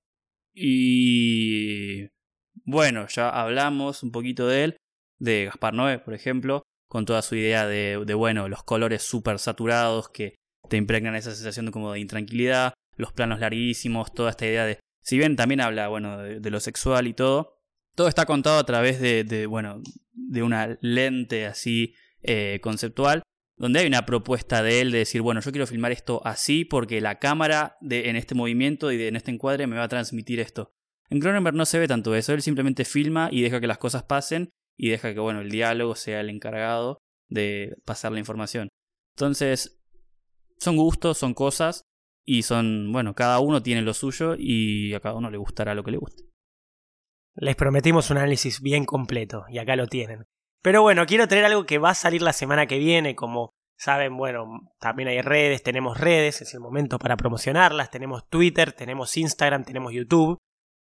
Y 0.54 2.08
bueno, 2.66 3.08
ya 3.08 3.30
hablamos 3.30 4.04
un 4.04 4.12
poquito 4.12 4.48
de 4.48 4.66
él, 4.66 4.78
de 5.18 5.46
Gaspar 5.46 5.74
Noé, 5.74 5.98
por 5.98 6.14
ejemplo, 6.14 6.62
con 6.88 7.06
toda 7.06 7.24
su 7.24 7.36
idea 7.36 7.66
de, 7.66 8.14
bueno, 8.14 8.48
los 8.48 8.62
colores 8.62 9.02
súper 9.02 9.40
saturados 9.40 10.10
que 10.10 10.36
te 10.70 10.78
impregnan 10.78 11.16
esa 11.16 11.34
sensación 11.34 11.72
como 11.72 11.94
de 11.94 12.00
intranquilidad, 12.00 12.76
los 12.96 13.12
planos 13.12 13.40
larguísimos, 13.40 14.14
toda 14.14 14.30
esta 14.30 14.46
idea 14.46 14.66
de... 14.66 14.78
Si 15.02 15.18
bien 15.18 15.36
también 15.36 15.62
habla, 15.62 15.88
bueno, 15.88 16.18
de, 16.18 16.50
lo 16.50 16.60
sexual 16.60 17.08
y 17.08 17.14
todo, 17.14 17.60
todo 17.96 18.08
está 18.08 18.26
contado 18.26 18.60
a 18.60 18.66
través 18.66 19.00
de, 19.00 19.46
bueno, 19.48 19.82
de 20.14 20.44
una 20.44 20.78
lente 20.82 21.46
así 21.46 21.96
eh, 22.22 22.60
conceptual 22.62 23.24
donde 23.62 23.80
hay 23.80 23.86
una 23.86 24.08
propuesta 24.08 24.64
de 24.64 24.82
él 24.82 24.92
de 24.92 24.98
decir, 24.98 25.22
bueno, 25.22 25.40
yo 25.40 25.52
quiero 25.52 25.68
filmar 25.68 25.92
esto 25.92 26.20
así 26.26 26.66
porque 26.66 27.00
la 27.00 27.20
cámara 27.20 27.78
de, 27.80 28.10
en 28.10 28.16
este 28.16 28.34
movimiento 28.34 28.92
y 28.92 29.04
en 29.04 29.16
este 29.16 29.30
encuadre 29.30 29.68
me 29.68 29.76
va 29.76 29.84
a 29.84 29.88
transmitir 29.88 30.40
esto. 30.40 30.74
En 31.12 31.20
Cronenberg 31.20 31.56
no 31.56 31.68
se 31.68 31.78
ve 31.78 31.88
tanto 31.88 32.16
eso, 32.16 32.34
él 32.34 32.42
simplemente 32.42 32.86
filma 32.86 33.30
y 33.32 33.44
deja 33.44 33.62
que 33.62 33.68
las 33.68 33.78
cosas 33.78 34.02
pasen 34.02 34.50
y 34.76 34.90
deja 34.90 35.14
que, 35.14 35.20
bueno, 35.20 35.42
el 35.42 35.52
diálogo 35.52 35.94
sea 35.94 36.22
el 36.22 36.32
encargado 36.32 36.98
de 37.30 37.76
pasar 37.86 38.12
la 38.12 38.18
información. 38.18 38.70
Entonces, 39.16 39.80
son 40.58 40.76
gustos, 40.76 41.20
son 41.20 41.36
cosas 41.36 41.84
y 42.24 42.44
son, 42.44 42.92
bueno, 42.92 43.14
cada 43.16 43.40
uno 43.40 43.64
tiene 43.64 43.82
lo 43.82 43.94
suyo 43.94 44.36
y 44.38 44.94
a 44.94 45.00
cada 45.00 45.16
uno 45.16 45.30
le 45.30 45.38
gustará 45.38 45.76
lo 45.76 45.84
que 45.84 45.92
le 45.92 45.98
guste. 45.98 46.24
Les 47.36 47.56
prometimos 47.56 48.10
un 48.10 48.18
análisis 48.18 48.62
bien 48.62 48.86
completo 48.86 49.46
y 49.50 49.58
acá 49.58 49.76
lo 49.76 49.88
tienen. 49.88 50.26
Pero 50.62 50.82
bueno, 50.82 51.06
quiero 51.06 51.28
traer 51.28 51.46
algo 51.46 51.66
que 51.66 51.80
va 51.80 51.92
a 51.92 51.96
salir 51.96 52.22
la 52.22 52.34
semana 52.34 52.68
que 52.68 52.78
viene, 52.78 53.16
como 53.16 53.54
saben, 53.78 54.16
bueno, 54.16 54.72
también 54.80 55.10
hay 55.10 55.22
redes, 55.22 55.64
tenemos 55.64 56.00
redes, 56.00 56.42
es 56.42 56.54
el 56.54 56.60
momento 56.60 57.00
para 57.00 57.18
promocionarlas, 57.18 57.90
tenemos 57.90 58.28
Twitter, 58.30 58.74
tenemos 58.74 59.18
Instagram, 59.18 59.64
tenemos 59.64 59.92
YouTube, 59.92 60.38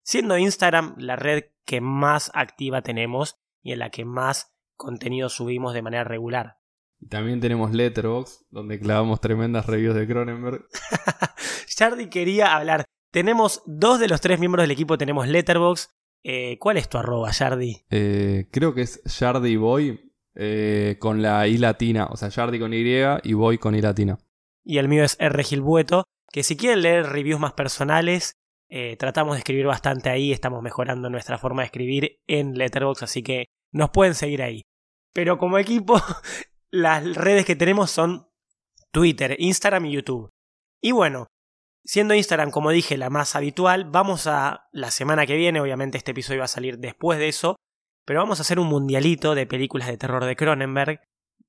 siendo 0.05 0.37
Instagram 0.37 0.95
la 0.99 1.17
red 1.17 1.45
que 1.65 1.81
más 1.81 2.31
activa 2.35 2.83
tenemos 2.83 3.37
y 3.63 3.73
en 3.73 3.79
la 3.79 3.91
que 3.91 4.05
más 4.05 4.53
contenido 4.77 5.31
subimos 5.31 5.73
de 5.73 5.83
manera 5.83 6.05
regular. 6.05 6.59
Y 7.03 7.09
también 7.09 7.41
tenemos 7.41 7.73
Letterboxd, 7.73 8.47
donde 8.51 8.79
clavamos 8.79 9.21
tremendas 9.21 9.67
reviews 9.67 9.97
de 9.97 10.07
Cronenberg. 10.07 10.67
Shardy 11.67 12.09
quería 12.09 12.55
hablar. 12.55 12.85
Tenemos 13.11 13.63
dos 13.67 13.99
de 13.99 14.07
los 14.07 14.21
tres 14.21 14.39
miembros 14.39 14.63
del 14.63 14.71
equipo, 14.71 14.97
tenemos 14.97 15.27
Letterboxd. 15.27 15.91
Eh, 16.23 16.59
¿Cuál 16.61 16.77
es 16.77 16.89
tu 16.89 16.99
arroba, 16.99 17.33
Shardy? 17.33 17.85
Eh, 17.91 18.47
creo 18.53 18.73
que 18.73 18.83
es 18.83 19.03
Yardy 19.03 19.57
Boy 19.57 20.13
eh, 20.37 20.97
con 21.01 21.21
la 21.21 21.49
I 21.49 21.59
latina. 21.59 22.07
O 22.07 22.17
sea, 22.17 22.29
Yardy 22.29 22.61
con 22.61 22.73
Y 22.73 22.85
y 23.25 23.33
Boy 23.33 23.59
con 23.59 23.75
I 23.75 23.81
latina. 23.81 24.17
Y 24.65 24.79
el 24.79 24.87
mío 24.89 25.03
es 25.03 25.17
R. 25.19 25.43
Gilbueto. 25.43 26.05
Que 26.31 26.45
si 26.45 26.57
quieren 26.57 26.83
leer 26.83 27.07
reviews 27.07 27.41
más 27.41 27.53
personales, 27.53 28.35
eh, 28.69 28.97
tratamos 28.97 29.35
de 29.35 29.41
escribir 29.41 29.67
bastante 29.67 30.09
ahí. 30.09 30.31
Estamos 30.31 30.63
mejorando 30.63 31.11
nuestra 31.11 31.37
forma 31.37 31.63
de 31.63 31.67
escribir 31.67 32.21
en 32.29 32.55
Letterboxd, 32.55 33.03
así 33.03 33.23
que 33.25 33.47
nos 33.73 33.91
pueden 33.91 34.15
seguir 34.15 34.43
ahí. 34.43 34.63
Pero 35.13 35.37
como 35.37 35.59
equipo, 35.59 36.01
las 36.73 37.15
redes 37.15 37.45
que 37.45 37.55
tenemos 37.55 37.91
son 37.91 38.29
Twitter, 38.91 39.37
Instagram 39.39 39.87
y 39.87 39.93
YouTube. 39.93 40.31
Y 40.81 40.93
bueno, 40.93 41.27
siendo 41.85 42.15
Instagram, 42.15 42.51
como 42.51 42.71
dije, 42.71 42.97
la 42.97 43.11
más 43.11 43.37
habitual, 43.37 43.85
vamos 43.85 44.27
a 44.27 44.69
la 44.73 44.91
semana 44.91 45.27
que 45.27 45.37
viene, 45.37 45.61
obviamente 45.61 45.99
este 45.99 46.13
episodio 46.13 46.41
va 46.41 46.47
a 46.47 46.49
salir 46.49 46.79
después 46.79 47.19
de 47.19 47.29
eso, 47.29 47.57
pero 48.07 48.21
vamos 48.21 48.41
a 48.41 48.43
hacer 48.43 48.59
un 48.59 48.69
mundialito 48.69 49.35
de 49.35 49.47
películas 49.47 49.87
de 49.89 49.99
terror 49.99 50.25
de 50.25 50.35
Cronenberg. 50.35 51.01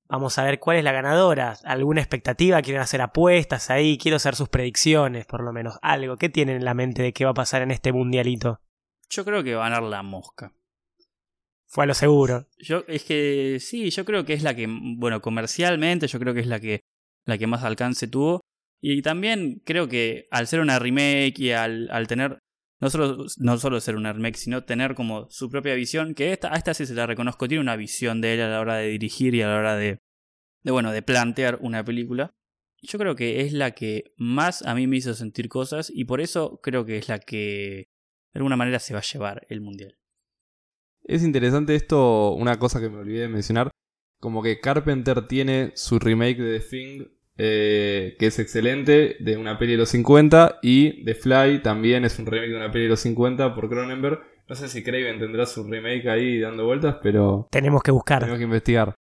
Vamos 0.06 0.38
a 0.38 0.44
ver 0.44 0.60
cuál 0.60 0.76
es 0.76 0.84
la 0.84 0.92
ganadora, 0.92 1.56
alguna 1.64 2.02
expectativa, 2.02 2.60
quieren 2.60 2.82
hacer 2.82 3.00
apuestas 3.00 3.70
ahí, 3.70 3.96
quiero 3.96 4.16
hacer 4.16 4.36
sus 4.36 4.50
predicciones, 4.50 5.24
por 5.24 5.42
lo 5.42 5.54
menos 5.54 5.78
algo. 5.80 6.18
¿Qué 6.18 6.28
tienen 6.28 6.56
en 6.56 6.64
la 6.66 6.74
mente 6.74 7.02
de 7.02 7.14
qué 7.14 7.24
va 7.24 7.30
a 7.30 7.34
pasar 7.34 7.62
en 7.62 7.70
este 7.70 7.92
mundialito? 7.92 8.60
Yo 9.08 9.24
creo 9.24 9.42
que 9.42 9.54
va 9.54 9.66
a 9.66 9.70
ganar 9.70 9.84
la 9.84 10.02
mosca. 10.02 10.52
Fue 11.74 11.82
a 11.82 11.86
lo 11.88 11.94
seguro. 11.94 12.46
Yo, 12.58 12.84
es 12.86 13.02
que 13.02 13.58
sí, 13.58 13.90
yo 13.90 14.04
creo 14.04 14.24
que 14.24 14.32
es 14.32 14.44
la 14.44 14.54
que, 14.54 14.68
bueno, 14.68 15.20
comercialmente, 15.20 16.06
yo 16.06 16.20
creo 16.20 16.32
que 16.32 16.38
es 16.38 16.46
la 16.46 16.60
que, 16.60 16.82
la 17.26 17.36
que 17.36 17.48
más 17.48 17.64
alcance 17.64 18.06
tuvo. 18.06 18.42
Y 18.80 19.02
también 19.02 19.60
creo 19.64 19.88
que 19.88 20.28
al 20.30 20.46
ser 20.46 20.60
una 20.60 20.78
remake 20.78 21.34
y 21.40 21.50
al, 21.50 21.90
al 21.90 22.06
tener, 22.06 22.38
no 22.80 22.90
solo, 22.90 23.26
no 23.38 23.58
solo 23.58 23.80
ser 23.80 23.96
una 23.96 24.12
remake, 24.12 24.36
sino 24.36 24.62
tener 24.62 24.94
como 24.94 25.28
su 25.30 25.50
propia 25.50 25.74
visión, 25.74 26.14
que 26.14 26.32
esta, 26.32 26.54
a 26.54 26.58
esta 26.58 26.74
sí 26.74 26.86
se 26.86 26.94
la 26.94 27.08
reconozco, 27.08 27.48
tiene 27.48 27.62
una 27.62 27.74
visión 27.74 28.20
de 28.20 28.34
él 28.34 28.42
a 28.42 28.48
la 28.50 28.60
hora 28.60 28.76
de 28.76 28.90
dirigir 28.90 29.34
y 29.34 29.42
a 29.42 29.48
la 29.48 29.56
hora 29.56 29.74
de, 29.74 29.98
de 30.62 30.70
bueno, 30.70 30.92
de 30.92 31.02
plantear 31.02 31.58
una 31.60 31.84
película. 31.84 32.30
Yo 32.82 33.00
creo 33.00 33.16
que 33.16 33.40
es 33.40 33.52
la 33.52 33.72
que 33.72 34.12
más 34.16 34.62
a 34.62 34.76
mí 34.76 34.86
me 34.86 34.98
hizo 34.98 35.12
sentir 35.12 35.48
cosas 35.48 35.90
y 35.92 36.04
por 36.04 36.20
eso 36.20 36.60
creo 36.62 36.84
que 36.84 36.98
es 36.98 37.08
la 37.08 37.18
que 37.18 37.88
de 38.32 38.38
alguna 38.38 38.54
manera 38.56 38.78
se 38.78 38.94
va 38.94 39.00
a 39.00 39.02
llevar 39.02 39.44
el 39.48 39.60
mundial. 39.60 39.98
Es 41.04 41.22
interesante 41.22 41.74
esto, 41.74 42.32
una 42.32 42.58
cosa 42.58 42.80
que 42.80 42.88
me 42.88 42.98
olvidé 42.98 43.20
de 43.22 43.28
mencionar, 43.28 43.70
como 44.20 44.42
que 44.42 44.58
Carpenter 44.60 45.26
tiene 45.26 45.72
su 45.74 45.98
remake 45.98 46.38
de 46.38 46.58
The 46.58 46.66
Thing, 46.66 47.04
eh, 47.36 48.16
que 48.18 48.26
es 48.26 48.38
excelente, 48.38 49.16
de 49.20 49.36
una 49.36 49.58
peli 49.58 49.72
de 49.72 49.78
los 49.78 49.90
50, 49.90 50.60
y 50.62 51.04
The 51.04 51.14
Fly 51.14 51.62
también 51.62 52.04
es 52.04 52.18
un 52.18 52.26
remake 52.26 52.50
de 52.50 52.56
una 52.56 52.70
peli 52.72 52.84
de 52.84 52.90
los 52.90 53.00
50 53.00 53.54
por 53.54 53.68
Cronenberg. 53.68 54.20
No 54.48 54.54
sé 54.54 54.68
si 54.68 54.82
Craven 54.82 55.18
tendrá 55.18 55.46
su 55.46 55.64
remake 55.64 56.08
ahí 56.08 56.40
dando 56.40 56.64
vueltas, 56.66 56.96
pero 57.02 57.48
Tenemos 57.50 57.82
que 57.82 57.90
buscar. 57.90 58.20
tenemos 58.20 58.38
que 58.38 58.44
investigar. 58.44 58.94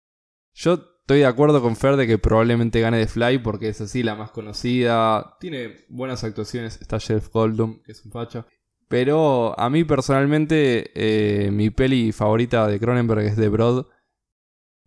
Yo 0.54 0.74
estoy 0.74 1.20
de 1.20 1.26
acuerdo 1.26 1.60
con 1.62 1.76
Fer 1.76 1.96
de 1.96 2.06
que 2.06 2.18
probablemente 2.18 2.80
gane 2.80 3.00
The 3.00 3.08
Fly 3.08 3.38
porque 3.38 3.68
es 3.68 3.80
así 3.80 4.02
la 4.02 4.14
más 4.14 4.30
conocida. 4.30 5.36
Tiene 5.40 5.84
buenas 5.88 6.24
actuaciones. 6.24 6.80
Está 6.80 6.98
Jeff 7.00 7.28
Goldblum, 7.30 7.82
que 7.82 7.92
es 7.92 8.04
un 8.04 8.12
facho. 8.12 8.46
Pero 8.90 9.54
a 9.56 9.70
mí 9.70 9.84
personalmente 9.84 10.90
eh, 10.96 11.52
mi 11.52 11.70
peli 11.70 12.10
favorita 12.10 12.66
de 12.66 12.80
Cronenberg 12.80 13.20
es 13.20 13.36
The 13.36 13.48
Broad. 13.48 13.86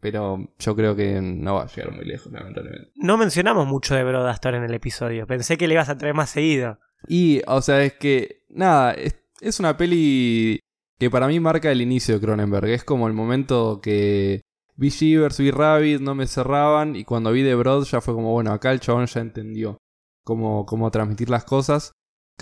Pero 0.01 0.53
yo 0.59 0.75
creo 0.75 0.93
que 0.93 1.21
no 1.21 1.55
va 1.55 1.61
a 1.63 1.67
llegar 1.67 1.93
muy 1.93 2.03
lejos, 2.03 2.29
lamentablemente. 2.29 2.91
No 2.95 3.15
mencionamos 3.17 3.65
mucho 3.65 3.95
de 3.95 4.03
Broad 4.03 4.27
hasta 4.27 4.49
ahora 4.49 4.57
en 4.57 4.65
el 4.65 4.73
episodio. 4.73 5.25
Pensé 5.25 5.55
que 5.55 5.69
le 5.69 5.75
ibas 5.75 5.87
a 5.87 5.97
traer 5.97 6.13
más 6.15 6.31
seguido. 6.31 6.79
Y, 7.07 7.41
o 7.47 7.61
sea, 7.61 7.81
es 7.81 7.93
que, 7.93 8.43
nada, 8.49 8.91
es, 8.91 9.15
es 9.39 9.61
una 9.61 9.77
peli 9.77 10.59
que 10.99 11.09
para 11.09 11.29
mí 11.29 11.39
marca 11.39 11.71
el 11.71 11.81
inicio 11.81 12.15
de 12.15 12.19
Cronenberg. 12.19 12.67
Es 12.71 12.83
como 12.83 13.07
el 13.07 13.13
momento 13.13 13.79
que 13.81 14.41
vi 14.75 14.89
Shivers, 14.89 15.39
vi 15.39 15.51
Rabbit, 15.51 16.01
no 16.01 16.13
me 16.13 16.27
cerraban. 16.27 16.97
Y 16.97 17.05
cuando 17.05 17.31
vi 17.31 17.41
The 17.41 17.55
Broad 17.55 17.85
ya 17.85 18.01
fue 18.01 18.13
como, 18.13 18.33
bueno, 18.33 18.51
acá 18.51 18.73
el 18.73 18.81
chabón 18.81 19.05
ya 19.05 19.21
entendió 19.21 19.77
cómo, 20.25 20.65
cómo 20.65 20.91
transmitir 20.91 21.29
las 21.29 21.45
cosas. 21.45 21.93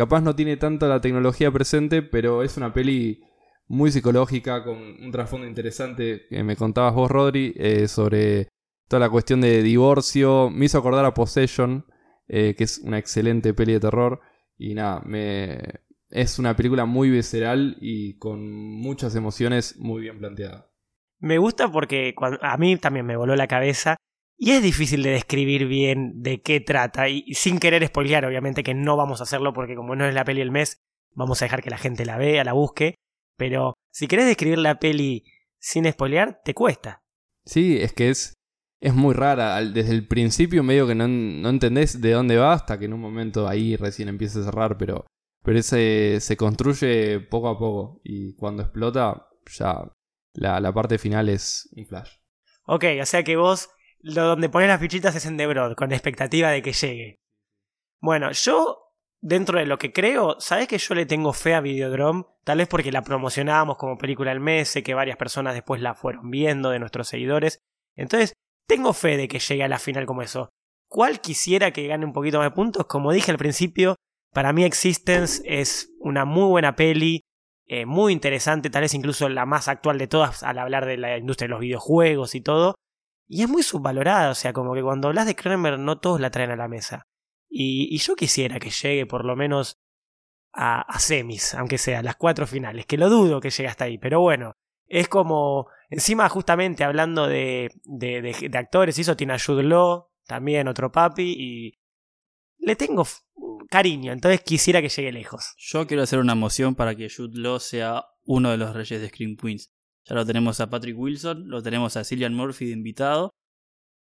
Capaz 0.01 0.21
no 0.21 0.35
tiene 0.35 0.57
tanto 0.57 0.87
la 0.87 0.99
tecnología 0.99 1.51
presente, 1.51 2.01
pero 2.01 2.41
es 2.41 2.57
una 2.57 2.73
peli 2.73 3.21
muy 3.67 3.91
psicológica, 3.91 4.63
con 4.63 4.79
un 4.79 5.11
trasfondo 5.11 5.45
interesante 5.45 6.25
que 6.27 6.43
me 6.43 6.55
contabas 6.55 6.95
vos, 6.95 7.11
Rodri, 7.11 7.53
eh, 7.55 7.87
sobre 7.87 8.47
toda 8.87 8.99
la 8.99 9.11
cuestión 9.11 9.41
de 9.41 9.61
divorcio. 9.61 10.49
Me 10.49 10.65
hizo 10.65 10.79
acordar 10.79 11.05
a 11.05 11.13
Possession, 11.13 11.85
eh, 12.27 12.55
que 12.57 12.63
es 12.63 12.79
una 12.79 12.97
excelente 12.97 13.53
peli 13.53 13.73
de 13.73 13.79
terror. 13.79 14.21
Y 14.57 14.73
nada, 14.73 15.03
me... 15.05 15.59
es 16.09 16.39
una 16.39 16.55
película 16.55 16.85
muy 16.85 17.11
visceral 17.11 17.77
y 17.79 18.17
con 18.17 18.51
muchas 18.51 19.15
emociones 19.15 19.77
muy 19.77 20.01
bien 20.01 20.17
planteada. 20.17 20.71
Me 21.19 21.37
gusta 21.37 21.71
porque 21.71 22.15
a 22.41 22.57
mí 22.57 22.75
también 22.77 23.05
me 23.05 23.17
voló 23.17 23.35
la 23.35 23.45
cabeza. 23.45 23.97
Y 24.43 24.53
es 24.53 24.63
difícil 24.63 25.03
de 25.03 25.11
describir 25.11 25.67
bien 25.67 26.23
de 26.23 26.41
qué 26.41 26.59
trata. 26.59 27.07
Y, 27.07 27.31
sin 27.35 27.59
querer 27.59 27.85
spoilear, 27.85 28.25
obviamente 28.25 28.63
que 28.63 28.73
no 28.73 28.97
vamos 28.97 29.19
a 29.19 29.23
hacerlo 29.23 29.53
porque 29.53 29.75
como 29.75 29.95
no 29.95 30.03
es 30.07 30.15
la 30.15 30.25
peli 30.25 30.39
del 30.39 30.49
mes, 30.49 30.79
vamos 31.13 31.39
a 31.39 31.45
dejar 31.45 31.61
que 31.61 31.69
la 31.69 31.77
gente 31.77 32.05
la 32.05 32.17
vea, 32.17 32.43
la 32.43 32.53
busque. 32.53 32.95
Pero 33.37 33.75
si 33.91 34.07
querés 34.07 34.25
describir 34.25 34.57
la 34.57 34.79
peli 34.79 35.25
sin 35.59 35.85
spoilear, 35.91 36.41
te 36.43 36.55
cuesta. 36.55 37.03
Sí, 37.45 37.77
es 37.79 37.93
que 37.93 38.09
es, 38.09 38.33
es 38.79 38.95
muy 38.95 39.13
rara. 39.13 39.63
Desde 39.63 39.91
el 39.91 40.07
principio 40.07 40.63
medio 40.63 40.87
que 40.87 40.95
no, 40.95 41.07
no 41.07 41.49
entendés 41.49 42.01
de 42.01 42.11
dónde 42.13 42.37
va 42.37 42.53
hasta 42.53 42.79
que 42.79 42.85
en 42.85 42.93
un 42.93 43.01
momento 43.01 43.47
ahí 43.47 43.75
recién 43.75 44.09
empieza 44.09 44.39
a 44.39 44.45
cerrar, 44.45 44.75
pero, 44.75 45.05
pero 45.43 45.59
ese 45.59 46.17
se 46.19 46.35
construye 46.35 47.19
poco 47.19 47.47
a 47.47 47.59
poco 47.59 48.01
y 48.03 48.33
cuando 48.33 48.63
explota 48.63 49.27
ya 49.51 49.83
la, 50.33 50.59
la 50.59 50.73
parte 50.73 50.97
final 50.97 51.29
es 51.29 51.69
un 51.75 51.85
flash. 51.85 52.09
Ok, 52.65 52.85
o 52.99 53.05
sea 53.05 53.23
que 53.23 53.35
vos 53.35 53.69
lo 54.03 54.25
donde 54.25 54.49
pones 54.49 54.67
las 54.67 54.79
fichitas 54.79 55.15
es 55.15 55.25
en 55.25 55.37
The 55.37 55.47
Broad, 55.47 55.75
con 55.75 55.91
expectativa 55.91 56.49
de 56.49 56.61
que 56.61 56.73
llegue. 56.73 57.19
Bueno, 57.99 58.31
yo, 58.31 58.93
dentro 59.21 59.59
de 59.59 59.65
lo 59.65 59.77
que 59.77 59.93
creo, 59.93 60.39
¿sabés 60.39 60.67
que 60.67 60.77
yo 60.77 60.95
le 60.95 61.05
tengo 61.05 61.33
fe 61.33 61.53
a 61.53 61.61
Videodrome? 61.61 62.25
Tal 62.43 62.57
vez 62.57 62.67
porque 62.67 62.91
la 62.91 63.03
promocionábamos 63.03 63.77
como 63.77 63.97
película 63.97 64.31
del 64.31 64.39
mes, 64.39 64.69
sé 64.69 64.83
que 64.83 64.93
varias 64.93 65.17
personas 65.17 65.53
después 65.53 65.81
la 65.81 65.93
fueron 65.93 66.31
viendo 66.31 66.69
de 66.71 66.79
nuestros 66.79 67.07
seguidores. 67.07 67.59
Entonces, 67.95 68.33
tengo 68.67 68.93
fe 68.93 69.17
de 69.17 69.27
que 69.27 69.39
llegue 69.39 69.63
a 69.63 69.67
la 69.67 69.79
final 69.79 70.05
como 70.05 70.21
eso. 70.21 70.49
¿Cuál 70.89 71.21
quisiera 71.21 71.71
que 71.71 71.87
gane 71.87 72.05
un 72.05 72.13
poquito 72.13 72.39
más 72.39 72.47
de 72.47 72.55
puntos? 72.55 72.85
Como 72.87 73.11
dije 73.11 73.31
al 73.31 73.37
principio, 73.37 73.95
para 74.33 74.53
mí 74.53 74.63
Existence 74.63 75.41
es 75.45 75.93
una 75.99 76.25
muy 76.25 76.47
buena 76.47 76.75
peli, 76.75 77.21
eh, 77.67 77.85
muy 77.85 78.11
interesante, 78.11 78.69
tal 78.69 78.81
vez 78.81 78.93
incluso 78.93 79.29
la 79.29 79.45
más 79.45 79.67
actual 79.67 79.97
de 79.97 80.07
todas 80.07 80.43
al 80.43 80.59
hablar 80.59 80.85
de 80.85 80.97
la 80.97 81.17
industria 81.17 81.47
de 81.47 81.51
los 81.51 81.61
videojuegos 81.61 82.35
y 82.35 82.41
todo. 82.41 82.75
Y 83.33 83.43
es 83.43 83.49
muy 83.49 83.63
subvalorada, 83.63 84.29
o 84.29 84.35
sea, 84.35 84.51
como 84.51 84.73
que 84.73 84.81
cuando 84.83 85.07
hablas 85.07 85.25
de 85.25 85.37
Cronenberg 85.37 85.79
no 85.79 85.99
todos 85.99 86.19
la 86.19 86.31
traen 86.31 86.51
a 86.51 86.57
la 86.57 86.67
mesa. 86.67 87.07
Y, 87.49 87.97
yo 87.97 88.17
quisiera 88.17 88.59
que 88.59 88.69
llegue 88.69 89.05
por 89.05 89.23
lo 89.23 89.37
menos 89.37 89.79
a, 90.51 90.81
a 90.81 90.99
semis, 90.99 91.53
aunque 91.53 91.77
sea, 91.77 92.03
las 92.03 92.17
cuatro 92.17 92.45
finales, 92.45 92.85
que 92.85 92.97
lo 92.97 93.09
dudo 93.09 93.39
que 93.39 93.49
llegue 93.49 93.69
hasta 93.69 93.85
ahí, 93.85 93.97
pero 93.97 94.19
bueno, 94.19 94.51
es 94.85 95.07
como, 95.07 95.67
encima 95.89 96.27
justamente 96.27 96.83
hablando 96.83 97.25
de, 97.25 97.71
de, 97.85 98.21
de- 98.21 98.49
de 98.49 98.57
actores, 98.57 98.99
hizo 98.99 99.15
tiene 99.15 99.33
a 99.33 99.39
Jude 99.39 99.63
también 100.27 100.67
otro 100.67 100.91
papi, 100.91 101.33
y 101.37 101.79
le 102.57 102.75
tengo 102.75 103.07
cariño, 103.69 104.11
entonces 104.11 104.41
quisiera 104.41 104.81
que 104.81 104.89
llegue 104.89 105.13
lejos. 105.13 105.53
Yo 105.57 105.87
quiero 105.87 106.03
hacer 106.03 106.19
una 106.19 106.35
moción 106.35 106.75
para 106.75 106.95
que 106.95 107.09
Jude 107.09 107.39
Law 107.39 107.61
sea 107.61 108.03
uno 108.25 108.51
de 108.51 108.57
los 108.57 108.73
reyes 108.75 108.99
de 108.99 109.07
Scream 109.07 109.37
Queens. 109.37 109.73
Ya 110.05 110.15
lo 110.15 110.25
tenemos 110.25 110.59
a 110.59 110.69
Patrick 110.69 110.97
Wilson, 110.97 111.47
lo 111.49 111.61
tenemos 111.61 111.95
a 111.97 112.03
Cillian 112.03 112.33
Murphy 112.33 112.65
de 112.65 112.71
invitado 112.73 113.33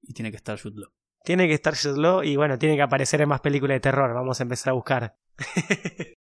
y 0.01 0.13
tiene 0.13 0.31
que 0.31 0.37
estar 0.37 0.59
Jude 0.59 0.79
Law. 0.79 0.89
Tiene 1.23 1.47
que 1.47 1.53
estar 1.53 1.75
Jude 1.75 1.99
Law 1.99 2.23
y 2.23 2.35
bueno, 2.37 2.57
tiene 2.57 2.75
que 2.75 2.81
aparecer 2.81 3.21
en 3.21 3.29
más 3.29 3.41
películas 3.41 3.75
de 3.75 3.81
terror, 3.81 4.13
vamos 4.13 4.39
a 4.39 4.43
empezar 4.43 4.71
a 4.71 4.73
buscar. 4.73 5.17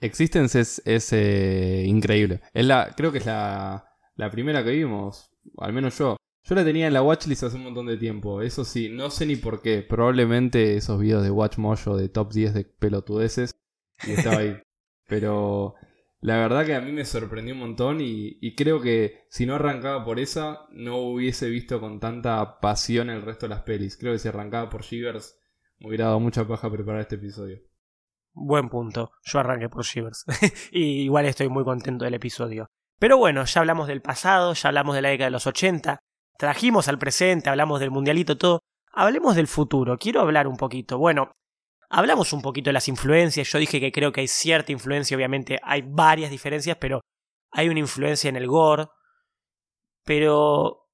Existence 0.00 0.60
es, 0.60 0.80
es, 0.84 1.12
eh, 1.12 1.82
increíble. 1.86 2.40
Es 2.54 2.64
la, 2.64 2.94
creo 2.96 3.10
que 3.10 3.18
es 3.18 3.26
la, 3.26 3.96
la 4.14 4.30
primera 4.30 4.62
que 4.62 4.70
vimos, 4.70 5.32
al 5.58 5.72
menos 5.72 5.98
yo. 5.98 6.16
Yo 6.44 6.54
la 6.54 6.64
tenía 6.64 6.86
en 6.86 6.94
la 6.94 7.02
watchlist 7.02 7.42
hace 7.42 7.56
un 7.56 7.64
montón 7.64 7.86
de 7.86 7.98
tiempo, 7.98 8.40
eso 8.40 8.64
sí, 8.64 8.88
no 8.88 9.10
sé 9.10 9.26
ni 9.26 9.36
por 9.36 9.60
qué. 9.60 9.82
Probablemente 9.82 10.76
esos 10.76 10.98
videos 10.98 11.22
de 11.22 11.30
Watch 11.30 11.58
Mojo 11.58 11.96
de 11.96 12.08
top 12.08 12.32
10 12.32 12.54
de 12.54 12.64
pelotudeces 12.64 13.50
y 14.06 14.12
estaba 14.12 14.38
ahí. 14.38 14.56
Pero 15.08 15.74
la 16.20 16.36
verdad 16.38 16.66
que 16.66 16.74
a 16.74 16.80
mí 16.80 16.90
me 16.90 17.04
sorprendió 17.04 17.54
un 17.54 17.60
montón 17.60 17.98
y, 18.00 18.54
creo 18.56 18.80
que 18.80 19.26
si 19.30 19.46
no 19.46 19.54
arrancaba 19.54 20.04
por 20.04 20.18
esa, 20.18 20.66
no 20.70 20.96
hubiese 20.96 21.48
visto 21.48 21.80
con 21.80 22.00
tanta 22.00 22.58
pasión 22.60 23.08
el 23.08 23.22
resto 23.22 23.46
de 23.46 23.50
las 23.50 23.62
pelis. 23.62 23.96
Creo 23.96 24.12
que 24.12 24.18
si 24.18 24.28
arrancaba 24.28 24.68
por 24.68 24.82
Shivers, 24.82 25.38
me 25.78 25.88
hubiera 25.88 26.06
dado 26.06 26.18
mucha 26.18 26.46
paja 26.46 26.70
preparar 26.70 27.02
este 27.02 27.14
episodio. 27.14 27.60
Buen 28.32 28.68
punto. 28.68 29.12
Yo 29.22 29.38
arranqué 29.38 29.68
por 29.68 29.84
Shivers. 29.84 30.24
y 30.72 31.02
igual 31.02 31.26
estoy 31.26 31.48
muy 31.48 31.64
contento 31.64 32.04
del 32.04 32.14
episodio. 32.14 32.66
Pero 32.98 33.16
bueno, 33.16 33.44
ya 33.44 33.60
hablamos 33.60 33.86
del 33.86 34.02
pasado, 34.02 34.54
ya 34.54 34.68
hablamos 34.70 34.96
de 34.96 35.02
la 35.02 35.10
década 35.10 35.26
de 35.26 35.32
los 35.32 35.46
80, 35.46 36.00
trajimos 36.36 36.88
al 36.88 36.98
presente, 36.98 37.48
hablamos 37.48 37.78
del 37.78 37.92
mundialito, 37.92 38.36
todo. 38.36 38.60
Hablemos 38.92 39.36
del 39.36 39.46
futuro. 39.46 39.98
Quiero 39.98 40.20
hablar 40.22 40.48
un 40.48 40.56
poquito. 40.56 40.98
Bueno, 40.98 41.30
hablamos 41.90 42.32
un 42.32 42.42
poquito 42.42 42.68
de 42.68 42.74
las 42.74 42.88
influencias. 42.88 43.50
Yo 43.50 43.58
dije 43.58 43.80
que 43.80 43.92
creo 43.92 44.12
que 44.12 44.20
hay 44.20 44.28
cierta 44.28 44.72
influencia, 44.72 45.16
obviamente 45.16 45.58
hay 45.62 45.82
varias 45.82 46.30
diferencias, 46.30 46.76
pero 46.80 47.00
hay 47.50 47.68
una 47.68 47.80
influencia 47.80 48.28
en 48.28 48.36
el 48.36 48.46
gore. 48.46 48.86
Pero 50.04 50.88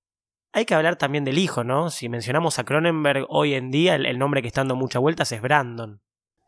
hay 0.53 0.64
que 0.64 0.74
hablar 0.74 0.97
también 0.97 1.24
del 1.24 1.38
hijo, 1.38 1.64
¿no? 1.64 1.90
Si 1.90 2.09
mencionamos 2.09 2.59
a 2.59 2.64
Cronenberg 2.64 3.26
hoy 3.28 3.55
en 3.55 3.70
día, 3.70 3.97
el, 3.97 4.18
nombre 4.18 4.42
que 4.42 4.49
está 4.49 4.61
dando 4.61 4.76
muchas 4.76 5.03
vueltas 5.03 5.30
es 5.32 5.42
Brandon. 5.42 6.01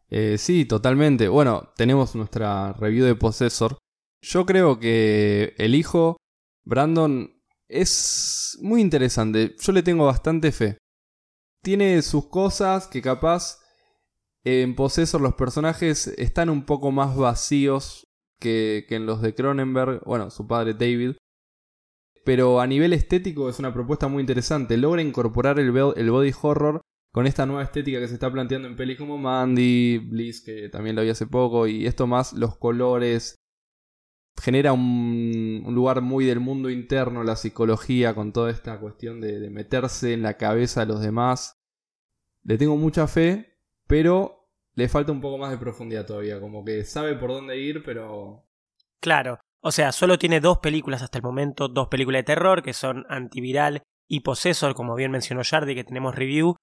Eh, 0.08 0.38
sí, 0.38 0.64
totalmente. 0.64 1.28
Bueno, 1.28 1.72
tenemos 1.76 2.14
nuestra 2.14 2.72
review 2.74 3.04
de 3.04 3.16
Possessor. 3.16 3.76
Yo 4.22 4.46
creo 4.46 4.78
que 4.78 5.54
el 5.58 5.74
hijo, 5.74 6.16
Brandon, 6.64 7.32
es 7.68 8.58
muy 8.62 8.80
interesante. 8.80 9.54
Yo 9.60 9.72
le 9.72 9.82
tengo 9.82 10.06
bastante 10.06 10.52
fe. 10.52 10.78
Tiene 11.62 12.00
sus 12.02 12.28
cosas 12.28 12.86
que 12.86 13.02
capaz 13.02 13.58
en 14.46 14.76
Possessor 14.76 15.20
los 15.20 15.34
personajes 15.34 16.06
están 16.06 16.50
un 16.50 16.64
poco 16.64 16.92
más 16.92 17.16
vacíos 17.16 18.06
que, 18.38 18.86
que 18.88 18.94
en 18.94 19.04
los 19.04 19.20
de 19.20 19.34
Cronenberg. 19.34 20.04
Bueno, 20.04 20.30
su 20.30 20.46
padre 20.46 20.72
David. 20.72 21.16
Pero 22.24 22.60
a 22.60 22.66
nivel 22.68 22.92
estético 22.92 23.48
es 23.48 23.58
una 23.58 23.74
propuesta 23.74 24.06
muy 24.06 24.20
interesante. 24.20 24.76
Logra 24.76 25.02
incorporar 25.02 25.58
el, 25.58 25.76
el 25.96 26.10
body 26.12 26.32
horror 26.40 26.80
con 27.12 27.26
esta 27.26 27.44
nueva 27.44 27.64
estética 27.64 27.98
que 27.98 28.06
se 28.06 28.14
está 28.14 28.30
planteando 28.30 28.68
en 28.68 28.76
pelis 28.76 28.98
como 28.98 29.18
Mandy, 29.18 29.98
Bliss, 29.98 30.42
que 30.42 30.68
también 30.68 30.94
lo 30.94 31.02
vi 31.02 31.08
hace 31.08 31.26
poco, 31.26 31.66
y 31.66 31.86
esto 31.86 32.06
más, 32.06 32.32
los 32.32 32.56
colores. 32.56 33.34
Genera 34.40 34.72
un, 34.72 35.64
un 35.66 35.74
lugar 35.74 36.02
muy 36.02 36.24
del 36.24 36.38
mundo 36.38 36.70
interno, 36.70 37.24
la 37.24 37.34
psicología, 37.34 38.14
con 38.14 38.32
toda 38.32 38.52
esta 38.52 38.78
cuestión 38.78 39.20
de, 39.20 39.40
de 39.40 39.50
meterse 39.50 40.12
en 40.12 40.22
la 40.22 40.36
cabeza 40.36 40.80
de 40.80 40.86
los 40.86 41.00
demás. 41.00 41.54
Le 42.44 42.58
tengo 42.58 42.76
mucha 42.76 43.08
fe, 43.08 43.56
pero 43.86 44.35
le 44.76 44.88
falta 44.88 45.10
un 45.10 45.20
poco 45.20 45.38
más 45.38 45.50
de 45.50 45.58
profundidad 45.58 46.06
todavía, 46.06 46.38
como 46.38 46.64
que 46.64 46.84
sabe 46.84 47.16
por 47.16 47.30
dónde 47.30 47.58
ir, 47.58 47.82
pero 47.82 48.46
Claro, 49.00 49.40
o 49.60 49.72
sea, 49.72 49.92
solo 49.92 50.18
tiene 50.18 50.40
dos 50.40 50.58
películas 50.58 51.02
hasta 51.02 51.18
el 51.18 51.24
momento, 51.24 51.68
dos 51.68 51.88
películas 51.88 52.20
de 52.20 52.24
terror 52.24 52.62
que 52.62 52.72
son 52.72 53.06
Antiviral 53.08 53.82
y 54.06 54.20
Possessor, 54.20 54.74
como 54.74 54.94
bien 54.94 55.10
mencionó 55.10 55.42
Yardi, 55.42 55.74
que 55.74 55.84
tenemos 55.84 56.14
review, 56.14 56.56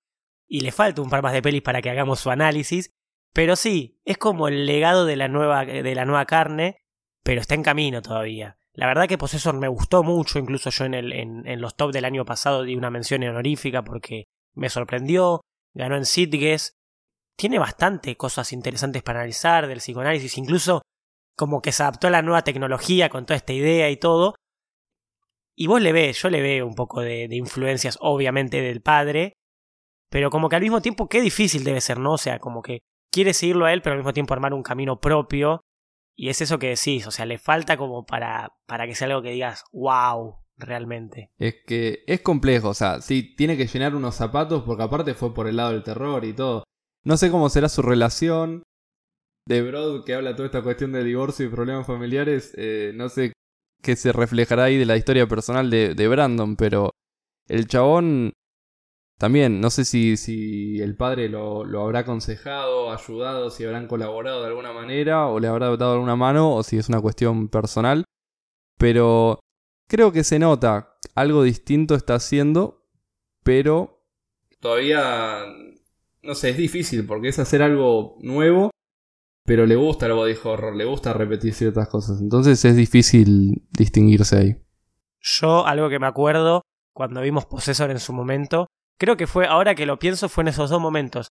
y 0.47 0.61
le 0.61 0.71
falta 0.71 1.01
un 1.01 1.09
par 1.09 1.23
más 1.23 1.33
de 1.33 1.41
pelis 1.41 1.61
para 1.61 1.81
que 1.81 1.89
hagamos 1.89 2.19
su 2.19 2.29
análisis, 2.29 2.91
pero 3.33 3.55
sí, 3.55 3.99
es 4.05 4.17
como 4.17 4.47
el 4.47 4.65
legado 4.65 5.05
de 5.05 5.15
la 5.15 5.27
nueva, 5.27 5.65
de 5.65 5.95
la 5.95 6.05
nueva 6.05 6.25
carne, 6.25 6.77
pero 7.23 7.41
está 7.41 7.55
en 7.55 7.63
camino 7.63 8.01
todavía. 8.01 8.57
La 8.73 8.87
verdad 8.87 9.07
que 9.07 9.17
Possessor 9.17 9.57
me 9.57 9.67
gustó 9.67 10.03
mucho, 10.03 10.39
incluso 10.39 10.69
yo 10.69 10.85
en, 10.85 10.93
el, 10.93 11.13
en, 11.13 11.47
en 11.47 11.61
los 11.61 11.75
top 11.75 11.91
del 11.91 12.05
año 12.05 12.25
pasado 12.25 12.63
di 12.63 12.75
una 12.75 12.89
mención 12.89 13.23
honorífica 13.23 13.83
porque 13.83 14.25
me 14.53 14.69
sorprendió, 14.69 15.41
ganó 15.73 15.95
en 15.95 16.05
Sitges, 16.05 16.75
tiene 17.37 17.59
bastante 17.59 18.15
cosas 18.15 18.53
interesantes 18.53 19.03
para 19.03 19.19
analizar 19.19 19.67
del 19.67 19.79
psicoanálisis, 19.79 20.37
incluso 20.37 20.81
como 21.35 21.61
que 21.61 21.71
se 21.71 21.83
adaptó 21.83 22.07
a 22.07 22.11
la 22.11 22.21
nueva 22.21 22.43
tecnología 22.43 23.09
con 23.09 23.25
toda 23.25 23.37
esta 23.37 23.53
idea 23.53 23.89
y 23.89 23.97
todo. 23.97 24.35
Y 25.55 25.67
vos 25.67 25.81
le 25.81 25.91
ves, 25.91 26.21
yo 26.21 26.29
le 26.29 26.41
veo 26.41 26.65
un 26.65 26.75
poco 26.75 27.01
de, 27.01 27.27
influencias, 27.31 27.97
obviamente, 28.01 28.61
del 28.61 28.81
padre, 28.81 29.33
pero 30.09 30.29
como 30.29 30.49
que 30.49 30.55
al 30.55 30.61
mismo 30.61 30.81
tiempo, 30.81 31.07
qué 31.07 31.21
difícil 31.21 31.63
debe 31.63 31.81
ser, 31.81 31.99
¿no? 31.99 32.13
O 32.13 32.17
sea, 32.17 32.39
como 32.39 32.61
que 32.61 32.79
quiere 33.11 33.33
seguirlo 33.33 33.65
a 33.65 33.73
él, 33.73 33.81
pero 33.81 33.93
al 33.93 33.99
mismo 33.99 34.13
tiempo 34.13 34.33
armar 34.33 34.53
un 34.53 34.63
camino 34.63 34.99
propio. 34.99 35.61
Y 36.15 36.29
es 36.29 36.41
eso 36.41 36.59
que 36.59 36.69
decís, 36.69 37.07
o 37.07 37.11
sea, 37.11 37.25
le 37.25 37.39
falta 37.39 37.77
como 37.77 38.05
para, 38.05 38.53
para 38.67 38.85
que 38.85 38.93
sea 38.93 39.07
algo 39.07 39.23
que 39.23 39.31
digas, 39.31 39.63
wow, 39.71 40.35
realmente. 40.57 41.31
Es 41.37 41.55
que 41.65 42.03
es 42.05 42.21
complejo, 42.21 42.69
o 42.69 42.73
sea, 42.73 43.01
sí, 43.01 43.35
tiene 43.35 43.57
que 43.57 43.67
llenar 43.67 43.95
unos 43.95 44.15
zapatos 44.15 44.63
porque 44.63 44.83
aparte 44.83 45.13
fue 45.15 45.33
por 45.33 45.47
el 45.47 45.57
lado 45.57 45.71
del 45.71 45.83
terror 45.83 46.25
y 46.25 46.33
todo. 46.33 46.62
No 47.03 47.17
sé 47.17 47.29
cómo 47.31 47.49
será 47.49 47.69
su 47.69 47.81
relación 47.81 48.63
de 49.47 49.61
Broad 49.61 50.05
que 50.05 50.13
habla 50.13 50.35
toda 50.35 50.45
esta 50.45 50.61
cuestión 50.63 50.91
de 50.93 51.03
divorcio 51.03 51.45
y 51.45 51.49
problemas 51.49 51.85
familiares. 51.85 52.53
Eh, 52.57 52.93
no 52.95 53.09
sé 53.09 53.33
qué 53.81 53.95
se 53.95 54.13
reflejará 54.13 54.65
ahí 54.65 54.77
de 54.77 54.85
la 54.85 54.95
historia 54.95 55.27
personal 55.27 55.69
de, 55.69 55.95
de 55.95 56.07
Brandon, 56.07 56.55
pero 56.55 56.91
el 57.47 57.67
chabón 57.67 58.31
también, 59.19 59.61
no 59.61 59.69
sé 59.69 59.85
si, 59.85 60.17
si 60.17 60.81
el 60.81 60.95
padre 60.95 61.29
lo, 61.29 61.63
lo, 61.63 61.81
habrá 61.81 61.99
aconsejado, 61.99 62.91
ayudado, 62.91 63.49
si 63.49 63.63
habrán 63.63 63.87
colaborado 63.87 64.41
de 64.41 64.47
alguna 64.47 64.73
manera 64.73 65.27
o 65.27 65.39
le 65.39 65.47
habrá 65.47 65.75
dado 65.77 65.93
alguna 65.93 66.15
mano 66.15 66.55
o 66.55 66.63
si 66.63 66.77
es 66.77 66.89
una 66.89 67.01
cuestión 67.01 67.47
personal. 67.47 68.03
Pero 68.77 69.39
creo 69.87 70.11
que 70.11 70.23
se 70.23 70.39
nota, 70.39 70.97
algo 71.15 71.43
distinto 71.43 71.95
está 71.95 72.15
haciendo, 72.15 72.85
pero 73.43 74.03
todavía, 74.59 75.45
no 76.23 76.35
sé, 76.35 76.49
es 76.49 76.57
difícil 76.57 77.05
porque 77.05 77.27
es 77.27 77.39
hacer 77.39 77.61
algo 77.61 78.17
nuevo, 78.21 78.71
pero 79.45 79.65
le 79.65 79.75
gusta 79.75 80.05
el 80.05 80.13
body 80.13 80.35
horror, 80.43 80.75
le 80.75 80.85
gusta 80.85 81.13
repetir 81.13 81.53
ciertas 81.53 81.89
cosas. 81.89 82.21
Entonces 82.21 82.63
es 82.63 82.75
difícil 82.75 83.67
distinguirse 83.71 84.37
ahí. 84.37 84.57
Yo, 85.19 85.65
algo 85.65 85.89
que 85.89 85.99
me 85.99 86.07
acuerdo, 86.07 86.61
cuando 86.93 87.21
vimos 87.21 87.45
Possessor 87.45 87.91
en 87.91 87.99
su 87.99 88.13
momento, 88.13 88.67
creo 88.97 89.17
que 89.17 89.27
fue, 89.27 89.45
ahora 89.47 89.75
que 89.75 89.85
lo 89.85 89.99
pienso, 89.99 90.29
fue 90.29 90.43
en 90.43 90.49
esos 90.49 90.69
dos 90.69 90.81
momentos. 90.81 91.27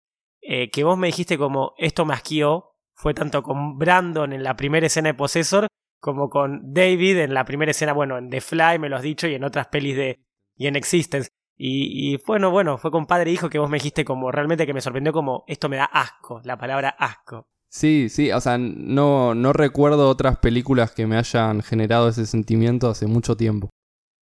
Eh, 0.41 0.71
que 0.71 0.85
vos 0.85 0.97
me 0.97 1.09
dijiste 1.09 1.37
como 1.37 1.75
esto 1.79 2.05
me 2.05 2.15
asqueó, 2.15 2.77
fue 2.95 3.15
tanto 3.15 3.43
con 3.43 3.79
Brandon 3.79 4.33
en 4.33 4.43
la 4.43 4.57
primera 4.57 4.87
escena 4.87 5.09
de 5.09 5.15
Possessor, 5.15 5.67
como 6.01 6.29
con 6.29 6.73
David 6.73 7.19
en 7.19 7.35
la 7.35 7.45
primera 7.45 7.71
escena, 7.71 7.93
bueno, 7.93 8.19
en 8.19 8.31
The 8.31 8.41
Fly 8.41 8.79
me 8.79 8.89
lo 8.89 8.97
has 8.97 9.03
dicho, 9.03 9.27
y 9.27 9.35
en 9.35 9.45
otras 9.45 9.67
pelis 9.69 9.97
de. 9.97 10.21
y 10.57 10.69
en 10.69 10.77
Existence. 10.77 11.29
Y, 11.57 12.13
y 12.13 12.17
bueno, 12.27 12.51
bueno, 12.51 12.77
fue 12.79 12.91
con 12.91 13.07
padre 13.07 13.31
e 13.31 13.35
hijo 13.35 13.49
que 13.49 13.59
vos 13.59 13.71
me 13.71 13.79
dijiste 13.79 14.05
como 14.05 14.31
realmente 14.31 14.67
que 14.67 14.75
me 14.75 14.81
sorprendió 14.81 15.13
como 15.13 15.45
esto 15.47 15.69
me 15.69 15.77
da 15.77 15.85
asco, 15.87 16.41
la 16.45 16.59
palabra 16.59 16.91
asco. 16.99 17.49
Sí, 17.69 18.09
sí, 18.09 18.31
o 18.31 18.41
sea, 18.41 18.59
no, 18.59 19.35
no 19.35 19.53
recuerdo 19.53 20.09
otras 20.09 20.39
películas 20.39 20.93
que 20.93 21.07
me 21.07 21.17
hayan 21.17 21.63
generado 21.63 22.09
ese 22.09 22.27
sentimiento 22.27 22.89
hace 22.89 23.07
mucho 23.07 23.37
tiempo. 23.37 23.71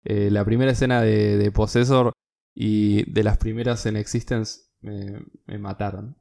Eh, 0.04 0.30
la 0.30 0.44
primera 0.44 0.72
escena 0.72 1.02
de, 1.02 1.36
de 1.36 1.52
Possessor 1.52 2.12
y 2.54 3.10
de 3.10 3.24
las 3.24 3.38
primeras 3.38 3.86
en 3.86 3.96
Existence 3.96 4.70
me, 4.80 5.20
me, 5.46 5.58
mataron. 5.58 6.16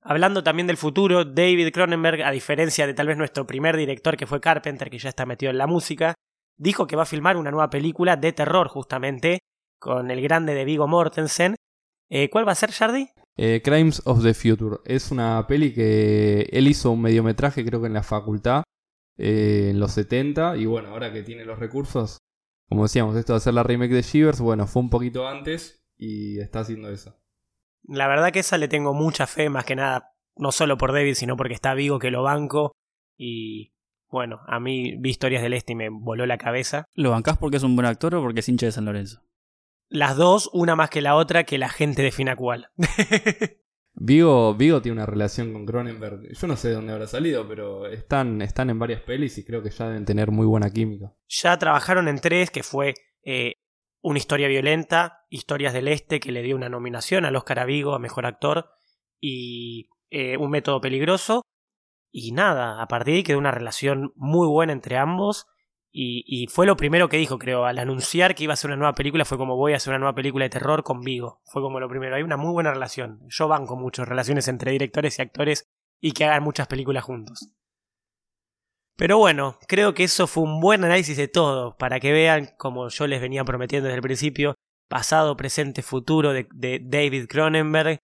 Hablando 0.00 0.42
también 0.42 0.66
del 0.66 0.76
futuro, 0.76 1.24
David 1.24 1.70
Cronenberg, 1.72 2.22
a 2.22 2.30
diferencia 2.32 2.86
de 2.86 2.94
tal 2.94 3.06
vez 3.06 3.16
nuestro 3.16 3.46
primer 3.46 3.76
director 3.76 4.16
que 4.16 4.26
fue 4.26 4.40
Carpenter, 4.40 4.90
que 4.90 4.98
ya 4.98 5.10
está 5.10 5.26
metido 5.26 5.50
en 5.50 5.58
la 5.58 5.66
música, 5.66 6.14
dijo 6.56 6.86
que 6.86 6.96
va 6.96 7.02
a 7.02 7.06
filmar 7.06 7.36
una 7.36 7.50
nueva 7.50 7.70
película 7.70 8.16
de 8.16 8.32
terror 8.32 8.68
justamente, 8.68 9.40
con 9.82 10.12
el 10.12 10.22
grande 10.22 10.54
de 10.54 10.64
Vigo 10.64 10.86
Mortensen. 10.86 11.56
Eh, 12.08 12.30
¿Cuál 12.30 12.46
va 12.46 12.52
a 12.52 12.54
ser, 12.54 12.70
Jardy? 12.70 13.08
Eh, 13.36 13.60
Crimes 13.64 14.00
of 14.04 14.22
the 14.22 14.32
Future. 14.32 14.76
Es 14.84 15.10
una 15.10 15.44
peli 15.48 15.74
que 15.74 16.48
él 16.52 16.68
hizo 16.68 16.92
un 16.92 17.02
mediometraje 17.02 17.64
creo 17.64 17.80
que 17.80 17.88
en 17.88 17.94
la 17.94 18.04
facultad, 18.04 18.62
eh, 19.18 19.70
en 19.70 19.80
los 19.80 19.92
70, 19.92 20.56
y 20.56 20.66
bueno, 20.66 20.90
ahora 20.90 21.12
que 21.12 21.22
tiene 21.22 21.44
los 21.44 21.58
recursos, 21.58 22.18
como 22.68 22.84
decíamos, 22.84 23.16
esto 23.16 23.32
de 23.32 23.38
hacer 23.38 23.54
la 23.54 23.64
remake 23.64 23.92
de 23.92 24.02
Shivers, 24.02 24.40
bueno, 24.40 24.68
fue 24.68 24.82
un 24.82 24.90
poquito 24.90 25.26
antes 25.26 25.84
y 25.98 26.38
está 26.38 26.60
haciendo 26.60 26.88
eso. 26.88 27.16
La 27.82 28.06
verdad 28.06 28.30
que 28.30 28.38
esa 28.38 28.58
le 28.58 28.68
tengo 28.68 28.94
mucha 28.94 29.26
fe, 29.26 29.50
más 29.50 29.64
que 29.64 29.74
nada, 29.74 30.14
no 30.36 30.52
solo 30.52 30.78
por 30.78 30.92
David, 30.92 31.14
sino 31.14 31.36
porque 31.36 31.54
está 31.54 31.74
Vigo 31.74 31.98
que 31.98 32.12
lo 32.12 32.22
banco. 32.22 32.72
Y 33.16 33.72
bueno, 34.08 34.42
a 34.46 34.60
mí 34.60 34.94
vi 34.98 35.10
historias 35.10 35.42
del 35.42 35.54
este 35.54 35.72
y 35.72 35.76
me 35.76 35.88
voló 35.88 36.24
la 36.24 36.38
cabeza. 36.38 36.84
¿Lo 36.94 37.10
bancás 37.10 37.36
porque 37.36 37.56
es 37.56 37.64
un 37.64 37.74
buen 37.74 37.86
actor 37.86 38.14
o 38.14 38.22
porque 38.22 38.40
es 38.40 38.48
hincha 38.48 38.66
de 38.66 38.72
San 38.72 38.84
Lorenzo? 38.84 39.22
Las 39.92 40.16
dos, 40.16 40.48
una 40.54 40.74
más 40.74 40.88
que 40.88 41.02
la 41.02 41.16
otra, 41.16 41.44
que 41.44 41.58
la 41.58 41.68
gente 41.68 42.00
defina 42.02 42.34
cuál. 42.34 42.70
Vigo, 43.94 44.54
Vigo 44.54 44.80
tiene 44.80 44.96
una 44.96 45.04
relación 45.04 45.52
con 45.52 45.66
Cronenberg. 45.66 46.32
Yo 46.32 46.46
no 46.46 46.56
sé 46.56 46.68
de 46.68 46.74
dónde 46.74 46.94
habrá 46.94 47.06
salido, 47.06 47.46
pero 47.46 47.86
están, 47.86 48.40
están 48.40 48.70
en 48.70 48.78
varias 48.78 49.02
pelis 49.02 49.36
y 49.36 49.44
creo 49.44 49.62
que 49.62 49.68
ya 49.68 49.88
deben 49.88 50.06
tener 50.06 50.30
muy 50.30 50.46
buena 50.46 50.70
química. 50.70 51.14
Ya 51.28 51.58
trabajaron 51.58 52.08
en 52.08 52.20
tres, 52.20 52.50
que 52.50 52.62
fue 52.62 52.94
eh, 53.22 53.56
Una 54.00 54.18
historia 54.18 54.48
violenta, 54.48 55.18
Historias 55.28 55.74
del 55.74 55.88
Este, 55.88 56.20
que 56.20 56.32
le 56.32 56.42
dio 56.42 56.56
una 56.56 56.70
nominación 56.70 57.26
al 57.26 57.36
Oscar 57.36 57.58
a 57.58 57.66
Vigo 57.66 57.94
a 57.94 57.98
Mejor 57.98 58.24
Actor, 58.24 58.70
y 59.20 59.90
eh, 60.08 60.38
Un 60.38 60.50
método 60.50 60.80
peligroso. 60.80 61.42
Y 62.10 62.32
nada, 62.32 62.80
a 62.80 62.88
partir 62.88 63.12
de 63.12 63.16
ahí 63.18 63.22
quedó 63.24 63.38
una 63.38 63.50
relación 63.50 64.14
muy 64.16 64.46
buena 64.46 64.72
entre 64.72 64.96
ambos. 64.96 65.48
Y, 65.94 66.46
fue 66.50 66.66
lo 66.66 66.76
primero 66.76 67.10
que 67.10 67.18
dijo, 67.18 67.38
creo, 67.38 67.66
al 67.66 67.78
anunciar 67.78 68.34
que 68.34 68.44
iba 68.44 68.52
a 68.52 68.54
hacer 68.54 68.70
una 68.70 68.78
nueva 68.78 68.94
película, 68.94 69.26
fue 69.26 69.36
como 69.36 69.56
voy 69.56 69.74
a 69.74 69.76
hacer 69.76 69.90
una 69.90 69.98
nueva 69.98 70.14
película 70.14 70.46
de 70.46 70.50
terror 70.50 70.82
con 70.82 71.02
Vigo. 71.02 71.42
Fue 71.44 71.60
como 71.60 71.80
lo 71.80 71.88
primero. 71.88 72.16
Hay 72.16 72.22
una 72.22 72.38
muy 72.38 72.52
buena 72.52 72.72
relación. 72.72 73.20
Yo 73.28 73.46
banco 73.46 73.76
mucho 73.76 74.06
relaciones 74.06 74.48
entre 74.48 74.72
directores 74.72 75.18
y 75.18 75.22
actores 75.22 75.66
y 76.00 76.12
que 76.12 76.24
hagan 76.24 76.42
muchas 76.42 76.66
películas 76.66 77.04
juntos. 77.04 77.52
Pero 78.96 79.18
bueno, 79.18 79.58
creo 79.68 79.92
que 79.92 80.04
eso 80.04 80.26
fue 80.26 80.44
un 80.44 80.60
buen 80.60 80.84
análisis 80.84 81.16
de 81.16 81.28
todo, 81.28 81.76
para 81.76 82.00
que 82.00 82.12
vean, 82.12 82.50
como 82.56 82.88
yo 82.88 83.06
les 83.06 83.20
venía 83.20 83.44
prometiendo 83.44 83.86
desde 83.86 83.96
el 83.96 84.02
principio, 84.02 84.54
pasado, 84.88 85.36
presente, 85.36 85.82
futuro 85.82 86.32
de, 86.32 86.46
de 86.54 86.80
David 86.82 87.26
Cronenberg, 87.28 87.98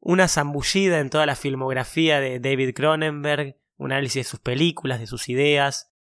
una 0.00 0.28
zambullida 0.28 1.00
en 1.00 1.10
toda 1.10 1.26
la 1.26 1.36
filmografía 1.36 2.20
de 2.20 2.40
David 2.40 2.74
Cronenberg, 2.74 3.56
un 3.76 3.92
análisis 3.92 4.26
de 4.26 4.30
sus 4.30 4.40
películas, 4.40 5.00
de 5.00 5.06
sus 5.06 5.28
ideas. 5.28 5.92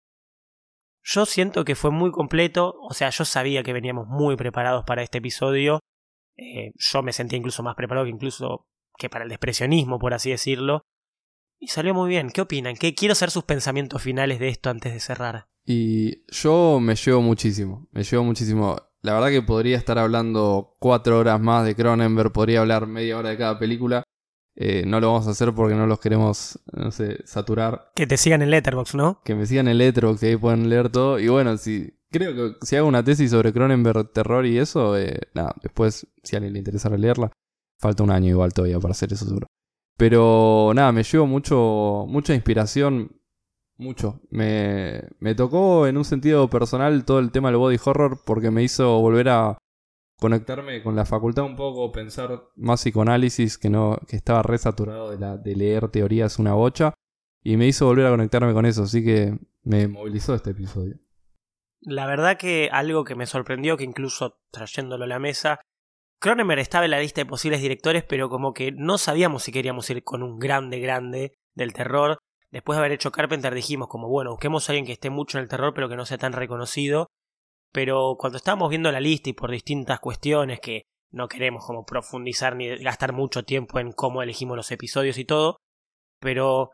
Yo 1.07 1.27
siento 1.27 1.65
que 1.65 1.75
fue 1.75 1.91
muy 1.91 2.11
completo, 2.11 2.75
o 2.81 2.93
sea, 2.93 3.11
yo 3.11 3.25
sabía 3.25 3.61
que 3.61 3.73
veníamos 3.73 4.07
muy 4.07 4.35
preparados 4.35 4.85
para 4.85 5.03
este 5.03 5.19
episodio, 5.19 5.79
eh, 6.35 6.71
yo 6.75 7.03
me 7.03 7.13
sentía 7.13 7.37
incluso 7.37 7.61
más 7.61 7.75
preparado 7.75 8.05
que 8.05 8.11
incluso 8.11 8.65
que 8.97 9.07
para 9.07 9.25
el 9.25 9.31
expresionismo, 9.31 9.99
por 9.99 10.15
así 10.15 10.31
decirlo, 10.31 10.81
y 11.59 11.67
salió 11.67 11.93
muy 11.93 12.09
bien. 12.09 12.31
¿Qué 12.31 12.41
opinan? 12.41 12.75
¿Qué 12.75 12.95
quiero 12.95 13.13
saber 13.13 13.31
sus 13.31 13.43
pensamientos 13.43 14.01
finales 14.01 14.39
de 14.39 14.49
esto 14.49 14.71
antes 14.71 14.93
de 14.93 14.99
cerrar? 14.99 15.45
Y 15.63 16.25
yo 16.31 16.79
me 16.79 16.95
llevo 16.95 17.21
muchísimo, 17.21 17.87
me 17.91 18.03
llevo 18.03 18.23
muchísimo. 18.23 18.75
La 19.01 19.13
verdad 19.13 19.29
que 19.29 19.43
podría 19.43 19.77
estar 19.77 19.99
hablando 19.99 20.73
cuatro 20.79 21.19
horas 21.19 21.39
más 21.39 21.65
de 21.65 21.75
Cronenberg, 21.75 22.31
podría 22.31 22.61
hablar 22.61 22.87
media 22.87 23.17
hora 23.17 23.29
de 23.29 23.37
cada 23.37 23.59
película. 23.59 24.03
Eh, 24.57 24.83
no 24.87 24.99
lo 24.99 25.07
vamos 25.07 25.27
a 25.27 25.31
hacer 25.31 25.53
porque 25.53 25.75
no 25.75 25.85
los 25.85 25.99
queremos, 25.99 26.59
no 26.71 26.91
sé, 26.91 27.19
saturar. 27.25 27.91
Que 27.95 28.07
te 28.07 28.17
sigan 28.17 28.41
en 28.41 28.51
Letterboxd, 28.51 28.95
¿no? 28.95 29.21
Que 29.23 29.35
me 29.35 29.45
sigan 29.45 29.67
en 29.67 29.77
Letterboxd 29.77 30.23
y 30.23 30.27
ahí 30.27 30.37
pueden 30.37 30.69
leer 30.69 30.89
todo. 30.89 31.19
Y 31.19 31.27
bueno, 31.27 31.57
si 31.57 31.93
creo 32.09 32.33
que 32.33 32.65
si 32.65 32.75
hago 32.75 32.87
una 32.87 33.03
tesis 33.03 33.31
sobre 33.31 33.51
Cronenberg, 33.51 34.13
terror 34.13 34.45
y 34.45 34.57
eso, 34.57 34.97
eh, 34.97 35.19
nada, 35.33 35.53
después, 35.61 36.07
si 36.23 36.35
a 36.35 36.37
alguien 36.37 36.53
le 36.53 36.59
interesa 36.59 36.89
leerla, 36.89 37.31
falta 37.79 38.03
un 38.03 38.11
año 38.11 38.29
igual 38.29 38.53
todavía 38.53 38.79
para 38.79 38.93
hacer 38.93 39.11
eso 39.11 39.25
seguro. 39.25 39.47
Pero 39.97 40.71
nada, 40.73 40.91
me 40.91 41.03
llevo 41.03 41.27
mucho, 41.27 42.05
mucha 42.07 42.33
inspiración, 42.33 43.21
mucho. 43.77 44.21
Me, 44.29 45.03
me 45.19 45.35
tocó 45.35 45.87
en 45.87 45.97
un 45.97 46.05
sentido 46.05 46.49
personal 46.49 47.03
todo 47.05 47.19
el 47.19 47.31
tema 47.31 47.49
del 47.49 47.57
body 47.57 47.77
horror 47.83 48.21
porque 48.25 48.51
me 48.51 48.63
hizo 48.63 48.99
volver 48.99 49.29
a 49.29 49.57
conectarme 50.19 50.81
con 50.81 50.95
la 50.95 51.05
facultad 51.05 51.45
un 51.45 51.55
poco, 51.55 51.91
pensar 51.91 52.49
más 52.55 52.81
psicoanálisis, 52.81 53.57
que 53.57 53.69
no, 53.69 53.97
que 54.07 54.15
estaba 54.15 54.43
re 54.43 54.57
saturado 54.57 55.11
de, 55.11 55.19
la, 55.19 55.37
de 55.37 55.55
leer 55.55 55.89
teorías 55.89 56.39
una 56.39 56.53
bocha, 56.53 56.93
y 57.43 57.57
me 57.57 57.67
hizo 57.67 57.85
volver 57.85 58.07
a 58.07 58.11
conectarme 58.11 58.53
con 58.53 58.65
eso, 58.65 58.83
así 58.83 59.03
que 59.03 59.37
me 59.63 59.87
movilizó 59.87 60.33
este 60.33 60.51
episodio. 60.51 60.97
La 61.81 62.07
verdad 62.07 62.37
que 62.37 62.69
algo 62.71 63.03
que 63.03 63.15
me 63.15 63.27
sorprendió, 63.27 63.77
que 63.77 63.83
incluso 63.83 64.39
trayéndolo 64.51 65.03
a 65.03 65.07
la 65.07 65.19
mesa, 65.19 65.59
Cronenberg 66.19 66.59
estaba 66.59 66.85
en 66.85 66.91
la 66.91 66.99
lista 66.99 67.21
de 67.21 67.25
posibles 67.25 67.61
directores, 67.61 68.03
pero 68.03 68.29
como 68.29 68.53
que 68.53 68.71
no 68.71 68.97
sabíamos 68.97 69.43
si 69.43 69.51
queríamos 69.51 69.87
ir 69.91 70.03
con 70.03 70.23
un 70.23 70.39
grande, 70.39 70.79
grande 70.79 71.37
del 71.53 71.73
terror. 71.73 72.17
Después 72.49 72.77
de 72.77 72.79
haber 72.79 72.93
hecho 72.93 73.11
Carpenter 73.11 73.53
dijimos 73.53 73.87
como, 73.89 74.07
bueno, 74.07 74.31
busquemos 74.31 74.67
a 74.67 74.71
alguien 74.71 74.85
que 74.85 74.93
esté 74.93 75.09
mucho 75.11 75.37
en 75.37 75.43
el 75.43 75.49
terror, 75.49 75.73
pero 75.75 75.89
que 75.89 75.95
no 75.95 76.05
sea 76.05 76.17
tan 76.17 76.33
reconocido. 76.33 77.09
Pero 77.75 78.15
cuando 78.17 78.37
estábamos 78.37 78.69
viendo 78.69 78.89
la 78.89 79.01
lista 79.01 79.29
y 79.29 79.33
por 79.33 79.51
distintas 79.51 79.99
cuestiones 79.99 80.61
que 80.61 80.83
no 81.11 81.27
queremos 81.27 81.65
como 81.65 81.85
profundizar 81.85 82.55
ni 82.55 82.73
gastar 82.77 83.11
mucho 83.11 83.43
tiempo 83.43 83.79
en 83.79 83.91
cómo 83.91 84.23
elegimos 84.23 84.55
los 84.55 84.71
episodios 84.71 85.17
y 85.17 85.25
todo, 85.25 85.57
pero 86.21 86.71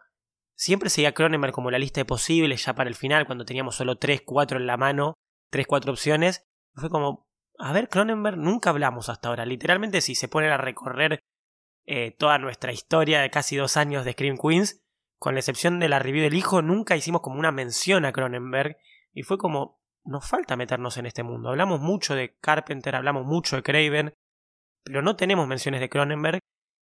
siempre 0.55 0.91
seguía 0.91 1.15
Cronenberg 1.15 1.53
como 1.53 1.71
la 1.71 1.79
lista 1.79 2.01
de 2.01 2.05
posibles 2.05 2.63
ya 2.63 2.75
para 2.75 2.87
el 2.87 2.95
final, 2.95 3.25
cuando 3.25 3.45
teníamos 3.45 3.77
solo 3.77 3.97
3, 3.97 4.21
4 4.23 4.59
en 4.59 4.67
la 4.67 4.77
mano, 4.77 5.15
3, 5.49 5.65
4 5.65 5.91
opciones. 5.91 6.43
Fue 6.75 6.91
como, 6.91 7.27
a 7.57 7.73
ver, 7.73 7.89
Cronenberg 7.89 8.37
nunca 8.37 8.69
hablamos 8.69 9.09
hasta 9.09 9.29
ahora. 9.29 9.43
Literalmente, 9.43 10.01
si 10.01 10.13
se 10.13 10.27
ponen 10.27 10.51
a 10.51 10.57
recorrer 10.57 11.19
eh, 11.87 12.11
toda 12.11 12.37
nuestra 12.37 12.73
historia 12.73 13.21
de 13.21 13.31
casi 13.31 13.55
dos 13.55 13.75
años 13.75 14.05
de 14.05 14.11
Scream 14.11 14.37
Queens, 14.37 14.83
con 15.17 15.33
la 15.33 15.39
excepción 15.39 15.79
de 15.79 15.89
la 15.89 15.97
review 15.97 16.21
del 16.21 16.35
hijo, 16.35 16.61
nunca 16.61 16.95
hicimos 16.95 17.21
como 17.21 17.39
una 17.39 17.51
mención 17.51 18.05
a 18.05 18.11
Cronenberg. 18.11 18.77
Y 19.13 19.23
fue 19.23 19.39
como, 19.39 19.80
nos 20.03 20.27
falta 20.27 20.55
meternos 20.55 20.97
en 20.97 21.05
este 21.05 21.23
mundo. 21.23 21.49
Hablamos 21.49 21.79
mucho 21.79 22.15
de 22.15 22.35
Carpenter, 22.39 22.95
hablamos 22.95 23.25
mucho 23.25 23.55
de 23.55 23.63
Craven, 23.63 24.13
pero 24.83 25.01
no 25.01 25.15
tenemos 25.15 25.47
menciones 25.47 25.81
de 25.81 25.89
Cronenberg. 25.89 26.39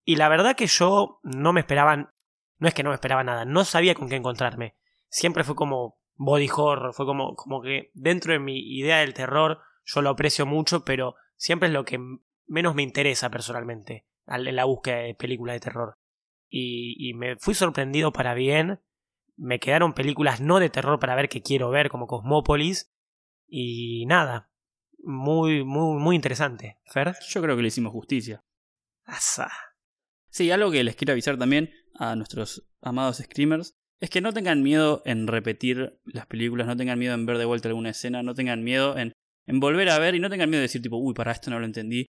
Y 0.05 0.17
la 0.17 0.29
verdad 0.29 0.57
que 0.57 0.67
yo 0.67 1.21
no 1.23 1.53
me 1.53 1.61
esperaban, 1.61 2.11
no 2.59 2.69
es 2.69 2.75
que 2.75 2.83
no 2.83 2.91
me 2.91 2.95
esperaba 2.95 3.25
nada, 3.25 3.45
no 3.45 3.65
sabía 3.65 3.95
con 3.95 4.09
qué 4.09 4.17
encontrarme. 4.17 4.77
Siempre 5.09 5.45
fue 5.45 5.55
como 5.55 5.99
body 6.17 6.49
horror, 6.55 6.93
fue 6.95 7.07
como, 7.07 7.35
como 7.35 7.63
que 7.63 7.91
dentro 7.95 8.33
de 8.33 8.39
mi 8.39 8.59
idea 8.59 8.99
del 8.99 9.15
terror 9.15 9.61
yo 9.85 10.03
lo 10.03 10.11
aprecio 10.11 10.47
mucho, 10.47 10.85
pero 10.85 11.17
siempre 11.37 11.69
es 11.69 11.73
lo 11.73 11.85
que 11.85 11.99
menos 12.47 12.75
me 12.75 12.83
interesa 12.83 13.31
personalmente 13.31 14.07
en 14.27 14.57
la 14.57 14.65
búsqueda 14.65 14.99
de 14.99 15.15
películas 15.15 15.55
de 15.57 15.61
terror. 15.61 15.99
Y, 16.49 16.97
y 16.99 17.15
me 17.15 17.37
fui 17.37 17.55
sorprendido 17.55 18.13
para 18.13 18.35
bien. 18.35 18.81
Me 19.37 19.59
quedaron 19.59 19.95
películas 19.95 20.41
no 20.41 20.59
de 20.59 20.71
terror 20.71 20.99
para 20.99 21.15
ver 21.15 21.29
que 21.29 21.43
quiero 21.43 21.71
ver, 21.71 21.89
como 21.89 22.07
Cosmópolis. 22.07 22.92
Y 23.55 24.07
nada, 24.07 24.51
muy, 25.03 25.63
muy, 25.63 26.01
muy 26.01 26.17
interesante. 26.17 26.79
Fer. 26.87 27.15
Yo 27.29 27.43
creo 27.43 27.55
que 27.55 27.63
le 27.63 27.69
hicimos 27.69 27.93
justicia. 27.93 28.43
Asa. 29.05 29.51
Sí, 30.31 30.51
algo 30.51 30.71
que 30.71 30.83
les 30.83 30.97
quiero 30.97 31.13
avisar 31.13 31.37
también 31.37 31.71
a 31.95 32.17
nuestros 32.17 32.67
amados 32.81 33.19
screamers 33.19 33.75
es 34.01 34.09
que 34.09 34.23
no 34.23 34.33
tengan 34.33 34.63
miedo 34.63 35.03
en 35.05 35.27
repetir 35.27 36.01
las 36.05 36.27
películas, 36.27 36.67
no 36.67 36.79
tengan 36.79 36.99
miedo 36.99 37.15
en 37.15 37.27
ver 37.27 37.37
de 37.37 37.45
vuelta 37.45 37.69
alguna 37.69 37.91
escena, 37.91 38.23
no 38.23 38.35
tengan 38.35 38.65
miedo 38.65 38.97
en 38.97 39.13
en 39.47 39.61
volver 39.61 39.89
a 39.91 39.99
ver 39.99 40.15
y 40.15 40.21
no 40.21 40.31
tengan 40.31 40.49
miedo 40.49 40.61
de 40.61 40.69
decir 40.69 40.83
tipo, 40.83 40.97
uy, 40.97 41.15
para 41.15 41.33
esto 41.33 41.51
no 41.51 41.59
lo 41.59 41.67
entendí. 41.67 42.07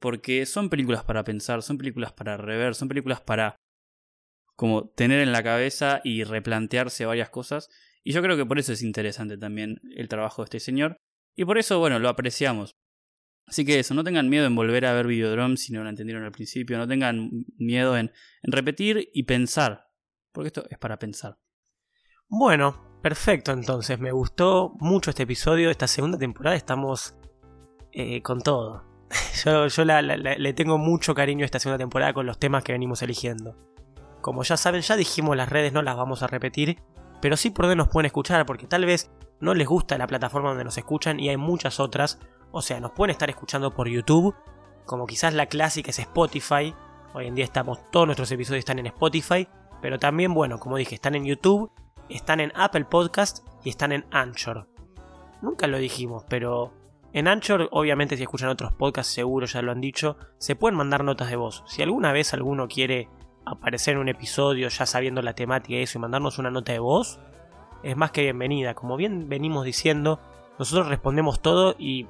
Porque 0.00 0.46
son 0.46 0.70
películas 0.70 1.04
para 1.04 1.24
pensar, 1.24 1.62
son 1.62 1.78
películas 1.78 2.12
para 2.12 2.36
rever, 2.36 2.74
son 2.74 2.88
películas 2.88 3.20
para 3.20 3.56
como 4.56 4.88
tener 4.88 5.20
en 5.20 5.32
la 5.32 5.42
cabeza 5.42 6.00
y 6.04 6.24
replantearse 6.24 7.06
varias 7.06 7.30
cosas. 7.30 7.68
Y 8.04 8.12
yo 8.12 8.22
creo 8.22 8.36
que 8.36 8.46
por 8.46 8.58
eso 8.58 8.72
es 8.72 8.82
interesante 8.82 9.36
también 9.36 9.80
el 9.96 10.08
trabajo 10.08 10.42
de 10.42 10.46
este 10.46 10.60
señor. 10.60 10.96
Y 11.36 11.44
por 11.44 11.58
eso, 11.58 11.78
bueno, 11.78 11.98
lo 11.98 12.08
apreciamos. 12.08 12.72
Así 13.46 13.64
que 13.64 13.78
eso, 13.78 13.94
no 13.94 14.04
tengan 14.04 14.28
miedo 14.28 14.46
en 14.46 14.54
volver 14.54 14.86
a 14.86 14.92
ver 14.92 15.06
Videodrome 15.06 15.56
si 15.56 15.72
no 15.72 15.82
lo 15.82 15.90
entendieron 15.90 16.24
al 16.24 16.32
principio. 16.32 16.78
No 16.78 16.86
tengan 16.86 17.46
miedo 17.56 17.96
en, 17.96 18.12
repetir 18.42 19.08
y 19.12 19.24
pensar. 19.24 19.88
Porque 20.32 20.48
esto 20.48 20.64
es 20.70 20.78
para 20.78 20.98
pensar. 20.98 21.38
Bueno, 22.28 22.90
Perfecto, 23.02 23.52
entonces 23.52 23.98
me 23.98 24.12
gustó 24.12 24.74
mucho 24.78 25.08
este 25.08 25.22
episodio, 25.22 25.70
esta 25.70 25.86
segunda 25.86 26.18
temporada 26.18 26.54
estamos 26.54 27.14
eh, 27.92 28.20
con 28.20 28.42
todo. 28.42 28.84
yo, 29.44 29.68
yo 29.68 29.84
le 29.84 30.52
tengo 30.52 30.76
mucho 30.76 31.14
cariño 31.14 31.44
a 31.44 31.46
esta 31.46 31.58
segunda 31.58 31.78
temporada 31.78 32.12
con 32.12 32.26
los 32.26 32.38
temas 32.38 32.62
que 32.62 32.72
venimos 32.72 33.00
eligiendo. 33.00 33.56
Como 34.20 34.42
ya 34.42 34.58
saben, 34.58 34.82
ya 34.82 34.96
dijimos 34.96 35.34
las 35.34 35.48
redes, 35.48 35.72
no 35.72 35.80
las 35.80 35.96
vamos 35.96 36.22
a 36.22 36.26
repetir, 36.26 36.76
pero 37.20 37.36
sí 37.36 37.50
por 37.50 37.66
donde 37.66 37.76
nos 37.76 37.88
pueden 37.88 38.06
escuchar, 38.06 38.46
porque 38.46 38.66
tal 38.66 38.86
vez 38.86 39.10
no 39.40 39.54
les 39.54 39.66
gusta 39.66 39.98
la 39.98 40.06
plataforma 40.06 40.50
donde 40.50 40.64
nos 40.64 40.78
escuchan 40.78 41.20
y 41.20 41.28
hay 41.28 41.36
muchas 41.36 41.80
otras. 41.80 42.18
O 42.52 42.62
sea, 42.62 42.80
nos 42.80 42.92
pueden 42.92 43.10
estar 43.10 43.30
escuchando 43.30 43.74
por 43.74 43.88
YouTube, 43.88 44.34
como 44.84 45.06
quizás 45.06 45.34
la 45.34 45.46
clásica 45.46 45.90
es 45.90 45.98
Spotify. 45.98 46.74
Hoy 47.14 47.26
en 47.26 47.34
día 47.34 47.44
estamos, 47.44 47.78
todos 47.90 48.06
nuestros 48.06 48.30
episodios 48.32 48.60
están 48.60 48.78
en 48.78 48.86
Spotify, 48.86 49.48
pero 49.80 49.98
también, 49.98 50.34
bueno, 50.34 50.58
como 50.58 50.76
dije, 50.76 50.94
están 50.94 51.14
en 51.14 51.24
YouTube 51.24 51.70
están 52.10 52.40
en 52.40 52.52
Apple 52.54 52.84
Podcast 52.84 53.46
y 53.64 53.70
están 53.70 53.92
en 53.92 54.04
Anchor. 54.10 54.66
Nunca 55.42 55.66
lo 55.66 55.78
dijimos, 55.78 56.24
pero 56.28 56.72
en 57.12 57.28
Anchor, 57.28 57.68
obviamente 57.72 58.16
si 58.16 58.24
escuchan 58.24 58.48
otros 58.48 58.72
podcasts, 58.72 59.14
seguro 59.14 59.46
ya 59.46 59.62
lo 59.62 59.72
han 59.72 59.80
dicho, 59.80 60.16
se 60.38 60.56
pueden 60.56 60.76
mandar 60.76 61.04
notas 61.04 61.30
de 61.30 61.36
voz. 61.36 61.64
Si 61.66 61.82
alguna 61.82 62.12
vez 62.12 62.34
alguno 62.34 62.68
quiere 62.68 63.08
aparecer 63.50 63.94
en 63.94 64.00
un 64.00 64.08
episodio 64.08 64.68
ya 64.68 64.86
sabiendo 64.86 65.22
la 65.22 65.34
temática 65.34 65.74
y 65.74 65.82
eso 65.82 65.98
y 65.98 66.00
mandarnos 66.00 66.38
una 66.38 66.50
nota 66.50 66.72
de 66.72 66.78
voz, 66.78 67.18
es 67.82 67.96
más 67.96 68.10
que 68.10 68.22
bienvenida. 68.22 68.74
Como 68.74 68.96
bien 68.96 69.28
venimos 69.28 69.64
diciendo, 69.64 70.20
nosotros 70.58 70.88
respondemos 70.88 71.40
todo 71.40 71.74
y 71.78 72.06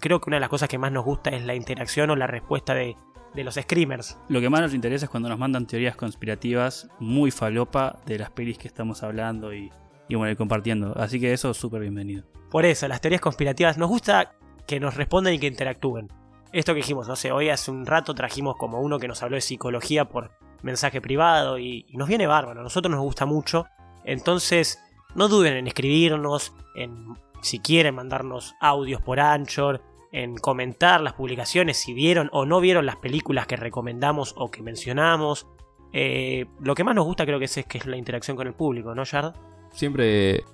creo 0.00 0.20
que 0.20 0.30
una 0.30 0.36
de 0.36 0.40
las 0.40 0.50
cosas 0.50 0.68
que 0.68 0.78
más 0.78 0.92
nos 0.92 1.04
gusta 1.04 1.30
es 1.30 1.44
la 1.44 1.54
interacción 1.54 2.10
o 2.10 2.16
la 2.16 2.26
respuesta 2.26 2.74
de, 2.74 2.96
de 3.34 3.44
los 3.44 3.54
screamers. 3.54 4.18
Lo 4.28 4.40
que 4.40 4.50
más 4.50 4.60
nos 4.60 4.74
interesa 4.74 5.06
es 5.06 5.10
cuando 5.10 5.28
nos 5.28 5.38
mandan 5.38 5.66
teorías 5.66 5.96
conspirativas 5.96 6.88
muy 6.98 7.30
falopa 7.30 7.98
de 8.06 8.18
las 8.18 8.30
pelis 8.30 8.58
que 8.58 8.68
estamos 8.68 9.02
hablando 9.02 9.52
y, 9.52 9.70
y 10.08 10.14
bueno, 10.14 10.32
y 10.32 10.36
compartiendo. 10.36 10.94
Así 10.96 11.20
que 11.20 11.32
eso 11.32 11.50
es 11.50 11.56
súper 11.56 11.82
bienvenido. 11.82 12.24
Por 12.50 12.64
eso, 12.64 12.88
las 12.88 13.00
teorías 13.00 13.20
conspirativas 13.20 13.76
nos 13.76 13.88
gusta 13.88 14.34
que 14.66 14.80
nos 14.80 14.94
respondan 14.94 15.34
y 15.34 15.38
que 15.38 15.46
interactúen. 15.46 16.08
Esto 16.52 16.72
que 16.72 16.78
dijimos, 16.78 17.08
no 17.08 17.16
sé, 17.16 17.30
hoy 17.30 17.50
hace 17.50 17.70
un 17.70 17.84
rato 17.84 18.14
trajimos 18.14 18.56
como 18.56 18.80
uno 18.80 18.98
que 18.98 19.08
nos 19.08 19.22
habló 19.22 19.34
de 19.34 19.42
psicología 19.42 20.06
por 20.06 20.30
mensaje 20.62 21.00
privado 21.00 21.58
y, 21.58 21.86
nos 21.92 22.08
viene 22.08 22.26
bárbaro, 22.26 22.60
a 22.60 22.62
nosotros 22.62 22.90
nos 22.90 23.00
gusta 23.00 23.26
mucho. 23.26 23.66
Entonces, 24.04 24.78
no 25.14 25.28
duden 25.28 25.54
en 25.54 25.66
escribirnos, 25.66 26.52
en 26.74 27.14
si 27.40 27.60
quieren 27.60 27.94
mandarnos 27.94 28.54
audios 28.60 29.00
por 29.00 29.20
Anchor, 29.20 29.82
en 30.12 30.36
comentar 30.36 31.00
las 31.00 31.12
publicaciones, 31.12 31.76
si 31.76 31.92
vieron 31.92 32.30
o 32.32 32.46
no 32.46 32.60
vieron 32.60 32.86
las 32.86 32.96
películas 32.96 33.46
que 33.46 33.56
recomendamos 33.56 34.34
o 34.36 34.50
que 34.50 34.62
mencionamos. 34.62 35.46
Eh, 35.92 36.46
lo 36.60 36.74
que 36.74 36.84
más 36.84 36.94
nos 36.94 37.04
gusta 37.04 37.24
creo 37.26 37.38
que 37.38 37.46
es, 37.46 37.56
es 37.58 37.66
que 37.66 37.78
es 37.78 37.86
la 37.86 37.96
interacción 37.96 38.36
con 38.36 38.46
el 38.46 38.54
público, 38.54 38.94
¿no, 38.94 39.04
Yard? 39.04 39.34
Siempre 39.72 40.44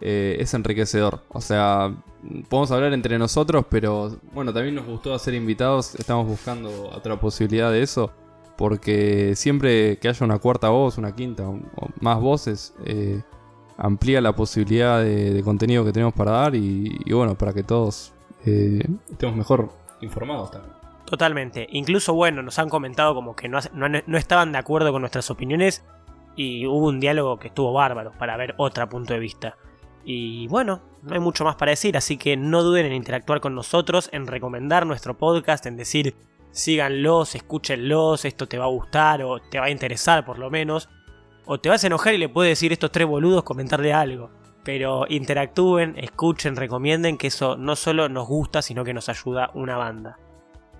eh, 0.00 0.36
es 0.38 0.52
enriquecedor. 0.54 1.22
O 1.28 1.40
sea, 1.40 1.94
podemos 2.48 2.70
hablar 2.70 2.92
entre 2.92 3.18
nosotros, 3.18 3.64
pero 3.70 4.18
bueno, 4.32 4.52
también 4.52 4.74
nos 4.74 4.86
gustó 4.86 5.14
hacer 5.14 5.34
invitados. 5.34 5.94
Estamos 5.94 6.26
buscando 6.26 6.90
otra 6.90 7.18
posibilidad 7.18 7.70
de 7.70 7.82
eso. 7.82 8.12
Porque 8.56 9.34
siempre 9.36 9.98
que 9.98 10.08
haya 10.08 10.24
una 10.24 10.38
cuarta 10.38 10.70
voz, 10.70 10.96
una 10.98 11.14
quinta 11.14 11.46
o 11.48 11.60
más 12.00 12.20
voces, 12.20 12.74
eh, 12.84 13.22
amplía 13.76 14.20
la 14.20 14.34
posibilidad 14.34 15.02
de, 15.02 15.42
contenido 15.44 15.84
que 15.84 15.92
tenemos 15.92 16.14
para 16.14 16.30
dar 16.32 16.54
y, 16.54 16.98
y 17.04 17.12
bueno, 17.12 17.36
para 17.36 17.52
que 17.52 17.62
todos 17.62 18.12
eh, 18.46 18.82
estemos 19.10 19.36
mejor 19.36 19.70
informados 20.00 20.50
también. 20.50 20.74
Totalmente. 21.04 21.66
Incluso, 21.70 22.14
bueno, 22.14 22.42
nos 22.42 22.58
han 22.58 22.68
comentado 22.68 23.14
como 23.14 23.36
que 23.36 23.48
no, 23.48 23.60
no, 23.74 23.88
no 23.88 24.18
estaban 24.18 24.52
de 24.52 24.58
acuerdo 24.58 24.92
con 24.92 25.02
nuestras 25.02 25.30
opiniones 25.30 25.84
y 26.34 26.66
hubo 26.66 26.88
un 26.88 27.00
diálogo 27.00 27.38
que 27.38 27.48
estuvo 27.48 27.72
bárbaro 27.72 28.12
para 28.18 28.36
ver 28.36 28.54
otro 28.58 28.88
punto 28.88 29.14
de 29.14 29.20
vista. 29.20 29.56
Y 30.04 30.46
bueno, 30.48 30.80
no 31.02 31.14
hay 31.14 31.20
mucho 31.20 31.44
más 31.44 31.56
para 31.56 31.70
decir, 31.70 31.96
así 31.96 32.16
que 32.16 32.36
no 32.36 32.62
duden 32.62 32.86
en 32.86 32.92
interactuar 32.92 33.40
con 33.40 33.54
nosotros, 33.54 34.08
en 34.12 34.26
recomendar 34.26 34.86
nuestro 34.86 35.16
podcast, 35.16 35.66
en 35.66 35.76
decir 35.76 36.14
síganlos, 36.56 37.34
escúchenlos, 37.34 38.24
esto 38.24 38.48
te 38.48 38.58
va 38.58 38.64
a 38.64 38.68
gustar 38.68 39.22
o 39.22 39.40
te 39.40 39.58
va 39.60 39.66
a 39.66 39.70
interesar 39.70 40.24
por 40.24 40.38
lo 40.38 40.50
menos. 40.50 40.88
O 41.44 41.60
te 41.60 41.68
vas 41.68 41.84
a 41.84 41.86
enojar 41.86 42.14
y 42.14 42.18
le 42.18 42.28
puedes 42.28 42.50
decir 42.50 42.72
estos 42.72 42.90
tres 42.90 43.06
boludos 43.06 43.44
comentarle 43.44 43.92
algo. 43.92 44.30
Pero 44.64 45.04
interactúen, 45.08 45.94
escuchen, 45.96 46.56
recomienden 46.56 47.18
que 47.18 47.28
eso 47.28 47.56
no 47.56 47.76
solo 47.76 48.08
nos 48.08 48.26
gusta, 48.26 48.62
sino 48.62 48.84
que 48.84 48.94
nos 48.94 49.08
ayuda 49.08 49.50
una 49.54 49.76
banda. 49.76 50.18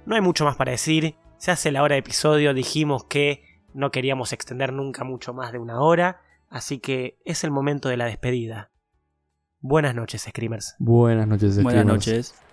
No 0.06 0.14
hay 0.14 0.20
mucho 0.22 0.44
más 0.44 0.56
para 0.56 0.72
decir, 0.72 1.14
se 1.36 1.50
hace 1.50 1.70
la 1.70 1.82
hora 1.82 1.94
de 1.94 2.00
episodio, 2.00 2.54
dijimos 2.54 3.04
que 3.04 3.44
no 3.74 3.90
queríamos 3.90 4.32
extender 4.32 4.72
nunca 4.72 5.04
mucho 5.04 5.34
más 5.34 5.52
de 5.52 5.58
una 5.58 5.80
hora, 5.80 6.22
así 6.48 6.78
que 6.78 7.18
es 7.24 7.44
el 7.44 7.50
momento 7.50 7.88
de 7.88 7.98
la 7.98 8.06
despedida. 8.06 8.70
Buenas 9.60 9.94
noches, 9.94 10.22
Screamers. 10.22 10.74
Buenas 10.78 11.28
noches, 11.28 11.62
Buenas 11.62 11.82
streamers. 11.82 12.06
noches. 12.06 12.45